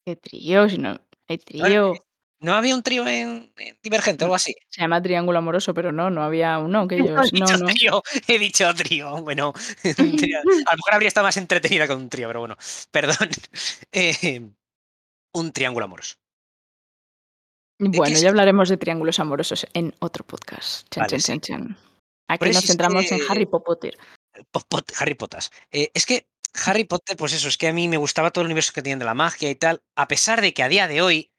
¿Qué 0.05 0.17
trío? 0.17 0.69
Si 0.69 0.79
no, 0.79 1.01
hay 1.29 1.39
trío. 1.39 1.93
¿No 2.41 2.55
había 2.55 2.75
un 2.75 2.83
trío 2.83 3.07
en, 3.07 3.53
Divergente 3.83 4.25
o 4.25 4.27
algo 4.27 4.37
así? 4.37 4.55
Se 4.69 4.81
llama 4.81 5.03
Triángulo 5.03 5.39
Amoroso, 5.39 5.75
pero 5.75 5.91
no, 5.91 6.09
no 6.09 6.23
había 6.23 6.59
uno 6.59 6.87
que 6.87 6.97
ellos. 6.99 7.31
he, 7.33 7.35
dicho 7.35 7.65
Trío, 7.65 8.03
he 8.29 8.39
dicho 8.39 8.75
trío. 8.75 9.23
Bueno, 9.23 9.53
a 9.85 10.03
lo 10.03 10.77
mejor 10.77 10.93
habría 10.93 11.09
estado 11.09 11.27
más 11.27 11.37
entretenida 11.37 11.89
con 11.89 11.99
un 11.99 12.09
trío, 12.09 12.29
pero 12.29 12.41
bueno, 12.41 12.57
perdón. 12.91 13.29
Eh, 13.93 14.49
un 15.35 15.53
triángulo 15.53 15.87
amoroso. 15.87 16.17
Bueno, 17.81 18.19
ya 18.19 18.29
hablaremos 18.29 18.69
de 18.69 18.77
triángulos 18.77 19.21
amorosos 19.21 19.67
en 19.73 19.95
otro 20.01 20.25
podcast. 20.27 20.89
Chan, 20.91 21.41
chan, 21.41 21.77
Aquí 22.29 22.51
nos 22.51 22.67
centramos 22.67 23.11
en 23.13 23.21
Harry 23.29 23.47
Potter. 23.47 23.97
Harry 24.99 25.15
Potter. 25.15 25.43
Eh, 25.71 25.91
es 25.95 26.05
que 26.05 26.29
Harry 26.67 26.85
Potter, 26.85 27.17
pues 27.17 27.33
eso, 27.35 27.47
es 27.47 27.57
que 27.57 27.69
a 27.69 27.73
mí 27.73 27.87
me 27.87 27.97
gustaba 27.97 28.33
todo 28.33 28.43
el 28.43 28.47
universo 28.47 28.73
que 28.73 28.83
tienen 28.83 28.99
de 28.99 29.05
la 29.05 29.15
magia 29.15 29.49
y 29.49 29.55
tal, 29.55 29.81
a 29.95 30.09
pesar 30.09 30.41
de 30.41 30.53
que 30.53 30.63
a 30.65 30.69
día 30.69 30.89
de 30.89 31.03
hoy 31.03 31.31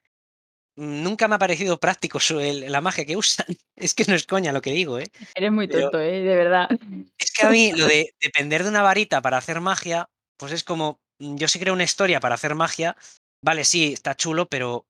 nunca 0.80 1.28
me 1.28 1.36
ha 1.36 1.40
parecido 1.40 1.80
práctico 1.80 2.20
la 2.30 2.82
magia 2.82 3.06
que 3.06 3.18
usan. 3.18 3.46
Es 3.76 3.94
que 3.94 4.04
no 4.06 4.16
es 4.16 4.26
coña 4.26 4.52
lo 4.52 4.62
que 4.62 4.72
digo, 4.72 5.00
¿eh? 5.00 5.10
Eres 5.36 5.52
muy 5.52 5.68
tonto, 5.68 6.00
¿eh? 6.02 6.22
De 6.22 6.36
verdad. 6.36 6.68
Es 7.18 7.32
que 7.32 7.46
a 7.46 7.50
mí 7.50 7.72
lo 7.72 7.88
de 7.88 8.14
depender 8.20 8.64
de 8.64 8.70
una 8.70 8.82
varita 8.82 9.22
para 9.22 9.38
hacer 9.38 9.62
magia, 9.62 10.10
pues 10.38 10.52
es 10.52 10.66
como, 10.66 11.00
mm, 11.20 11.38
yo 11.38 11.48
sí 11.48 11.60
creo 11.60 11.74
una 11.74 11.86
historia 11.86 12.20
para 12.20 12.36
hacer 12.36 12.56
magia, 12.56 12.98
vale, 13.42 13.64
sí, 13.64 13.94
está 13.94 14.16
chulo, 14.16 14.48
pero 14.48 14.86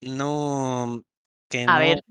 no... 0.00 1.02
Que 1.48 1.64
a 1.68 1.78
ver, 1.78 2.02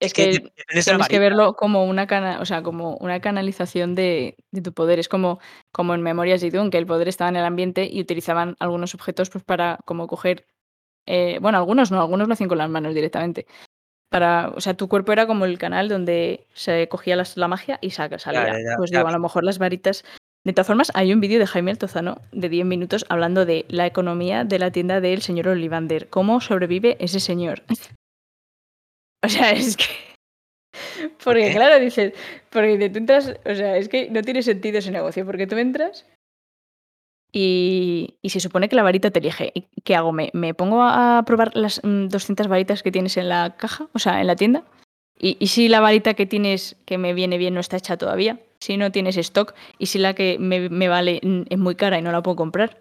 es 0.00 0.12
que, 0.12 0.50
tienes 0.68 1.08
que 1.08 1.18
verlo 1.18 1.54
como 1.54 1.84
una, 1.84 2.06
cana 2.06 2.40
o 2.40 2.44
sea, 2.44 2.62
como 2.62 2.96
una 2.96 3.20
canalización 3.20 3.94
de, 3.94 4.36
de, 4.50 4.62
tu 4.62 4.74
poder. 4.74 4.98
Es 4.98 5.08
como, 5.08 5.40
como 5.72 5.94
en 5.94 6.02
Memorias 6.02 6.40
de 6.40 6.50
Dune, 6.50 6.70
que 6.70 6.78
el 6.78 6.86
poder 6.86 7.08
estaba 7.08 7.30
en 7.30 7.36
el 7.36 7.44
ambiente 7.44 7.88
y 7.90 8.00
utilizaban 8.00 8.56
algunos 8.58 8.94
objetos 8.94 9.30
pues, 9.30 9.44
para 9.44 9.78
como 9.86 10.06
coger 10.06 10.46
eh, 11.10 11.38
bueno, 11.40 11.58
algunos 11.58 11.90
no, 11.90 12.00
algunos 12.00 12.28
lo 12.28 12.34
hacían 12.34 12.48
con 12.48 12.58
las 12.58 12.70
manos 12.70 12.94
directamente. 12.94 13.46
Para, 14.08 14.50
o 14.50 14.60
sea, 14.60 14.74
tu 14.74 14.88
cuerpo 14.88 15.12
era 15.12 15.26
como 15.26 15.44
el 15.44 15.58
canal 15.58 15.88
donde 15.88 16.46
se 16.52 16.88
cogía 16.88 17.16
la, 17.16 17.48
magia 17.48 17.78
y 17.80 17.90
saca, 17.90 18.18
salía. 18.18 18.56
pues 18.76 18.90
digo, 18.90 19.06
a 19.06 19.12
lo 19.12 19.18
mejor 19.18 19.44
las 19.44 19.58
varitas. 19.58 20.04
De 20.44 20.52
todas 20.52 20.68
formas, 20.68 20.90
hay 20.94 21.12
un 21.12 21.20
vídeo 21.20 21.38
de 21.38 21.46
Jaime 21.46 21.72
Altozano 21.72 22.20
de 22.32 22.48
10 22.48 22.64
minutos 22.64 23.04
hablando 23.08 23.44
de 23.44 23.66
la 23.68 23.86
economía 23.86 24.44
de 24.44 24.58
la 24.58 24.70
tienda 24.70 25.00
del 25.00 25.20
señor 25.20 25.48
Olivander. 25.48 26.08
¿Cómo 26.08 26.40
sobrevive 26.40 26.96
ese 27.00 27.20
señor? 27.20 27.62
o 29.24 29.28
sea, 29.28 29.50
es 29.50 29.76
que. 29.76 29.84
Porque, 31.22 31.50
claro, 31.52 31.78
dices. 31.80 32.14
Porque 32.50 32.88
tú 32.88 32.98
entras. 32.98 33.34
O 33.44 33.54
sea, 33.54 33.76
es 33.76 33.88
que 33.88 34.10
no 34.10 34.22
tiene 34.22 34.42
sentido 34.42 34.78
ese 34.78 34.92
negocio. 34.92 35.26
Porque 35.26 35.46
tú 35.46 35.56
entras 35.56 36.06
y, 37.32 38.16
se 38.24 38.40
supone 38.40 38.68
que 38.68 38.76
la 38.76 38.82
varita 38.82 39.10
te 39.10 39.20
elige. 39.20 39.52
¿Qué 39.84 39.94
hago? 39.94 40.12
¿Me, 40.12 40.54
pongo 40.54 40.82
a 40.82 41.22
probar 41.26 41.56
las 41.56 41.80
200 41.82 42.46
mm, 42.46 42.50
varitas 42.50 42.82
que 42.82 42.92
tienes 42.92 43.16
en 43.16 43.28
la 43.28 43.56
caja? 43.56 43.88
O 43.92 43.98
sea, 43.98 44.20
en 44.20 44.26
la 44.26 44.36
tienda. 44.36 44.64
Y, 45.18 45.46
si 45.48 45.68
la 45.68 45.80
varita 45.80 46.14
que 46.14 46.26
tienes 46.26 46.76
que 46.86 46.98
me 46.98 47.14
viene 47.14 47.38
bien 47.38 47.54
no 47.54 47.60
está 47.60 47.76
hecha 47.76 47.96
todavía, 47.96 48.40
si 48.58 48.76
no 48.76 48.90
tienes 48.90 49.16
stock, 49.16 49.54
y 49.78 49.86
si 49.86 49.98
la 49.98 50.14
que 50.14 50.38
me, 50.38 50.88
vale 50.88 51.20
mm, 51.22 51.42
es 51.50 51.58
muy 51.58 51.74
cara 51.74 51.98
y 51.98 52.02
no 52.02 52.12
la 52.12 52.22
puedo 52.22 52.36
comprar. 52.36 52.80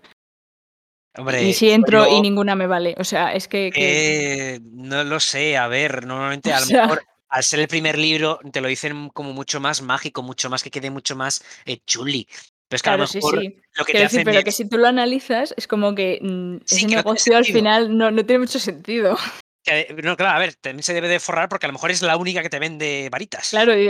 y 1.41 1.53
si 1.53 1.69
entro 1.69 2.07
y 2.07 2.21
ninguna 2.21 2.55
me 2.55 2.67
vale. 2.67 2.95
O 2.97 3.03
sea, 3.03 3.33
es 3.33 3.47
que, 3.47 4.61
No 4.71 5.03
lo 5.03 5.19
sé, 5.19 5.57
a 5.57 5.67
ver, 5.67 6.05
normalmente 6.05 6.53
a 6.53 6.59
lo 6.61 6.65
mejor 6.65 7.03
al 7.29 7.43
ser 7.43 7.59
el 7.59 7.67
primer 7.67 7.97
libro 7.97 8.39
te 8.51 8.59
lo 8.61 8.67
dicen 8.67 9.09
como 9.09 9.33
mucho 9.33 9.59
más 9.59 9.81
mágico, 9.81 10.23
mucho 10.23 10.49
más 10.49 10.63
que 10.63 10.71
quede 10.71 10.89
mucho 10.89 11.15
más 11.15 11.43
eh, 11.65 11.79
chuli. 11.85 12.27
Pero 12.69 12.81
claro, 12.83 13.07
sí, 13.07 13.19
sí. 13.19 13.55
lo 13.75 13.85
que 13.85 13.93
te 13.93 14.23
pero 14.23 14.43
que 14.43 14.51
si 14.51 14.69
tú 14.69 14.77
lo 14.77 14.87
analizas, 14.87 15.55
es 15.57 15.67
como 15.67 15.95
que 15.95 16.19
mm, 16.21 16.57
ese 16.65 16.87
negocio 16.87 17.35
al 17.35 17.45
final 17.45 17.97
no, 17.97 18.11
no, 18.11 18.23
tiene 18.23 18.41
mucho 18.41 18.59
sentido. 18.59 19.17
no, 20.03 20.15
claro, 20.15 20.37
a 20.37 20.39
ver, 20.39 20.53
también 20.53 20.83
se 20.83 20.93
debe 20.93 21.07
de 21.07 21.19
forrar 21.19 21.49
porque 21.49 21.65
a 21.65 21.69
lo 21.69 21.73
mejor 21.73 21.89
es 21.89 22.03
la 22.03 22.15
única 22.15 22.43
que 22.43 22.49
te 22.49 22.59
vende 22.59 23.09
varitas. 23.11 23.49
Claro, 23.49 23.73
y, 23.75 23.89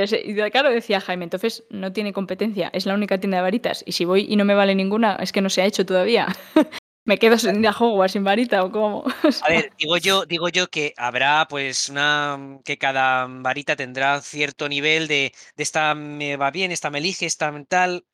claro, 0.49 0.69
decía 0.69 1.01
Jaime, 1.01 1.25
entonces 1.25 1.65
no 1.69 1.91
tiene 1.91 2.13
competencia, 2.13 2.69
es 2.71 2.85
la 2.85 2.93
única 2.93 3.17
tienda 3.17 3.37
de 3.37 3.43
varitas. 3.43 3.83
Y 3.85 3.91
si 3.91 4.05
voy 4.05 4.25
y 4.29 4.37
no 4.37 4.45
me 4.45 4.55
vale 4.55 4.73
ninguna, 4.75 5.17
es 5.17 5.33
que 5.33 5.41
no 5.41 5.49
se 5.49 5.61
ha 5.61 5.65
hecho 5.65 5.85
todavía. 5.85 6.27
¿Me 7.09 7.17
quedo 7.17 7.39
sin 7.39 7.65
Hogwarts 7.65 8.13
sin 8.13 8.23
varita 8.23 8.63
o 8.63 8.71
cómo? 8.71 9.03
A 9.41 9.49
ver, 9.49 9.71
digo 9.79 9.97
yo, 9.97 10.25
digo 10.25 10.47
yo 10.49 10.67
que 10.67 10.93
habrá 10.95 11.47
pues 11.49 11.89
una 11.89 12.59
que 12.63 12.77
cada 12.77 13.25
varita 13.27 13.75
tendrá 13.75 14.21
cierto 14.21 14.69
nivel 14.69 15.07
de, 15.07 15.33
de 15.55 15.63
esta 15.63 15.95
me 15.95 16.37
va 16.37 16.51
bien, 16.51 16.71
esta 16.71 16.91
me 16.91 16.99
elige, 16.99 17.25
esta 17.25 17.51
tal. 17.67 18.05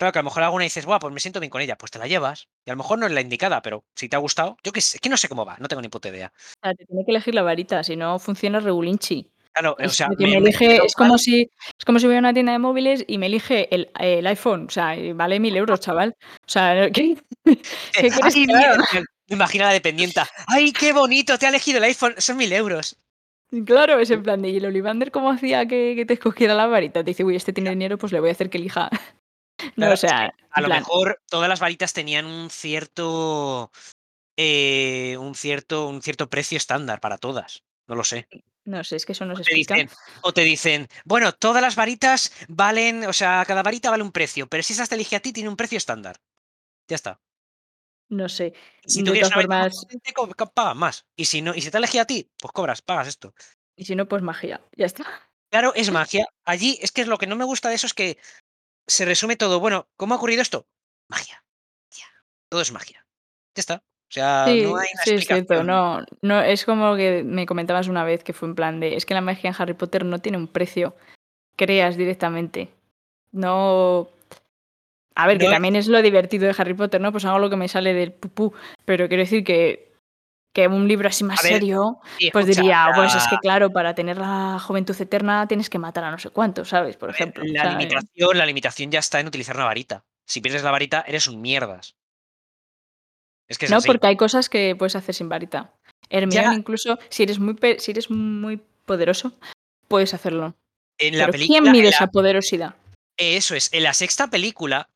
Claro 0.00 0.14
que 0.14 0.18
a 0.18 0.22
lo 0.22 0.30
mejor 0.30 0.42
alguna 0.42 0.64
dices, 0.64 0.86
guau, 0.86 0.98
pues 0.98 1.12
me 1.12 1.20
siento 1.20 1.40
bien 1.40 1.50
con 1.50 1.60
ella, 1.60 1.76
pues 1.76 1.90
te 1.90 1.98
la 1.98 2.06
llevas. 2.06 2.48
Y 2.64 2.70
a 2.70 2.72
lo 2.72 2.78
mejor 2.78 2.98
no 2.98 3.04
es 3.04 3.12
la 3.12 3.20
indicada, 3.20 3.60
pero 3.60 3.84
si 3.94 4.08
te 4.08 4.16
ha 4.16 4.18
gustado, 4.18 4.56
yo 4.64 4.72
que 4.72 4.80
sé, 4.80 4.98
que 4.98 5.10
no 5.10 5.18
sé 5.18 5.28
cómo 5.28 5.44
va, 5.44 5.58
no 5.58 5.68
tengo 5.68 5.82
ni 5.82 5.88
puta 5.88 6.08
idea. 6.08 6.32
O 6.34 6.58
sea, 6.62 6.74
te 6.74 6.86
tiene 6.86 7.04
que 7.04 7.10
elegir 7.10 7.34
la 7.34 7.42
varita, 7.42 7.84
si 7.84 7.96
no 7.96 8.18
funciona 8.18 8.60
regulinchi. 8.60 9.30
Claro, 9.52 9.76
o 9.78 9.88
sea, 9.90 10.08
me, 10.18 10.38
elige, 10.38 10.76
es 10.86 10.94
como 10.94 11.18
si 11.18 11.50
es 11.78 11.84
como 11.84 11.98
si 11.98 12.06
voy 12.06 12.16
a 12.16 12.20
una 12.20 12.32
tienda 12.32 12.52
de 12.52 12.58
móviles 12.58 13.04
y 13.06 13.18
me 13.18 13.26
elige 13.26 13.68
el, 13.74 13.90
el 13.98 14.26
iPhone, 14.26 14.68
o 14.68 14.70
sea, 14.70 14.96
vale 15.14 15.38
mil 15.38 15.54
euros, 15.54 15.80
chaval. 15.80 16.16
O 16.18 16.48
sea, 16.48 16.90
¿qué, 16.92 17.18
¿qué 17.44 17.60
quieres 17.92 18.36
Me 19.28 19.36
imagino 19.36 19.64
la 19.64 19.72
dependienta. 19.72 20.26
¡Ay, 20.46 20.72
qué 20.72 20.94
bonito! 20.94 21.36
Te 21.36 21.44
ha 21.44 21.50
elegido 21.50 21.76
el 21.76 21.84
iPhone, 21.84 22.14
son 22.16 22.38
mil 22.38 22.50
euros. 22.54 22.96
Claro, 23.66 23.98
es 23.98 24.10
en 24.10 24.22
plan 24.22 24.40
de, 24.40 24.48
¿y 24.48 24.56
el 24.56 24.64
Olivander 24.64 25.10
cómo 25.10 25.30
hacía 25.30 25.66
que, 25.66 25.92
que 25.94 26.06
te 26.06 26.14
escogiera 26.14 26.54
la 26.54 26.68
varita? 26.68 27.04
Te 27.04 27.10
dice, 27.10 27.22
uy, 27.22 27.36
este 27.36 27.52
tiene 27.52 27.68
dinero, 27.68 27.98
pues 27.98 28.12
le 28.12 28.20
voy 28.20 28.30
a 28.30 28.32
hacer 28.32 28.48
que 28.48 28.56
elija 28.56 28.88
no, 29.76 29.92
o 29.92 29.96
sea, 29.96 30.34
a 30.50 30.60
lo 30.60 30.68
mejor 30.68 31.22
todas 31.28 31.48
las 31.48 31.60
varitas 31.60 31.92
tenían 31.92 32.26
un 32.26 32.50
cierto, 32.50 33.70
eh, 34.36 35.16
un 35.18 35.34
cierto, 35.34 35.88
un 35.88 36.02
cierto 36.02 36.28
precio 36.28 36.56
estándar 36.56 37.00
para 37.00 37.18
todas. 37.18 37.62
No 37.86 37.94
lo 37.94 38.04
sé. 38.04 38.28
No 38.64 38.84
sé, 38.84 38.96
es 38.96 39.06
que 39.06 39.12
eso 39.12 39.24
no 39.24 39.34
se 39.34 39.42
explica. 39.42 39.74
Dicen, 39.74 39.90
o 40.22 40.32
te 40.32 40.42
dicen, 40.42 40.88
bueno, 41.04 41.32
todas 41.32 41.62
las 41.62 41.76
varitas 41.76 42.32
valen, 42.48 43.04
o 43.06 43.12
sea, 43.12 43.44
cada 43.46 43.62
varita 43.62 43.90
vale 43.90 44.02
un 44.02 44.12
precio, 44.12 44.46
pero 44.46 44.62
si 44.62 44.74
esa 44.74 44.86
te 44.86 44.94
elige 44.94 45.16
a 45.16 45.20
ti, 45.20 45.32
tiene 45.32 45.48
un 45.48 45.56
precio 45.56 45.78
estándar. 45.78 46.20
Ya 46.86 46.96
está. 46.96 47.20
No 48.08 48.28
sé. 48.28 48.52
Si 48.84 49.02
tú 49.02 49.12
quieres 49.12 49.32
formas... 49.32 49.86
pagas 50.52 50.76
más. 50.76 51.06
Y 51.16 51.24
si 51.24 51.42
no, 51.42 51.54
y 51.54 51.62
si 51.62 51.70
te 51.70 51.78
elige 51.78 52.00
a 52.00 52.04
ti, 52.04 52.30
pues 52.38 52.52
cobras, 52.52 52.82
pagas 52.82 53.08
esto. 53.08 53.34
Y 53.76 53.84
si 53.84 53.94
no, 53.94 54.08
pues 54.08 54.22
magia. 54.22 54.60
Ya 54.76 54.86
está. 54.86 55.30
Claro, 55.48 55.72
es 55.74 55.90
magia. 55.92 56.26
Allí 56.44 56.78
es 56.82 56.92
que 56.92 57.02
es 57.02 57.08
lo 57.08 57.18
que 57.18 57.26
no 57.26 57.36
me 57.36 57.44
gusta 57.44 57.68
de 57.68 57.76
eso 57.76 57.86
es 57.86 57.94
que 57.94 58.18
se 58.90 59.04
resume 59.04 59.36
todo. 59.36 59.60
Bueno, 59.60 59.88
¿cómo 59.96 60.14
ha 60.14 60.16
ocurrido 60.16 60.42
esto? 60.42 60.66
Magia. 61.08 61.42
Todo 62.48 62.60
es 62.62 62.72
magia. 62.72 63.06
Ya 63.54 63.60
está. 63.60 63.76
O 63.76 64.12
sea, 64.12 64.44
no 64.46 64.50
hay 64.50 64.64
una 64.64 64.82
sí, 65.04 65.10
explicación. 65.12 65.18
Es 65.18 65.26
cierto, 65.26 65.62
no, 65.62 66.04
no, 66.20 66.42
es 66.42 66.64
como 66.64 66.96
que 66.96 67.22
me 67.22 67.46
comentabas 67.46 67.86
una 67.86 68.02
vez 68.02 68.24
que 68.24 68.32
fue 68.32 68.48
en 68.48 68.56
plan 68.56 68.80
de, 68.80 68.96
es 68.96 69.06
que 69.06 69.14
la 69.14 69.20
magia 69.20 69.48
en 69.50 69.56
Harry 69.56 69.74
Potter 69.74 70.04
no 70.04 70.18
tiene 70.18 70.36
un 70.36 70.48
precio, 70.48 70.96
creas 71.54 71.96
directamente. 71.96 72.72
No, 73.30 74.10
A 75.14 75.28
ver, 75.28 75.38
que 75.38 75.48
también 75.48 75.76
es 75.76 75.86
lo 75.86 76.02
divertido 76.02 76.46
de 76.48 76.54
Harry 76.58 76.74
Potter, 76.74 77.00
¿no? 77.00 77.12
Pues 77.12 77.24
hago 77.24 77.38
lo 77.38 77.50
que 77.50 77.56
me 77.56 77.68
sale 77.68 77.94
del 77.94 78.12
pupú. 78.12 78.52
Pero 78.84 79.06
quiero 79.06 79.22
decir 79.22 79.44
que, 79.44 79.89
que 80.52 80.66
un 80.66 80.88
libro 80.88 81.08
así 81.08 81.24
más 81.24 81.42
ver, 81.42 81.52
serio, 81.54 82.00
sí, 82.18 82.30
pues 82.32 82.44
escucha, 82.46 82.60
diría, 82.60 82.92
pues 82.94 83.14
es 83.14 83.26
que 83.28 83.36
claro, 83.38 83.70
para 83.70 83.94
tener 83.94 84.18
la 84.18 84.58
juventud 84.58 85.00
eterna 85.00 85.46
tienes 85.46 85.70
que 85.70 85.78
matar 85.78 86.04
a 86.04 86.10
no 86.10 86.18
sé 86.18 86.30
cuánto, 86.30 86.64
¿sabes? 86.64 86.96
Por 86.96 87.10
ejemplo. 87.10 87.44
la 87.46 87.64
limitación, 87.78 88.38
la 88.38 88.46
limitación 88.46 88.90
ya 88.90 88.98
está 88.98 89.20
en 89.20 89.28
utilizar 89.28 89.56
una 89.56 89.66
varita. 89.66 90.04
Si 90.26 90.40
pierdes 90.40 90.62
la 90.62 90.70
varita, 90.70 91.04
eres 91.06 91.26
un 91.26 91.40
mierdas. 91.40 91.96
Es 93.48 93.58
que 93.58 93.66
es 93.66 93.70
no, 93.70 93.78
así. 93.78 93.86
porque 93.86 94.06
hay 94.06 94.16
cosas 94.16 94.48
que 94.48 94.76
puedes 94.76 94.96
hacer 94.96 95.14
sin 95.14 95.28
varita. 95.28 95.74
Hermione, 96.08 96.54
incluso, 96.54 96.98
si 97.08 97.24
eres 97.24 97.38
muy 97.38 97.56
si 97.78 97.90
eres 97.92 98.10
muy 98.10 98.60
poderoso, 98.86 99.32
puedes 99.88 100.14
hacerlo. 100.14 100.54
En 100.98 101.16
la 101.16 101.26
Pero 101.26 101.32
película, 101.32 101.60
¿quién 101.60 101.72
mide 101.72 101.84
la- 101.84 101.90
esa 101.90 102.06
poderosidad? 102.08 102.74
eso 103.16 103.54
es, 103.54 103.72
en 103.72 103.82
la 103.82 103.92
sexta 103.92 104.28
película, 104.28 104.88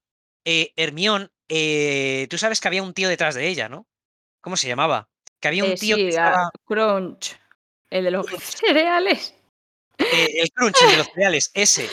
eh, 0.44 0.72
Hermión, 0.76 1.30
eh, 1.48 2.26
tú 2.30 2.38
sabes 2.38 2.60
que 2.60 2.68
había 2.68 2.82
un 2.82 2.94
tío 2.94 3.08
detrás 3.08 3.34
de 3.34 3.48
ella, 3.48 3.68
¿no? 3.68 3.86
¿Cómo 4.40 4.56
se 4.56 4.68
llamaba? 4.68 5.08
Que 5.44 5.48
había 5.48 5.64
un 5.64 5.72
Eh, 5.72 5.76
tío 5.76 5.96
que 5.96 6.10
sí, 6.10 6.16
a 6.16 6.28
estaba... 6.28 6.50
Crunch, 6.64 7.36
el 7.90 8.04
de 8.04 8.10
los 8.12 8.24
cereales. 8.48 9.34
eh, 9.98 10.40
el 10.40 10.50
crunch, 10.52 10.80
el 10.82 10.90
de 10.92 10.96
los 10.96 11.06
cereales, 11.08 11.50
ese. 11.52 11.86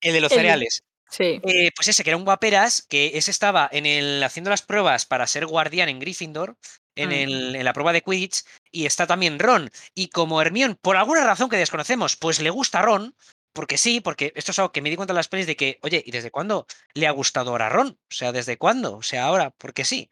El 0.00 0.12
de 0.12 0.20
los 0.20 0.30
El- 0.30 0.38
cereales. 0.38 0.84
Sí. 1.10 1.40
Eh, 1.42 1.72
pues 1.74 1.88
ese, 1.88 2.04
que 2.04 2.10
era 2.10 2.16
un 2.16 2.24
guaperas, 2.24 2.86
que 2.88 3.18
ese 3.18 3.32
estaba 3.32 3.68
en 3.72 3.84
el, 3.84 4.22
haciendo 4.22 4.50
las 4.50 4.62
pruebas 4.62 5.06
para 5.06 5.26
ser 5.26 5.46
guardián 5.46 5.88
en 5.88 5.98
Gryffindor, 5.98 6.56
en, 6.94 7.08
Mm. 7.08 7.12
el- 7.14 7.56
en 7.56 7.64
la 7.64 7.72
prueba 7.72 7.92
de 7.92 8.02
Quidditch, 8.02 8.44
y 8.70 8.86
está 8.86 9.08
también 9.08 9.40
Ron. 9.40 9.72
Y 9.96 10.10
como 10.10 10.40
Hermión, 10.40 10.78
por 10.80 10.96
alguna 10.96 11.24
razón 11.24 11.48
que 11.50 11.56
desconocemos, 11.56 12.14
pues 12.14 12.38
le 12.38 12.50
gusta 12.50 12.80
Ron, 12.80 13.12
porque 13.52 13.76
sí, 13.76 14.00
porque 14.00 14.32
esto 14.36 14.52
es 14.52 14.58
algo 14.60 14.70
que 14.70 14.82
me 14.82 14.90
di 14.90 14.94
cuenta 14.94 15.10
en 15.14 15.16
las 15.16 15.26
pelis 15.26 15.48
de 15.48 15.56
que, 15.56 15.80
oye, 15.82 16.00
¿y 16.06 16.12
desde 16.12 16.30
cuándo 16.30 16.64
le 16.94 17.08
ha 17.08 17.10
gustado 17.10 17.50
ahora 17.50 17.70
Ron? 17.70 17.88
O 17.88 18.14
sea, 18.14 18.30
¿desde 18.30 18.56
cuándo? 18.56 18.98
O 18.98 19.02
sea, 19.02 19.24
ahora, 19.24 19.50
porque 19.50 19.84
sí. 19.84 20.08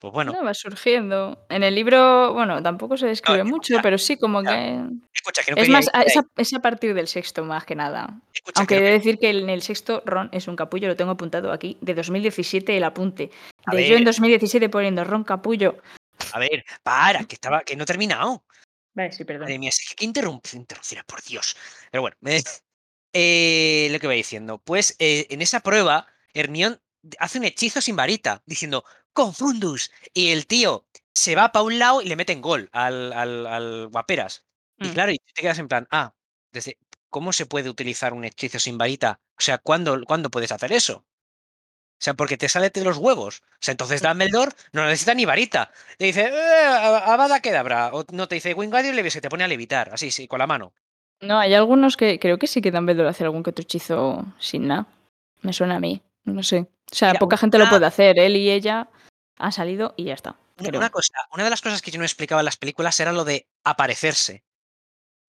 Pues 0.00 0.14
bueno, 0.14 0.32
No, 0.32 0.42
va 0.42 0.54
surgiendo. 0.54 1.44
En 1.50 1.62
el 1.62 1.74
libro, 1.74 2.32
bueno, 2.32 2.62
tampoco 2.62 2.96
se 2.96 3.06
describe 3.06 3.40
No, 3.44 3.50
mucho, 3.50 3.74
escucha, 3.74 3.82
pero 3.82 3.98
sí 3.98 4.16
como 4.16 4.40
escucha, 4.40 4.56
que... 4.56 4.84
escucha, 5.12 5.42
que 5.42 5.50
no 5.52 5.56
Es 5.58 5.68
más, 5.68 5.84
ir 5.84 5.90
a- 5.92 6.02
es 6.02 6.16
a, 6.16 6.24
es 6.38 6.54
a 6.54 6.60
partir 6.60 6.94
del 6.94 7.06
sexto 7.06 7.44
más 7.44 7.66
que 7.66 7.74
nada. 7.74 8.18
Escucha, 8.32 8.60
Aunque 8.60 8.76
que 8.76 8.80
he 8.80 8.84
de 8.84 8.90
decir 8.92 9.18
que 9.18 9.28
en 9.28 9.50
el 9.50 9.60
sexto 9.60 10.02
Ron 10.06 10.30
es 10.32 10.48
un 10.48 10.56
capullo, 10.56 10.88
lo 10.88 10.96
tengo 10.96 11.10
apuntado 11.10 11.52
aquí, 11.52 11.76
de 11.82 11.92
2017 11.94 12.74
el 12.78 12.84
apunte. 12.84 13.30
A 13.66 13.74
De 13.76 13.82
yo 13.86 13.92
en 13.96 14.04
ver. 14.04 14.06
2017 14.14 14.70
poniendo 14.70 15.04
Ron 15.04 15.22
capullo. 15.22 15.76
A 16.32 16.38
ver, 16.38 16.64
para, 16.82 17.24
que 17.24 17.34
estaba, 17.34 17.60
que 17.60 17.76
no 17.76 17.82
he 17.82 17.86
terminado. 17.86 18.42
Vale, 18.94 19.12
sí, 19.12 19.24
perdón. 19.24 19.42
Madre 19.42 19.58
mía, 19.58 19.68
es 19.68 19.86
que 19.86 19.94
qué 19.96 20.06
interrump- 20.06 20.54
interrupciones, 20.54 21.04
por 21.04 21.22
Dios. 21.22 21.54
Pero 21.90 22.00
bueno, 22.00 22.16
eh, 22.24 22.42
eh, 23.12 23.88
lo 23.92 23.98
que 23.98 24.06
va 24.06 24.14
diciendo. 24.14 24.56
Pues 24.64 24.96
eh, 24.98 25.26
en 25.28 25.42
esa 25.42 25.60
prueba, 25.60 26.06
Hermión 26.32 26.80
hace 27.18 27.38
un 27.38 27.44
hechizo 27.44 27.80
sin 27.82 27.96
varita, 27.96 28.42
diciendo 28.46 28.84
Confundus. 29.12 29.90
Y 30.14 30.30
el 30.30 30.46
tío 30.46 30.86
se 31.14 31.34
va 31.34 31.52
para 31.52 31.64
un 31.64 31.78
lado 31.78 32.02
y 32.02 32.06
le 32.08 32.16
meten 32.16 32.40
gol 32.40 32.68
al, 32.72 33.12
al, 33.12 33.46
al 33.46 33.88
guaperas. 33.88 34.44
Y 34.78 34.88
Mm. 34.88 34.92
claro, 34.92 35.12
y 35.12 35.18
te 35.18 35.42
quedas 35.42 35.58
en 35.58 35.68
plan, 35.68 35.86
ah, 35.90 36.14
desde, 36.52 36.78
¿cómo 37.10 37.32
se 37.32 37.46
puede 37.46 37.68
utilizar 37.68 38.12
un 38.14 38.24
hechizo 38.24 38.58
sin 38.58 38.78
varita? 38.78 39.20
O 39.38 39.42
sea, 39.42 39.58
¿cuándo, 39.58 40.00
¿cuándo 40.06 40.30
puedes 40.30 40.52
hacer 40.52 40.72
eso? 40.72 41.04
O 42.00 42.02
sea, 42.02 42.14
porque 42.14 42.38
te 42.38 42.48
sale 42.48 42.70
de 42.70 42.82
los 42.82 42.96
huevos. 42.96 43.42
O 43.44 43.56
sea, 43.60 43.72
entonces 43.72 44.00
Dumbledore 44.00 44.52
no 44.72 44.86
necesita 44.86 45.12
ni 45.12 45.26
varita. 45.26 45.70
Te 45.98 46.06
dice, 46.06 46.30
eh, 46.32 46.64
Avada 47.04 47.40
Kedavra. 47.40 47.90
O 47.92 48.06
no 48.12 48.26
te 48.26 48.36
dice 48.36 48.54
Wingardium 48.54 48.94
Leviosa 48.94 49.18
y 49.18 49.20
te 49.20 49.28
pone 49.28 49.44
a 49.44 49.48
levitar, 49.48 49.90
así, 49.92 50.10
sí, 50.10 50.26
con 50.26 50.38
la 50.38 50.46
mano. 50.46 50.72
No, 51.20 51.38
hay 51.38 51.52
algunos 51.52 51.98
que 51.98 52.18
creo 52.18 52.38
que 52.38 52.46
sí 52.46 52.62
que 52.62 52.70
Dumbledore 52.70 53.10
hace 53.10 53.24
algún 53.24 53.42
que 53.42 53.50
otro 53.50 53.62
hechizo 53.62 54.24
sin 54.38 54.66
nada. 54.68 54.86
Me 55.42 55.52
suena 55.52 55.76
a 55.76 55.80
mí, 55.80 56.00
no 56.24 56.42
sé. 56.42 56.60
O 56.90 56.94
sea, 56.94 57.12
poca 57.14 57.36
gente 57.36 57.58
lo 57.58 57.68
puede 57.68 57.84
hacer. 57.84 58.18
Él 58.18 58.34
y 58.36 58.50
ella 58.50 58.88
han 59.40 59.52
salido 59.52 59.94
y 59.96 60.04
ya 60.04 60.14
está. 60.14 60.36
Una, 60.58 60.90
cosa, 60.90 61.14
una 61.32 61.44
de 61.44 61.50
las 61.50 61.62
cosas 61.62 61.82
que 61.82 61.90
yo 61.90 61.98
no 61.98 62.04
explicaba 62.04 62.40
en 62.42 62.44
las 62.44 62.56
películas 62.56 63.00
era 63.00 63.12
lo 63.12 63.24
de 63.24 63.48
aparecerse. 63.64 64.44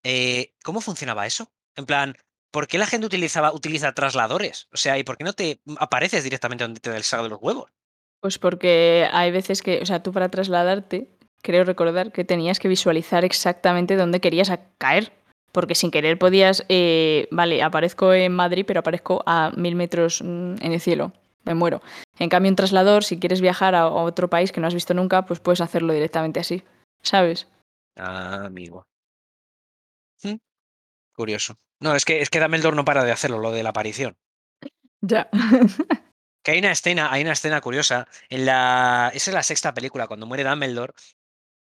Eh, 0.04 0.54
¿Cómo 0.64 0.82
funcionaba 0.82 1.26
eso? 1.26 1.52
En 1.76 1.86
plan, 1.86 2.18
¿por 2.52 2.68
qué 2.68 2.78
la 2.78 2.86
gente 2.86 3.08
utilizaba, 3.08 3.54
utiliza 3.54 3.94
trasladores? 3.94 4.68
O 4.74 4.78
sea, 4.78 4.98
¿y 4.98 5.04
por 5.04 5.18
qué 5.18 5.24
no 5.24 5.34
te 5.34 5.62
apareces 5.78 6.24
directamente 6.24 6.64
donde 6.64 6.80
te 6.80 6.90
da 6.90 6.98
el 6.98 7.04
saco 7.04 7.24
de 7.24 7.30
los 7.30 7.40
huevos? 7.42 7.72
Pues 8.20 8.38
porque 8.38 9.08
hay 9.12 9.32
veces 9.32 9.62
que, 9.62 9.80
o 9.82 9.86
sea, 9.86 10.04
tú 10.04 10.12
para 10.12 10.30
trasladarte, 10.30 11.10
creo 11.42 11.64
recordar 11.64 12.12
que 12.12 12.26
tenías 12.26 12.60
que 12.60 12.68
visualizar 12.68 13.26
exactamente 13.26 13.96
dónde 13.96 14.20
querías 14.20 14.52
caer. 14.78 15.14
Porque 15.52 15.76
sin 15.76 15.92
querer 15.92 16.18
podías, 16.18 16.64
eh, 16.70 17.28
vale, 17.30 17.62
aparezco 17.62 18.14
en 18.14 18.32
Madrid, 18.32 18.64
pero 18.66 18.80
aparezco 18.80 19.22
a 19.26 19.52
mil 19.58 19.76
metros 19.76 20.22
mm, 20.22 20.56
en 20.62 20.72
el 20.72 20.80
cielo. 20.80 21.12
Me 21.44 21.56
muero. 21.56 21.82
En 22.20 22.30
cambio, 22.30 22.50
un 22.50 22.56
traslador, 22.56 23.04
si 23.04 23.20
quieres 23.20 23.42
viajar 23.42 23.76
a 23.76 23.88
otro 23.88 24.30
país 24.30 24.52
que 24.52 24.60
no 24.62 24.68
has 24.68 24.74
visto 24.74 24.94
nunca, 24.94 25.26
pues 25.26 25.40
puedes 25.40 25.62
hacerlo 25.62 25.94
directamente 25.94 26.40
así. 26.40 26.64
¿Sabes? 27.02 27.48
Ah, 27.96 28.46
amigo. 28.46 28.86
Mm, 30.24 30.36
Curioso. 31.14 31.56
No, 31.80 31.96
es 31.96 32.06
que, 32.06 32.22
es 32.22 32.30
que 32.30 32.40
Dumbledore 32.40 32.76
no 32.76 32.86
para 32.86 33.04
de 33.04 33.12
hacerlo, 33.12 33.40
lo 33.40 33.52
de 33.52 33.64
la 33.64 33.70
aparición. 33.70 34.16
Ya. 35.02 35.30
Que 36.44 36.52
hay 36.52 36.60
una 36.60 36.72
escena, 36.72 37.12
hay 37.12 37.22
una 37.22 37.34
escena 37.34 37.62
curiosa 37.62 38.08
en 38.30 38.46
la. 38.48 39.12
Esa 39.14 39.30
es 39.30 39.36
la 39.36 39.44
sexta 39.44 39.74
película, 39.74 40.08
cuando 40.08 40.26
muere 40.26 40.44
Dumbledore. 40.44 40.94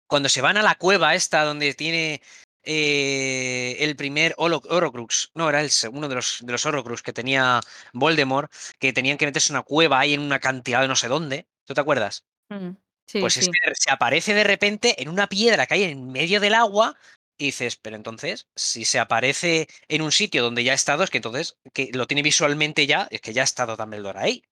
Cuando 0.08 0.28
se 0.28 0.40
van 0.40 0.56
a 0.56 0.62
la 0.62 0.76
cueva 0.76 1.14
esta 1.14 1.44
donde 1.44 1.74
tiene 1.74 2.22
eh, 2.64 3.76
el 3.80 3.96
primer 3.96 4.34
Horrocrux. 4.36 5.30
No, 5.34 5.48
era 5.48 5.60
el, 5.60 5.70
uno 5.90 6.08
de 6.08 6.14
los, 6.14 6.38
de 6.42 6.52
los 6.52 6.64
Horrocrux 6.66 7.02
que 7.02 7.12
tenía 7.12 7.60
Voldemort, 7.92 8.52
que 8.78 8.92
tenían 8.92 9.18
que 9.18 9.26
meterse 9.26 9.52
en 9.52 9.56
una 9.56 9.62
cueva 9.62 10.00
ahí 10.00 10.14
en 10.14 10.20
una 10.20 10.38
cantidad 10.38 10.80
de 10.80 10.88
no 10.88 10.96
sé 10.96 11.08
dónde. 11.08 11.46
¿Tú 11.64 11.74
te 11.74 11.80
acuerdas? 11.80 12.24
Mm, 12.48 12.70
Sí, 13.06 13.20
pues 13.20 13.34
sí. 13.34 13.40
es 13.40 13.48
que 13.48 13.74
se 13.74 13.90
aparece 13.90 14.32
de 14.32 14.44
repente 14.44 15.02
en 15.02 15.08
una 15.08 15.26
piedra 15.26 15.66
que 15.66 15.74
hay 15.74 15.82
en 15.84 16.10
medio 16.10 16.40
del 16.40 16.54
agua 16.54 16.96
y 17.36 17.46
dices, 17.46 17.76
pero 17.76 17.96
entonces, 17.96 18.46
si 18.54 18.84
se 18.84 18.98
aparece 18.98 19.68
en 19.88 20.02
un 20.02 20.12
sitio 20.12 20.42
donde 20.42 20.64
ya 20.64 20.72
ha 20.72 20.76
estado, 20.76 21.02
es 21.02 21.10
que 21.10 21.18
entonces 21.18 21.58
que 21.72 21.90
lo 21.92 22.06
tiene 22.06 22.22
visualmente 22.22 22.86
ya, 22.86 23.08
es 23.10 23.20
que 23.20 23.32
ya 23.32 23.42
ha 23.42 23.44
estado 23.44 23.76
Dumbledore 23.76 24.18
ahí. 24.18 24.44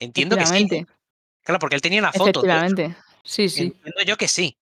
Entiendo 0.00 0.36
que 0.36 0.46
sí. 0.46 0.86
Claro, 1.42 1.58
porque 1.60 1.76
él 1.76 1.82
tenía 1.82 2.00
una 2.00 2.12
foto. 2.12 2.40
Efectivamente. 2.40 2.96
Sí, 3.24 3.48
sí. 3.48 3.62
Entiendo 3.62 4.02
yo 4.06 4.16
que 4.16 4.28
sí. 4.28 4.58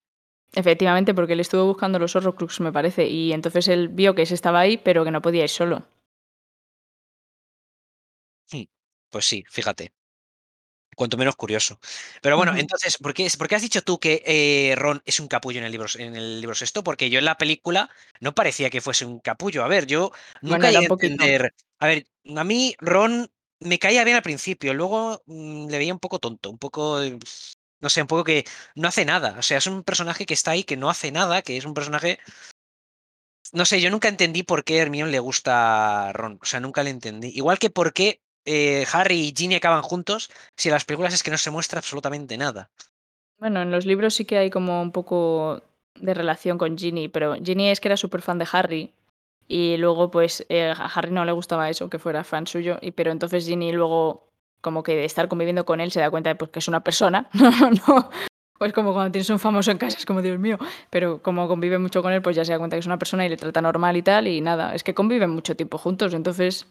Efectivamente, 0.53 1.13
porque 1.13 1.33
él 1.33 1.39
estuvo 1.39 1.65
buscando 1.65 1.99
los 1.99 2.15
Horrocrux, 2.15 2.59
me 2.61 2.71
parece, 2.71 3.07
y 3.07 3.33
entonces 3.33 3.67
él 3.67 3.89
vio 3.89 4.15
que 4.15 4.23
ese 4.23 4.33
estaba 4.33 4.59
ahí, 4.59 4.77
pero 4.77 5.03
que 5.03 5.11
no 5.11 5.21
podía 5.21 5.43
ir 5.43 5.49
solo. 5.49 5.85
Pues 9.09 9.25
sí, 9.25 9.43
fíjate. 9.49 9.93
Cuanto 10.95 11.17
menos 11.17 11.35
curioso. 11.35 11.79
Pero 12.21 12.37
bueno, 12.37 12.55
entonces, 12.55 12.97
¿por 12.97 13.13
qué, 13.13 13.29
por 13.37 13.47
qué 13.47 13.55
has 13.55 13.61
dicho 13.61 13.83
tú 13.83 13.99
que 13.99 14.23
eh, 14.25 14.73
Ron 14.75 15.03
es 15.05 15.19
un 15.19 15.27
capullo 15.27 15.59
en 15.59 15.65
el, 15.65 15.71
libro, 15.71 15.87
en 15.95 16.15
el 16.15 16.41
libro 16.41 16.55
sexto? 16.55 16.83
Porque 16.83 17.11
yo 17.11 17.19
en 17.19 17.25
la 17.25 17.37
película 17.37 17.91
no 18.19 18.33
parecía 18.33 18.71
que 18.71 18.81
fuese 18.81 19.05
un 19.05 19.19
capullo. 19.19 19.63
A 19.63 19.67
ver, 19.67 19.85
yo 19.85 20.11
nunca 20.41 20.57
Bueno, 20.57 20.71
llegué 20.71 20.85
a 20.85 20.93
entender. 20.93 21.53
A 21.77 21.87
ver, 21.87 22.07
a 22.35 22.43
mí 22.43 22.75
Ron 22.79 23.29
me 23.59 23.77
caía 23.77 24.03
bien 24.03 24.17
al 24.17 24.23
principio, 24.23 24.73
luego 24.73 25.21
mm, 25.27 25.67
le 25.67 25.77
veía 25.77 25.93
un 25.93 25.99
poco 25.99 26.17
tonto, 26.17 26.49
un 26.49 26.57
poco. 26.57 26.99
No 27.79 27.89
sé, 27.89 28.01
un 28.01 28.07
poco 28.07 28.23
que 28.23 28.45
no 28.75 28.87
hace 28.87 29.05
nada. 29.05 29.35
O 29.37 29.41
sea, 29.41 29.57
es 29.57 29.67
un 29.67 29.83
personaje 29.83 30.25
que 30.25 30.33
está 30.33 30.51
ahí, 30.51 30.63
que 30.63 30.77
no 30.77 30.89
hace 30.89 31.11
nada, 31.11 31.41
que 31.41 31.57
es 31.57 31.65
un 31.65 31.73
personaje. 31.73 32.19
No 33.53 33.65
sé, 33.65 33.79
yo 33.81 33.89
nunca 33.89 34.07
entendí 34.07 34.43
por 34.43 34.63
qué 34.63 34.79
a 34.79 34.83
Hermione 34.83 35.11
le 35.11 35.19
gusta 35.19 36.11
Ron. 36.13 36.39
O 36.41 36.45
sea, 36.45 36.59
nunca 36.59 36.83
le 36.83 36.89
entendí. 36.89 37.29
Igual 37.29 37.59
que 37.59 37.69
por 37.69 37.93
qué 37.93 38.21
eh, 38.45 38.85
Harry 38.93 39.27
y 39.27 39.33
Ginny 39.35 39.55
acaban 39.55 39.81
juntos, 39.81 40.29
si 40.55 40.69
en 40.69 40.73
las 40.73 40.85
películas 40.85 41.13
es 41.13 41.21
que 41.21 41.31
no 41.31 41.37
se 41.37 41.51
muestra 41.51 41.79
absolutamente 41.79 42.37
nada. 42.37 42.69
Bueno, 43.37 43.61
en 43.61 43.71
los 43.71 43.85
libros 43.85 44.15
sí 44.15 44.25
que 44.25 44.37
hay 44.37 44.49
como 44.49 44.81
un 44.81 44.91
poco 44.91 45.61
de 45.95 46.13
relación 46.13 46.57
con 46.57 46.77
Ginny, 46.77 47.09
pero 47.09 47.35
Ginny 47.35 47.69
es 47.69 47.79
que 47.79 47.89
era 47.89 47.97
súper 47.97 48.21
fan 48.21 48.39
de 48.39 48.47
Harry. 48.51 48.93
Y 49.49 49.77
luego, 49.77 50.11
pues, 50.11 50.45
eh, 50.49 50.73
a 50.75 50.85
Harry 50.85 51.11
no 51.11 51.25
le 51.25 51.31
gustaba 51.33 51.69
eso, 51.69 51.89
que 51.89 51.99
fuera 51.99 52.23
fan 52.23 52.47
suyo. 52.47 52.77
Y, 52.81 52.91
pero 52.91 53.11
entonces 53.11 53.45
Ginny 53.45 53.71
luego, 53.71 54.26
como 54.67 54.83
que 54.83 54.97
de 54.97 55.05
estar 55.05 55.29
conviviendo 55.29 55.65
con 55.65 55.79
él, 55.79 55.91
se 55.91 56.01
da 56.01 56.11
cuenta 56.11 56.29
de 56.29 56.35
pues, 56.35 56.51
que 56.51 56.59
es 56.59 56.67
una 56.67 56.83
persona. 56.83 57.29
no, 57.33 57.71
no. 57.71 58.09
Pues 58.57 58.73
como 58.73 58.91
cuando 58.91 59.13
tienes 59.13 59.29
un 59.29 59.39
famoso 59.39 59.71
en 59.71 59.77
casa, 59.77 59.97
es 59.97 60.05
como 60.05 60.21
Dios 60.21 60.37
mío. 60.39 60.57
Pero 60.89 61.21
como 61.23 61.47
convive 61.47 61.79
mucho 61.79 62.01
con 62.01 62.11
él, 62.11 62.21
pues 62.21 62.35
ya 62.35 62.43
se 62.43 62.51
da 62.51 62.57
cuenta 62.57 62.75
que 62.75 62.81
es 62.81 62.85
una 62.85 62.99
persona 62.99 63.25
y 63.25 63.29
le 63.29 63.37
trata 63.37 63.61
normal 63.61 63.95
y 63.95 64.01
tal. 64.01 64.27
Y 64.27 64.41
nada, 64.41 64.75
es 64.75 64.83
que 64.83 64.93
conviven 64.93 65.29
mucho 65.29 65.55
tiempo 65.55 65.77
juntos. 65.77 66.13
Entonces, 66.13 66.67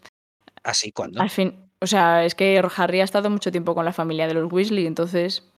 Así, 0.63 0.93
cuando 0.93 1.23
al 1.23 1.31
fin, 1.31 1.71
o 1.81 1.87
sea, 1.87 2.27
es 2.27 2.35
que 2.35 2.63
Harry 2.77 3.01
ha 3.01 3.05
estado 3.05 3.31
mucho 3.31 3.51
tiempo 3.51 3.75
con 3.75 3.87
la 3.87 3.95
familia 3.95 4.27
de 4.27 4.35
los 4.35 4.53
Weasley, 4.53 4.87
entonces, 4.87 5.51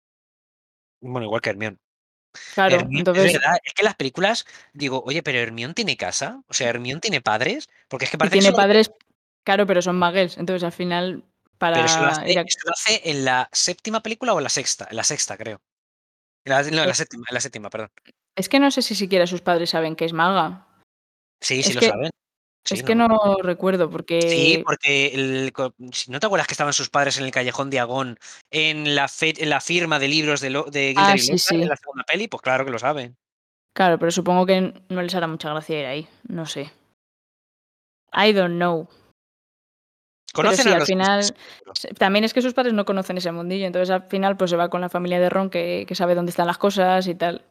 Bueno, 1.01 1.25
igual 1.25 1.41
que 1.41 1.49
Hermione. 1.49 1.77
claro, 2.53 2.75
Hermione, 2.75 2.99
entonces 2.99 3.25
es 3.25 3.33
verdad, 3.33 3.57
es 3.63 3.73
que 3.73 3.83
las 3.83 3.95
películas 3.95 4.45
digo, 4.73 5.01
oye, 5.07 5.23
pero 5.23 5.39
Hermione 5.39 5.73
tiene 5.73 5.97
casa, 5.97 6.43
o 6.47 6.53
sea, 6.53 6.69
Hermione 6.69 7.01
tiene 7.01 7.21
padres, 7.21 7.67
porque 7.87 8.05
es 8.05 8.11
que 8.11 8.17
Y 8.17 8.19
parece 8.19 8.35
que 8.35 8.41
tiene 8.41 8.55
padres, 8.55 8.91
claro, 9.43 9.65
pero 9.65 9.81
son 9.81 9.97
muggles. 9.97 10.37
Entonces, 10.37 10.63
al 10.63 10.73
final, 10.73 11.23
para 11.57 11.75
pero 11.75 11.85
eso 11.87 12.01
lo, 12.01 12.07
hace, 12.07 12.31
ir 12.31 12.39
a- 12.39 12.41
eso 12.43 12.59
lo 12.65 12.71
hace 12.71 13.01
en 13.09 13.25
la 13.25 13.49
séptima 13.51 14.01
película 14.01 14.33
o 14.33 14.37
en 14.39 14.43
la 14.43 14.49
sexta, 14.49 14.87
en 14.89 14.97
la 14.97 15.03
sexta, 15.03 15.37
creo. 15.37 15.61
En 16.45 16.53
la, 16.53 16.63
no, 16.63 16.81
en 16.83 16.87
la 16.87 16.93
séptima, 16.93 17.25
en 17.29 17.33
la 17.33 17.41
séptima, 17.41 17.69
perdón. 17.69 17.89
Es 18.35 18.49
que 18.49 18.59
no 18.59 18.71
sé 18.71 18.81
si 18.81 18.95
siquiera 18.95 19.27
sus 19.27 19.41
padres 19.41 19.71
saben 19.71 19.95
que 19.95 20.05
es 20.05 20.13
maga. 20.13 20.67
Sí, 21.41 21.59
es 21.59 21.67
sí 21.67 21.73
lo 21.73 21.79
que- 21.81 21.89
saben. 21.89 22.09
Sí, 22.65 22.73
es 22.75 22.83
que 22.83 22.95
no 22.95 23.07
recuerdo 23.43 23.85
Sí, 23.85 23.91
porque 23.93 24.63
porque 24.65 25.07
el 25.13 25.53
¿no 26.09 26.19
te 26.19 26.25
acuerdas 26.25 26.47
que 26.47 26.53
estaban 26.53 26.73
sus 26.73 26.89
padres 26.89 27.17
en 27.17 27.23
el 27.23 27.31
callejón 27.31 27.69
de 27.69 27.79
Agón 27.79 28.19
en 28.51 28.93
la 28.93 29.07
fe 29.07 29.33
en 29.41 29.49
la 29.49 29.61
firma 29.61 29.99
de 29.99 30.09
libros 30.09 30.41
de 30.41 30.49
lo 30.49 30.63
de 30.65 30.93
Ah, 30.97 31.13
Gilderoy 31.15 31.37
sí, 31.39 31.55
en 31.55 31.69
la 31.69 31.77
segunda 31.77 32.03
peli? 32.03 32.27
Pues 32.27 32.41
claro 32.41 32.65
que 32.65 32.71
lo 32.71 32.77
saben. 32.79 33.15
Claro, 33.73 33.97
pero 33.97 34.11
supongo 34.11 34.45
que 34.45 34.73
no 34.89 35.01
les 35.01 35.15
hará 35.15 35.27
mucha 35.27 35.49
gracia 35.49 35.79
ir 35.79 35.85
ahí, 35.85 36.09
no 36.27 36.45
sé. 36.45 36.69
I 38.13 38.33
don't 38.33 38.55
know. 38.57 38.89
Conocen 40.33 40.63
sí, 40.63 40.69
a 40.69 40.73
al 40.73 40.79
los 40.79 40.87
final 40.87 41.35
también 41.97 42.25
es 42.25 42.33
que 42.33 42.41
sus 42.41 42.53
padres 42.53 42.73
no 42.73 42.85
conocen 42.85 43.17
ese 43.17 43.31
mundillo, 43.31 43.65
entonces 43.65 43.89
al 43.89 44.03
final, 44.03 44.37
pues 44.37 44.51
se 44.51 44.57
va 44.57 44.69
con 44.69 44.81
la 44.81 44.89
familia 44.89 45.19
de 45.19 45.29
Ron 45.29 45.49
que 45.49 45.85
que 45.87 45.95
sabe 45.95 46.15
dónde 46.15 46.31
están 46.31 46.47
las 46.47 46.57
cosas 46.57 47.07
y 47.07 47.15
tal. 47.15 47.45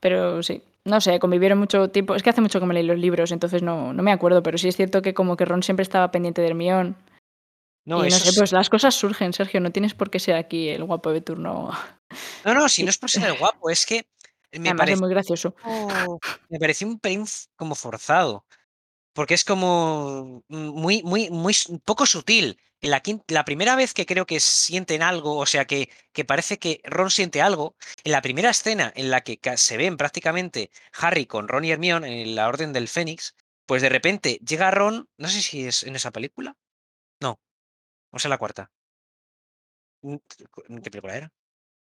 Pero 0.00 0.42
sí, 0.42 0.62
no 0.84 1.00
sé, 1.00 1.18
convivieron 1.18 1.58
mucho 1.58 1.88
tiempo. 1.90 2.14
Es 2.14 2.22
que 2.22 2.30
hace 2.30 2.40
mucho 2.40 2.60
que 2.60 2.66
me 2.66 2.74
leí 2.74 2.84
los 2.84 2.98
libros, 2.98 3.32
entonces 3.32 3.62
no 3.62 3.92
no 3.92 4.02
me 4.02 4.12
acuerdo, 4.12 4.42
pero 4.42 4.58
sí 4.58 4.68
es 4.68 4.76
cierto 4.76 5.02
que 5.02 5.14
como 5.14 5.36
que 5.36 5.44
Ron 5.44 5.62
siempre 5.62 5.82
estaba 5.82 6.10
pendiente 6.10 6.42
de 6.42 6.48
Hermione. 6.48 6.94
No, 7.88 8.04
Y 8.04 8.10
no 8.10 8.16
sé, 8.16 8.28
es 8.28 8.36
pues 8.36 8.52
las 8.52 8.68
cosas 8.68 8.94
surgen, 8.94 9.32
Sergio, 9.32 9.60
no 9.60 9.72
tienes 9.72 9.94
por 9.94 10.10
qué 10.10 10.18
ser 10.18 10.36
aquí 10.36 10.68
el 10.68 10.84
guapo 10.84 11.10
de 11.10 11.22
turno. 11.22 11.70
no, 12.44 12.54
no, 12.54 12.68
si 12.68 12.82
no 12.82 12.90
es 12.90 12.98
por 12.98 13.10
ser 13.10 13.24
el 13.24 13.38
guapo, 13.38 13.70
es 13.70 13.86
que 13.86 14.04
me 14.52 14.68
además 14.68 14.72
es 14.72 14.76
pareció 14.76 15.00
muy 15.00 15.10
gracioso. 15.10 15.54
me 16.50 16.58
pareció 16.58 16.86
un 16.86 16.98
pelín 16.98 17.24
como 17.56 17.74
forzado, 17.74 18.44
porque 19.18 19.34
es 19.34 19.44
como 19.44 20.44
muy 20.46 21.02
muy 21.02 21.28
muy 21.28 21.52
poco 21.84 22.06
sutil. 22.06 22.56
La 22.80 23.00
quin 23.00 23.20
la 23.26 23.44
primera 23.44 23.74
vez 23.74 23.92
que 23.92 24.06
creo 24.06 24.26
que 24.26 24.38
sienten 24.38 25.02
algo, 25.02 25.38
o 25.38 25.44
sea, 25.44 25.64
que 25.64 25.90
que 26.12 26.24
parece 26.24 26.60
que 26.60 26.80
Ron 26.84 27.10
siente 27.10 27.42
algo, 27.42 27.74
en 28.04 28.12
la 28.12 28.22
primera 28.22 28.50
escena 28.50 28.92
en 28.94 29.10
la 29.10 29.22
que 29.22 29.40
se 29.56 29.76
ven 29.76 29.96
prácticamente 29.96 30.70
Harry 30.92 31.26
con 31.26 31.48
Ron 31.48 31.64
y 31.64 31.72
Hermione 31.72 32.22
en 32.22 32.36
la 32.36 32.46
Orden 32.46 32.72
del 32.72 32.86
Fénix, 32.86 33.34
pues 33.66 33.82
de 33.82 33.88
repente 33.88 34.38
llega 34.46 34.70
Ron, 34.70 35.08
no 35.16 35.26
sé 35.26 35.42
si 35.42 35.66
es 35.66 35.82
en 35.82 35.96
esa 35.96 36.12
película. 36.12 36.56
No, 37.20 37.40
o 38.12 38.18
es 38.18 38.24
en 38.24 38.30
la 38.30 38.38
cuarta. 38.38 38.70
Mm, 40.02 40.16
¿qué 40.80 40.90
película 40.92 41.16
era? 41.16 41.32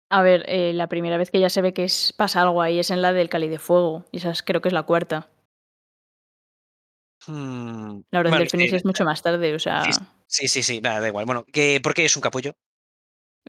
A 0.10 0.22
ver, 0.24 0.44
eh, 0.50 0.74
la 0.74 0.88
primera 0.90 1.18
vez 1.18 1.32
que 1.32 1.40
ya 1.40 1.50
se 1.50 1.62
ve 1.62 1.74
que 1.74 1.86
es 1.86 2.12
pasa 2.12 2.42
algo 2.42 2.62
ahí 2.62 2.80
es 2.80 2.92
en 2.92 3.02
la 3.02 3.14
del 3.14 3.30
Cáliz 3.30 3.50
de 3.50 3.60
Fuego, 3.60 4.04
y 4.12 4.18
esa 4.18 4.32
es 4.32 4.44
creo 4.44 4.60
que 4.60 4.68
es 4.68 4.74
la 4.74 4.84
cuarta. 4.84 5.30
La 7.28 7.34
Orden 7.34 8.04
bueno, 8.12 8.38
del 8.38 8.50
Fénix 8.50 8.74
es 8.74 8.86
mucho 8.86 9.06
más 9.06 9.22
tarde, 9.22 9.54
o 9.56 9.60
sea, 9.60 9.84
sí, 10.28 10.48
sí, 10.48 10.64
sí, 10.64 10.82
nada, 10.82 11.00
da 11.00 11.08
igual. 11.08 11.26
Bueno, 11.26 11.46
que 11.46 11.80
¿por 11.82 11.94
qué 11.94 12.06
es 12.06 12.16
un 12.16 12.22
capullo? 12.22 12.54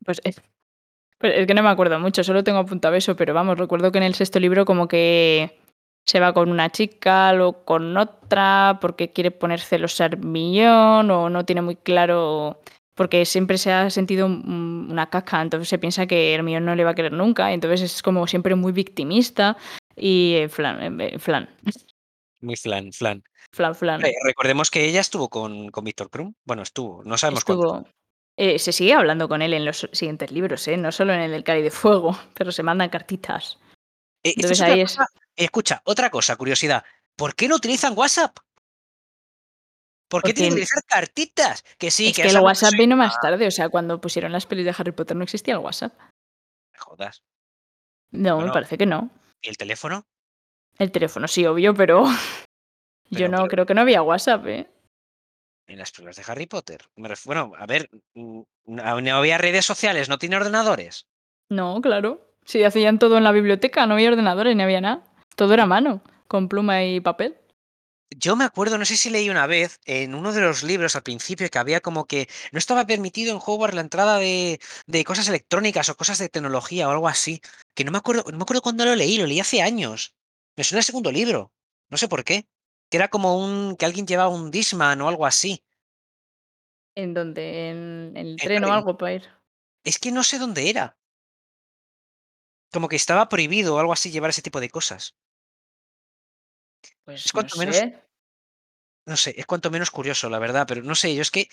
pues 0.04 0.20
es 0.24 0.40
pues 1.18 1.32
es 1.36 1.46
que 1.46 1.54
no 1.54 1.62
me 1.62 1.70
acuerdo 1.70 1.98
mucho, 1.98 2.24
solo 2.24 2.44
tengo 2.44 2.58
apuntado 2.58 2.94
eso, 2.94 3.16
pero 3.16 3.32
vamos, 3.34 3.58
recuerdo 3.58 3.92
que 3.92 3.98
en 3.98 4.04
el 4.04 4.14
sexto 4.14 4.40
libro 4.40 4.64
como 4.64 4.88
que 4.88 5.58
se 6.06 6.20
va 6.20 6.34
con 6.34 6.50
una 6.50 6.70
chica, 6.70 7.32
luego 7.32 7.64
con 7.64 7.96
otra, 7.96 8.78
porque 8.80 9.12
quiere 9.12 9.30
poner 9.30 9.60
celos 9.60 10.00
a 10.00 10.06
Hermione, 10.06 11.12
o 11.12 11.30
no 11.30 11.44
tiene 11.44 11.62
muy 11.62 11.76
claro 11.76 12.60
porque 12.94 13.24
siempre 13.24 13.58
se 13.58 13.72
ha 13.72 13.90
sentido 13.90 14.26
un 14.26 14.88
una 14.90 15.08
caca, 15.08 15.40
entonces 15.40 15.68
se 15.68 15.78
piensa 15.78 16.06
que 16.06 16.34
Hermione 16.34 16.64
no 16.64 16.74
le 16.74 16.84
va 16.84 16.90
a 16.90 16.94
querer 16.94 17.12
nunca, 17.12 17.52
entonces 17.52 17.80
es 17.82 18.02
como 18.02 18.26
siempre 18.26 18.54
muy 18.54 18.72
victimista 18.72 19.56
y, 19.96 20.44
flan, 20.50 20.98
flan. 21.18 21.48
Muy 22.40 22.56
flan, 22.56 22.92
flan. 22.92 23.24
Flan, 23.54 23.74
flan. 23.74 24.02
Recordemos 24.24 24.70
que 24.70 24.84
ella 24.84 25.00
estuvo 25.00 25.28
con 25.28 25.70
con 25.70 25.84
Víctor 25.84 26.10
Krum. 26.10 26.34
Bueno, 26.44 26.62
estuvo, 26.62 27.02
no 27.04 27.16
sabemos 27.16 27.44
cuánto. 27.44 27.76
Estuvo 27.76 27.94
eh, 28.36 28.58
se 28.58 28.72
sigue 28.72 28.94
hablando 28.94 29.28
con 29.28 29.42
él 29.42 29.54
en 29.54 29.64
los 29.64 29.88
siguientes 29.92 30.32
libros, 30.32 30.66
¿eh? 30.66 30.76
No 30.76 30.90
solo 30.90 31.12
en 31.12 31.20
el 31.20 31.30
del 31.30 31.44
Cáliz 31.44 31.64
de 31.64 31.70
Fuego, 31.70 32.18
pero 32.34 32.50
se 32.52 32.62
mandan 32.62 32.90
cartitas. 32.90 33.58
Esto 34.22 34.40
Entonces 34.40 34.60
ahí 34.62 34.80
es 34.80 34.96
cosa 34.96 35.06
escucha, 35.36 35.82
otra 35.84 36.10
cosa, 36.10 36.36
curiosidad, 36.36 36.84
¿por 37.16 37.34
qué 37.34 37.48
no 37.48 37.56
utilizan 37.56 37.96
WhatsApp? 37.96 38.36
¿Por 40.08 40.22
qué 40.22 40.32
tienen 40.32 40.50
que 40.50 40.62
utilizar 40.62 40.84
cartitas? 40.84 41.64
Que 41.76 41.90
sí, 41.90 42.08
es 42.08 42.16
que 42.16 42.22
que 42.22 42.28
el 42.28 42.38
WhatsApp 42.38 42.74
vino 42.74 42.96
más 42.96 43.18
tarde, 43.20 43.46
o 43.46 43.50
sea, 43.50 43.68
cuando 43.68 44.00
pusieron 44.00 44.30
las 44.30 44.46
pelis 44.46 44.64
de 44.64 44.74
Harry 44.76 44.92
Potter 44.92 45.16
no 45.16 45.24
existía 45.24 45.54
el 45.54 45.60
WhatsApp. 45.60 45.92
me 46.72 46.78
jodas. 46.78 47.22
No, 48.12 48.40
me 48.40 48.52
parece 48.52 48.78
que 48.78 48.86
no. 48.86 49.10
¿y 49.42 49.48
el 49.48 49.56
teléfono? 49.56 50.06
El 50.78 50.92
teléfono 50.92 51.26
sí, 51.26 51.44
obvio, 51.46 51.74
pero 51.74 52.04
yo 53.14 53.28
no 53.28 53.38
pero 53.38 53.48
creo 53.48 53.66
que 53.66 53.74
no 53.74 53.80
había 53.82 54.02
WhatsApp, 54.02 54.46
¿eh? 54.46 54.68
en 55.66 55.78
las 55.78 55.90
películas 55.90 56.16
de 56.16 56.24
Harry 56.26 56.46
Potter. 56.46 56.82
Bueno, 56.96 57.52
a 57.58 57.66
ver, 57.66 57.90
mm, 58.14 58.42
no 58.66 59.16
había 59.16 59.38
redes 59.38 59.64
sociales, 59.64 60.08
¿no 60.08 60.18
tiene 60.18 60.36
ordenadores? 60.36 61.06
No, 61.48 61.80
claro. 61.80 62.34
Sí, 62.44 62.62
hacían 62.62 62.98
todo 62.98 63.16
en 63.18 63.24
la 63.24 63.32
biblioteca, 63.32 63.86
no 63.86 63.94
había 63.94 64.10
ordenadores 64.10 64.54
ni 64.54 64.62
había 64.62 64.80
nada. 64.80 65.04
Todo 65.36 65.54
era 65.54 65.62
a 65.62 65.66
mano, 65.66 66.02
con 66.28 66.48
pluma 66.48 66.84
y 66.84 67.00
papel. 67.00 67.36
Yo 68.16 68.36
me 68.36 68.44
acuerdo, 68.44 68.78
no 68.78 68.84
sé 68.84 68.96
si 68.96 69.10
leí 69.10 69.30
una 69.30 69.46
vez 69.46 69.80
en 69.86 70.14
uno 70.14 70.32
de 70.32 70.42
los 70.42 70.62
libros 70.62 70.94
al 70.94 71.02
principio 71.02 71.48
que 71.48 71.58
había 71.58 71.80
como 71.80 72.04
que 72.04 72.28
no 72.52 72.58
estaba 72.58 72.86
permitido 72.86 73.32
en 73.32 73.40
Hogwarts 73.44 73.74
la 73.74 73.80
entrada 73.80 74.18
de 74.18 74.60
de 74.86 75.04
cosas 75.04 75.26
electrónicas 75.28 75.88
o 75.88 75.96
cosas 75.96 76.18
de 76.18 76.28
tecnología 76.28 76.86
o 76.86 76.92
algo 76.92 77.08
así, 77.08 77.40
que 77.74 77.82
no 77.82 77.90
me 77.90 77.98
acuerdo 77.98 78.24
no 78.30 78.36
me 78.36 78.42
acuerdo 78.42 78.62
cuándo 78.62 78.84
lo 78.84 78.94
leí, 78.94 79.16
lo 79.16 79.26
leí 79.26 79.40
hace 79.40 79.62
años. 79.62 80.14
Me 80.56 80.62
suena 80.62 80.80
el 80.80 80.84
segundo 80.84 81.10
libro, 81.10 81.50
no 81.90 81.96
sé 81.96 82.06
por 82.06 82.22
qué, 82.22 82.46
que 82.94 82.98
era 82.98 83.08
como 83.08 83.36
un 83.44 83.74
que 83.76 83.86
alguien 83.86 84.06
llevaba 84.06 84.28
un 84.28 84.52
Discman 84.52 85.00
o 85.00 85.08
algo 85.08 85.26
así. 85.26 85.60
¿En 86.94 87.12
dónde? 87.12 87.70
¿En 87.70 88.16
el 88.16 88.36
tren 88.36 88.62
o 88.62 88.72
algo 88.72 88.96
para 88.96 89.14
ir? 89.14 89.24
es 89.82 89.98
que 89.98 90.12
no 90.12 90.22
sé 90.22 90.38
dónde 90.38 90.70
era. 90.70 90.96
Como 92.72 92.88
que 92.88 92.94
estaba 92.94 93.28
prohibido 93.28 93.74
o 93.74 93.78
algo 93.80 93.92
así 93.92 94.12
llevar 94.12 94.30
ese 94.30 94.42
tipo 94.42 94.60
de 94.60 94.70
cosas. 94.70 95.16
Es 96.84 97.02
Pues 97.04 97.26
no 97.26 97.32
cuanto 97.32 97.56
menos 97.58 97.76
sé. 97.78 97.98
no 99.06 99.16
sé, 99.16 99.34
es 99.36 99.44
cuanto 99.46 99.72
menos 99.72 99.90
curioso, 99.90 100.30
la 100.30 100.38
verdad, 100.38 100.66
pero 100.68 100.80
no 100.84 100.94
sé, 100.94 101.16
yo 101.16 101.22
es 101.22 101.32
que, 101.32 101.48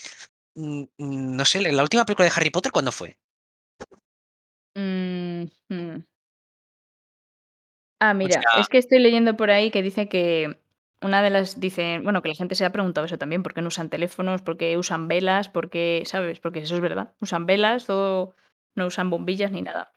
mm, 0.54 0.84
mm, 1.00 1.36
no 1.38 1.46
sé, 1.46 1.60
la 1.72 1.82
última 1.82 2.06
película 2.06 2.30
de 2.30 2.34
Harry 2.36 2.52
Potter, 2.52 2.72
¿cuándo 2.72 2.92
fue? 2.92 3.18
Mm, 4.76 5.50
mm. 5.70 6.04
Ah, 8.00 8.14
O 8.14 8.18
mira, 8.18 8.42
sea 8.42 8.62
es 8.62 8.68
que 8.68 8.80
estoy 8.80 9.00
leyendo 9.00 9.38
por 9.38 9.52
ahí 9.52 9.70
que 9.70 9.84
dice 9.84 10.10
que 10.10 10.58
una 11.02 11.22
de 11.24 11.30
las 11.30 11.60
dice, 11.60 12.00
bueno, 12.04 12.22
que 12.22 12.30
la 12.30 12.36
gente 12.36 12.56
se 12.56 12.66
ha 12.66 12.72
preguntado 12.72 13.06
eso 13.06 13.18
también, 13.18 13.44
¿por 13.44 13.54
qué 13.54 13.62
no 13.62 13.70
usan 13.70 13.90
teléfonos? 13.90 14.42
¿Por 14.42 14.58
qué 14.58 14.78
usan 14.78 15.08
velas? 15.08 15.50
¿Por 15.50 15.70
qué? 15.70 16.04
¿Sabes? 16.06 16.40
Porque 16.40 16.60
eso 16.60 16.76
es 16.76 16.82
verdad. 16.82 17.14
Usan 17.20 17.46
velas, 17.46 17.86
todo, 17.86 18.36
no 18.76 18.86
usan 18.86 19.10
bombillas 19.10 19.52
ni 19.52 19.62
nada. 19.62 19.94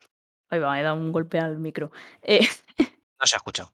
Ahí 0.50 0.60
va, 0.60 0.78
he 0.78 0.82
dado 0.82 0.96
un 0.96 1.12
golpe 1.12 1.38
al 1.38 1.58
micro. 1.58 1.90
Eh, 2.22 2.46
no 2.78 3.26
se 3.26 3.36
ha 3.36 3.38
escuchado. 3.38 3.72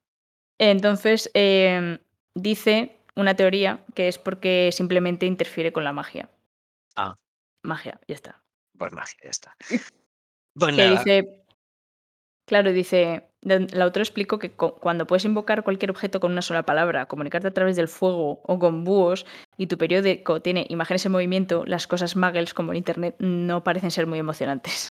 entonces, 0.59 1.29
em, 1.33 1.99
dice 2.35 2.97
una 3.15 3.35
teoría 3.35 3.83
que 3.95 4.07
es 4.07 4.17
porque 4.17 4.69
simplemente 4.71 5.25
interfiere 5.25 5.71
con 5.73 5.83
la 5.83 5.93
magia. 5.93 6.29
Ah. 6.95 7.15
Magia, 7.63 7.99
ya 8.07 8.15
está. 8.15 8.41
Pues 8.77 8.91
magia, 8.93 9.19
ya 9.23 9.29
está. 9.29 9.55
Pues 10.53 10.75
Que 10.75 10.81
nada. 10.85 10.97
dice 10.99 11.41
claro, 12.45 12.73
dice, 12.73 13.30
don 13.41 13.67
el 13.71 13.81
autor 13.81 14.01
explicó 14.01 14.39
que 14.39 14.51
cuando 14.51 15.07
puedes 15.07 15.25
invocar 15.25 15.63
cualquier 15.63 15.91
objeto 15.91 16.19
con 16.19 16.31
una 16.31 16.41
sola 16.41 16.63
palabra, 16.63 17.07
comunicarte 17.07 17.47
a 17.47 17.53
través 17.53 17.75
del 17.75 17.87
fuego 17.87 18.41
o 18.43 18.59
con 18.59 18.83
búhos, 18.83 19.25
y 19.57 19.67
tu 19.67 19.77
periódico 19.77 20.41
tiene 20.41 20.65
imágenes 20.69 21.05
en 21.05 21.11
movimiento, 21.11 21.63
las 21.65 21.87
cosas 21.87 22.15
muggles, 22.15 22.53
como 22.53 22.71
en 22.71 22.77
Internet, 22.77 23.15
no 23.19 23.63
parecen 23.63 23.91
ser 23.91 24.07
muy 24.07 24.19
emocionantes. 24.19 24.89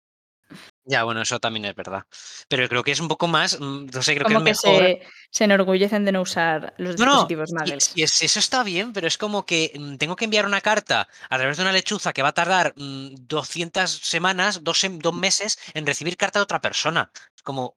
Ya, 0.85 1.05
bueno, 1.05 1.23
eso 1.23 1.39
también 1.39 1.65
es 1.65 1.75
verdad. 1.75 2.03
Pero 2.49 2.69
creo 2.69 2.83
que 2.83 2.91
es 2.91 3.01
un 3.01 3.09
poco 3.09 3.27
más, 3.29 3.59
mm, 3.59 3.87
no 3.87 4.03
sé, 4.03 4.15
creo 4.17 4.27
que 4.27 4.35
es 4.35 4.39
que 4.39 4.45
mejor 4.45 4.83
se 4.85 5.03
se 5.31 5.45
enorgullecen 5.45 6.05
de 6.05 6.13
no 6.13 6.21
usar 6.21 6.75
los 6.77 6.99
No, 6.99 7.07
no, 7.07 7.13
dispositivos 7.13 7.49
si 7.51 7.55
muggles. 7.55 7.93
es 7.97 8.23
eso 8.23 8.39
está 8.39 8.63
bien, 8.63 8.93
pero 8.93 9.07
es 9.07 9.17
como 9.17 9.47
que, 9.47 9.73
mm, 9.75 9.97
tengo 9.97 10.17
que 10.17 10.25
enviar 10.27 10.45
una 10.45 10.61
carta 10.61 11.09
a 11.31 11.39
través 11.39 11.57
de 11.57 11.63
una 11.63 11.73
lechuza 11.73 12.13
que 12.13 12.23
va 12.23 12.29
a 12.31 12.35
tardar, 12.35 12.75
mm, 12.77 13.15
200 13.21 13.91
semanas, 13.91 14.63
2 14.63 14.81
sem 14.81 14.99
2 14.99 15.15
meses 15.15 15.57
en 15.73 15.87
recibir 15.87 16.17
carta 16.19 16.39
de 16.41 16.43
otra 16.45 16.61
persona. 16.61 17.11
Es 17.35 17.43
como 17.43 17.77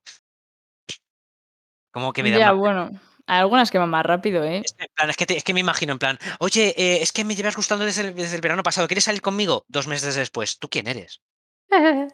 como 1.96 2.12
que 2.12 2.24
me 2.24 2.32
da 2.32 2.38
Ya, 2.38 2.52
bueno, 2.52 2.92
hay 3.26 3.40
algunas 3.40 3.72
que 3.72 3.78
van 3.78 3.90
más 3.90 4.06
rápido, 4.06 4.44
¿eh? 4.44 4.62
Es 4.66 4.74
que 4.74 4.84
en 4.84 4.90
plan, 4.94 5.10
es 5.10 5.16
que 5.16 5.26
te 5.26 5.38
es 5.38 5.46
que 5.46 5.54
me 5.54 5.62
imagino 5.62 5.94
en 5.94 6.00
plan: 6.00 6.20
"Oye, 6.40 6.76
eh, 6.78 7.02
es 7.02 7.14
que 7.14 7.24
me 7.24 7.36
llevas 7.36 7.56
gustando 7.56 7.86
desde 7.86 8.02
el 8.02 8.16
desde 8.16 8.36
el 8.36 8.42
verano 8.42 8.64
pasado, 8.64 8.86
¿quieres 8.90 9.06
salir 9.06 9.22
conmigo?". 9.22 9.64
2 9.70 9.88
meses 9.88 10.14
después, 10.14 10.60
¿tú 10.60 10.68
quién 10.68 10.88
eres? 10.88 11.22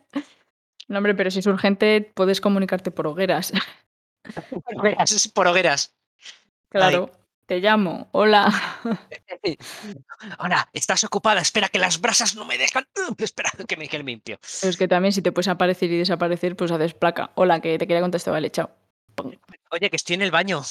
No, 0.87 0.97
hombre, 0.97 1.15
pero 1.15 1.31
si 1.31 1.39
es 1.39 1.47
urgente, 1.47 2.11
puedes 2.13 2.41
comunicarte 2.41 2.91
por 2.91 3.07
hogueras. 3.07 3.53
Por 5.33 5.47
hogueras, 5.47 5.87
por. 5.89 6.81
Claro, 6.81 7.11
te 7.47 7.59
llamo, 7.59 8.09
hola. 8.11 8.53
Hola, 10.37 10.69
¿estás 10.73 11.03
ocupada? 11.05 11.41
Espera, 11.41 11.69
que 11.69 11.79
las 11.79 12.01
brasas 12.01 12.35
no 12.35 12.45
me 12.45 12.57
dejan. 12.57 12.85
Espera, 13.17 13.51
que 13.67 13.77
me 13.77 13.87
que 13.87 13.99
limpio. 13.99 14.37
Pero 14.59 14.69
es 14.69 14.77
que 14.77 14.87
también 14.87 15.13
si 15.13 15.21
te 15.21 15.31
puedes 15.31 15.47
aparecer 15.47 15.89
y 15.91 15.97
desaparecer, 15.97 16.55
pues 16.55 16.71
haces 16.71 16.93
placa. 16.93 17.31
Hola, 17.35 17.61
que 17.61 17.79
te 17.79 17.87
quería 17.87 18.01
contestar, 18.01 18.33
vale, 18.33 18.51
chao. 18.51 18.69
Oye, 19.71 19.89
que 19.89 19.95
estoy 19.95 20.15
en 20.15 20.21
el 20.21 20.31
baño. 20.31 20.61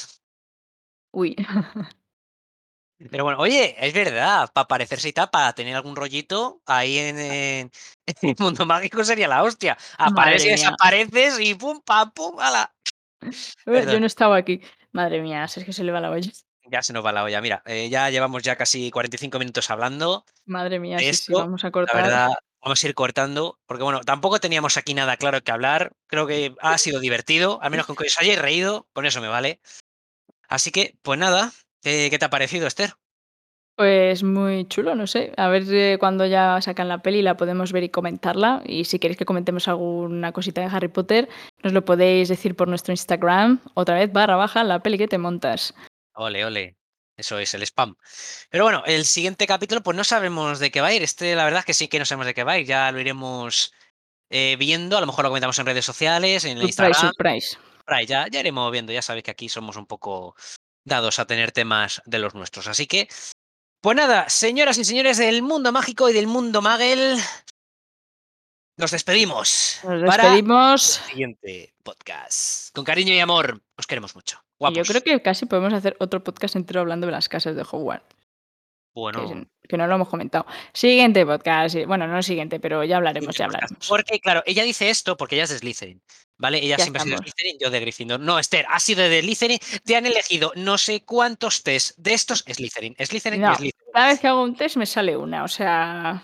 Uy. 1.13 1.37
Pero 3.11 3.25
bueno, 3.25 3.39
oye, 3.39 3.75
es 3.79 3.95
verdad, 3.95 4.51
para 4.53 4.69
parecerse 4.69 5.09
y 5.09 5.13
tal, 5.15 5.31
para 5.31 5.55
tener 5.55 5.75
algún 5.75 5.97
rollito 5.97 6.61
ahí 6.67 6.99
en 6.99 7.19
en 7.19 7.71
en 8.07 8.29
el 8.29 8.37
mundo 8.39 8.67
mágico 8.67 9.03
sería 9.05 9.27
la 9.27 9.43
hostia. 9.43 9.79
Apareces 9.97 10.47
y 10.47 10.51
desapareces 10.51 11.41
y 11.41 11.55
pum, 11.55 11.81
pam, 11.81 12.11
pum, 12.13 12.39
hala. 12.39 12.75
Eh, 13.23 13.87
yo 13.91 14.01
no 14.01 14.07
estaba 14.07 14.37
aquí. 14.37 14.61
Madre 14.93 15.23
mía, 15.23 15.45
a 15.45 15.49
Sergio 15.49 15.73
se 15.73 15.83
le 15.83 15.93
va 15.93 16.01
la 16.01 16.11
olla. 16.11 16.31
Ya 16.71 16.83
se 16.83 16.93
nos 16.93 17.05
va 17.05 17.13
la 17.13 17.25
olla. 17.25 17.41
Mira, 17.41 17.63
eh, 17.65 17.89
ya 17.89 18.11
llevamos 18.11 18.43
ya 18.43 18.57
casi 18.57 18.91
45 18.91 19.39
minutos 19.39 19.71
hablando. 19.71 20.27
Madre 20.45 20.79
mía, 20.79 20.97
de 20.97 21.05
sí, 21.05 21.09
esto. 21.09 21.25
sí, 21.25 21.33
vamos 21.33 21.65
a 21.65 21.71
cortar. 21.71 21.97
La 21.97 22.03
verdad, 22.03 22.29
vamos 22.63 22.83
a 22.83 22.89
ir 22.89 22.95
cortando, 22.95 23.59
porque 23.67 23.85
bueno, 23.85 24.01
tampoco 24.01 24.41
teníamos 24.41 24.77
aquí 24.77 24.95
nada 24.95 25.17
claro 25.17 25.43
que 25.43 25.53
hablar. 25.53 25.93
Creo 26.07 26.27
que 26.27 26.55
ha 26.61 26.79
sido 26.79 27.01
divertido, 27.01 27.59
al 27.63 27.71
menos 27.71 27.87
con 27.87 27.97
que 27.97 28.07
os 28.07 28.19
hayáis 28.19 28.41
reído, 28.41 28.87
con 28.93 29.07
eso 29.07 29.21
me 29.21 29.29
vale. 29.29 29.61
Así 30.49 30.71
que, 30.71 30.95
pues 31.03 31.19
nada, 31.19 31.53
¿qué, 31.83 32.11
te 32.11 32.25
ha 32.25 32.31
parecido, 32.31 32.67
Esther? 32.67 32.95
Pues 33.77 34.23
muy 34.23 34.67
chulo, 34.67 34.95
no 34.95 35.07
sé. 35.07 35.33
A 35.37 35.49
ver 35.49 35.65
eh, 35.71 35.97
cuando 35.99 36.27
ya 36.27 36.61
sacan 36.61 36.89
la 36.89 37.03
peli 37.03 37.23
la 37.23 37.37
podemos 37.37 37.73
ver 37.73 37.85
y 37.85 37.89
comentarla. 37.89 38.63
Y 38.67 38.85
si 38.85 38.99
queréis 38.99 39.17
que 39.17 39.25
comentemos 39.25 39.69
alguna 39.69 40.33
cosita 40.33 40.61
de 40.61 40.67
Harry 40.67 40.89
Potter, 40.89 41.29
nos 41.63 41.73
lo 41.73 41.85
podéis 41.85 42.29
decir 42.29 42.57
por 42.57 42.69
nuestro 42.69 42.93
Instagram. 42.93 43.61
Otra 43.75 43.95
vez, 43.95 44.13
barra 44.13 44.37
baja, 44.37 44.65
la 44.65 44.83
peli 44.83 44.99
que 44.99 45.09
te 45.09 45.19
montas. 45.19 45.73
Ole, 46.15 46.45
ole. 46.45 46.80
Eso 47.21 47.39
es 47.39 47.53
el 47.55 47.63
spam. 47.63 47.97
Pero 48.49 48.65
bueno, 48.65 48.83
el 48.87 49.05
siguiente 49.05 49.47
capítulo, 49.47 49.83
pues 49.83 49.97
no 49.97 50.05
sabemos 50.05 50.59
de 50.59 50.71
qué 50.71 50.81
va 50.81 50.89
a 50.89 50.95
ir. 50.95 51.03
Este, 51.03 51.35
la 51.35 51.45
verdad 51.45 51.61
es 51.61 51.67
que 51.67 51.75
sí 51.75 51.89
que 51.89 51.99
no 51.99 52.07
sabemos 52.07 52.27
de 52.27 52.35
qué 52.35 52.45
va 52.45 52.53
a 52.53 52.59
ir. 52.59 52.67
Ya 52.67 52.91
lo 52.91 52.99
iremos 52.99 53.73
eh, 54.31 54.57
viendo. 54.59 54.97
A 54.97 55.01
lo 55.01 55.07
mejor 55.07 55.25
lo 55.25 55.31
comentamos 55.31 55.59
en 55.59 55.67
redes 55.67 55.85
sociales, 55.85 56.45
en 56.45 56.53
Surprise, 56.53 56.69
Instagram. 56.69 57.13
surprise. 57.13 57.59
Ya, 58.07 58.27
ya 58.29 58.41
iremos 58.41 58.73
viendo. 58.73 58.93
Ya 58.93 59.03
sabéis 59.03 59.25
que 59.25 59.31
aquí 59.31 59.49
somos 59.51 59.77
un 59.77 59.87
poco 59.87 60.35
dados 60.85 61.19
a 61.19 61.27
tener 61.27 61.53
temas 61.53 62.01
de 62.07 62.19
los 62.19 62.35
nuestros. 62.35 62.67
Así 62.67 62.87
que, 62.87 63.09
pues 63.83 63.97
nada, 63.97 64.29
señoras 64.31 64.79
y 64.79 64.85
señores 64.85 65.19
del 65.19 65.43
mundo 65.43 65.73
mágico 65.73 66.09
y 66.09 66.15
del 66.15 66.27
mundo 66.27 66.63
magel, 66.63 67.19
nos 68.79 68.93
despedimos. 68.93 69.81
Nos 69.85 70.05
para 70.05 70.25
despedimos. 70.25 71.01
el 71.01 71.11
siguiente 71.11 71.75
podcast. 71.83 72.75
Con 72.75 72.85
cariño 72.85 73.13
y 73.13 73.21
amor, 73.21 73.61
os 73.77 73.87
queremos 73.87 74.15
mucho. 74.15 74.43
Yo 74.61 74.83
creo 74.85 75.03
que 75.03 75.23
casi 75.23 75.47
podemos 75.47 75.73
hacer 75.73 75.97
otro 76.01 76.23
podcast 76.23 76.55
entero 76.57 76.81
hablando 76.81 77.07
de 77.07 77.13
las 77.13 77.29
casas 77.29 77.57
de 77.57 77.63
Hogwarts. 77.63 78.15
Bueno, 78.93 79.47
que 79.69 79.77
no 79.77 79.87
lo 79.87 79.95
hemos 79.95 80.09
comentado. 80.09 80.47
Siguiente 80.75 81.25
podcast. 81.25 81.77
Bueno, 81.87 82.09
no 82.09 82.17
el 82.17 82.25
siguiente, 82.25 82.59
pero 82.59 82.83
ya 82.85 82.97
hablaremos, 82.97 83.37
ya 83.37 83.45
hablaremos. 83.45 83.89
Porque, 83.89 84.19
claro, 84.19 84.43
ella 84.47 84.65
dice 84.65 84.91
esto 84.91 85.17
porque 85.17 85.37
ella 85.37 85.45
es 85.45 85.51
de 85.51 85.59
Slytherin. 85.59 86.03
¿Vale? 86.37 86.59
Ella 86.59 86.77
Ya 86.77 86.85
siempre 86.85 87.01
ha 87.03 87.05
sido 87.05 87.17
de. 87.19 87.23
Slytherin, 87.23 87.59
yo 87.61 87.71
de 87.71 87.81
Gryffindor. 87.81 88.19
No, 88.21 88.39
Esther, 88.39 88.67
ha 88.69 88.81
sido 88.81 89.03
de 89.09 89.21
Slytherin. 89.23 89.59
Te 89.85 89.95
han 89.97 90.07
elegido 90.07 90.53
no 90.57 90.77
sé 90.77 91.05
cuántos 91.05 91.63
test 91.63 91.97
de 91.99 92.15
estos 92.15 92.41
Slytherin. 92.41 92.97
Slytherin 92.99 93.41
No. 93.43 93.53
y 93.53 93.57
Slytherin. 93.57 93.93
Cada 93.95 94.07
vez 94.09 94.21
que 94.21 94.27
hago 94.27 94.43
un 94.43 94.57
test 94.57 94.77
me 94.77 94.87
sale 94.87 95.17
una, 95.17 95.45
o 95.45 95.49
sea. 95.49 96.23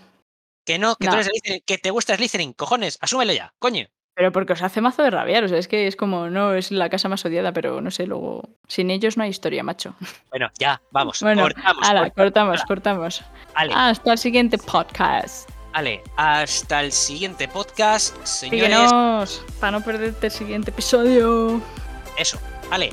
Que 0.65 0.77
no, 0.77 0.95
que 0.97 1.05
No. 1.05 1.11
tú 1.11 1.15
eres 1.15 1.27
de 1.27 1.31
Slytherin, 1.31 1.61
que 1.65 1.77
te 1.77 1.91
gusta 1.91 2.15
Slytherin, 2.17 2.51
cojones, 2.53 2.97
asúmelo 2.99 3.31
ya, 3.31 3.53
coño. 3.59 3.87
Pero 4.17 4.31
porque 4.31 4.53
os 4.53 4.63
hace 4.63 4.81
mazo 4.81 5.03
de 5.03 5.11
rabiar, 5.11 5.43
o 5.43 5.47
sea, 5.47 5.59
es 5.59 5.67
que 5.67 5.85
es 5.85 5.95
como, 5.95 6.27
no, 6.27 6.55
es 6.55 6.71
la 6.71 6.89
casa 6.89 7.07
más 7.07 7.23
odiada, 7.23 7.51
pero 7.51 7.81
no 7.81 7.91
sé, 7.91 8.07
luego. 8.07 8.49
Sin 8.67 8.89
ellos 8.89 9.15
no 9.15 9.21
hay 9.21 9.29
historia, 9.29 9.61
macho. 9.61 9.93
Bueno, 10.31 10.49
ya, 10.57 10.81
vamos, 10.89 11.21
Bueno, 11.21 11.43
cortamos. 11.43 11.87
Ala, 11.87 12.09
cortamos. 12.09 12.63
cortamos, 12.63 12.63
cortamos. 12.63 13.23
Ale, 13.53 13.73
Hasta 13.75 14.13
el 14.13 14.17
siguiente 14.17 14.57
podcast. 14.57 15.47
ale, 15.73 16.01
hasta 16.15 16.81
el 16.81 16.91
siguiente 16.91 17.47
podcast, 17.47 18.17
señores. 18.25 18.63
Síguenos 18.89 19.43
para 19.59 19.71
no 19.73 19.81
perderte 19.81 20.25
el 20.27 20.33
siguiente 20.33 20.71
episodio. 20.71 21.61
Eso, 22.17 22.39
ale, 22.71 22.89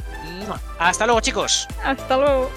hasta 0.78 1.06
luego, 1.06 1.22
chicos. 1.22 1.66
Hasta 1.82 2.18
luego. 2.18 2.50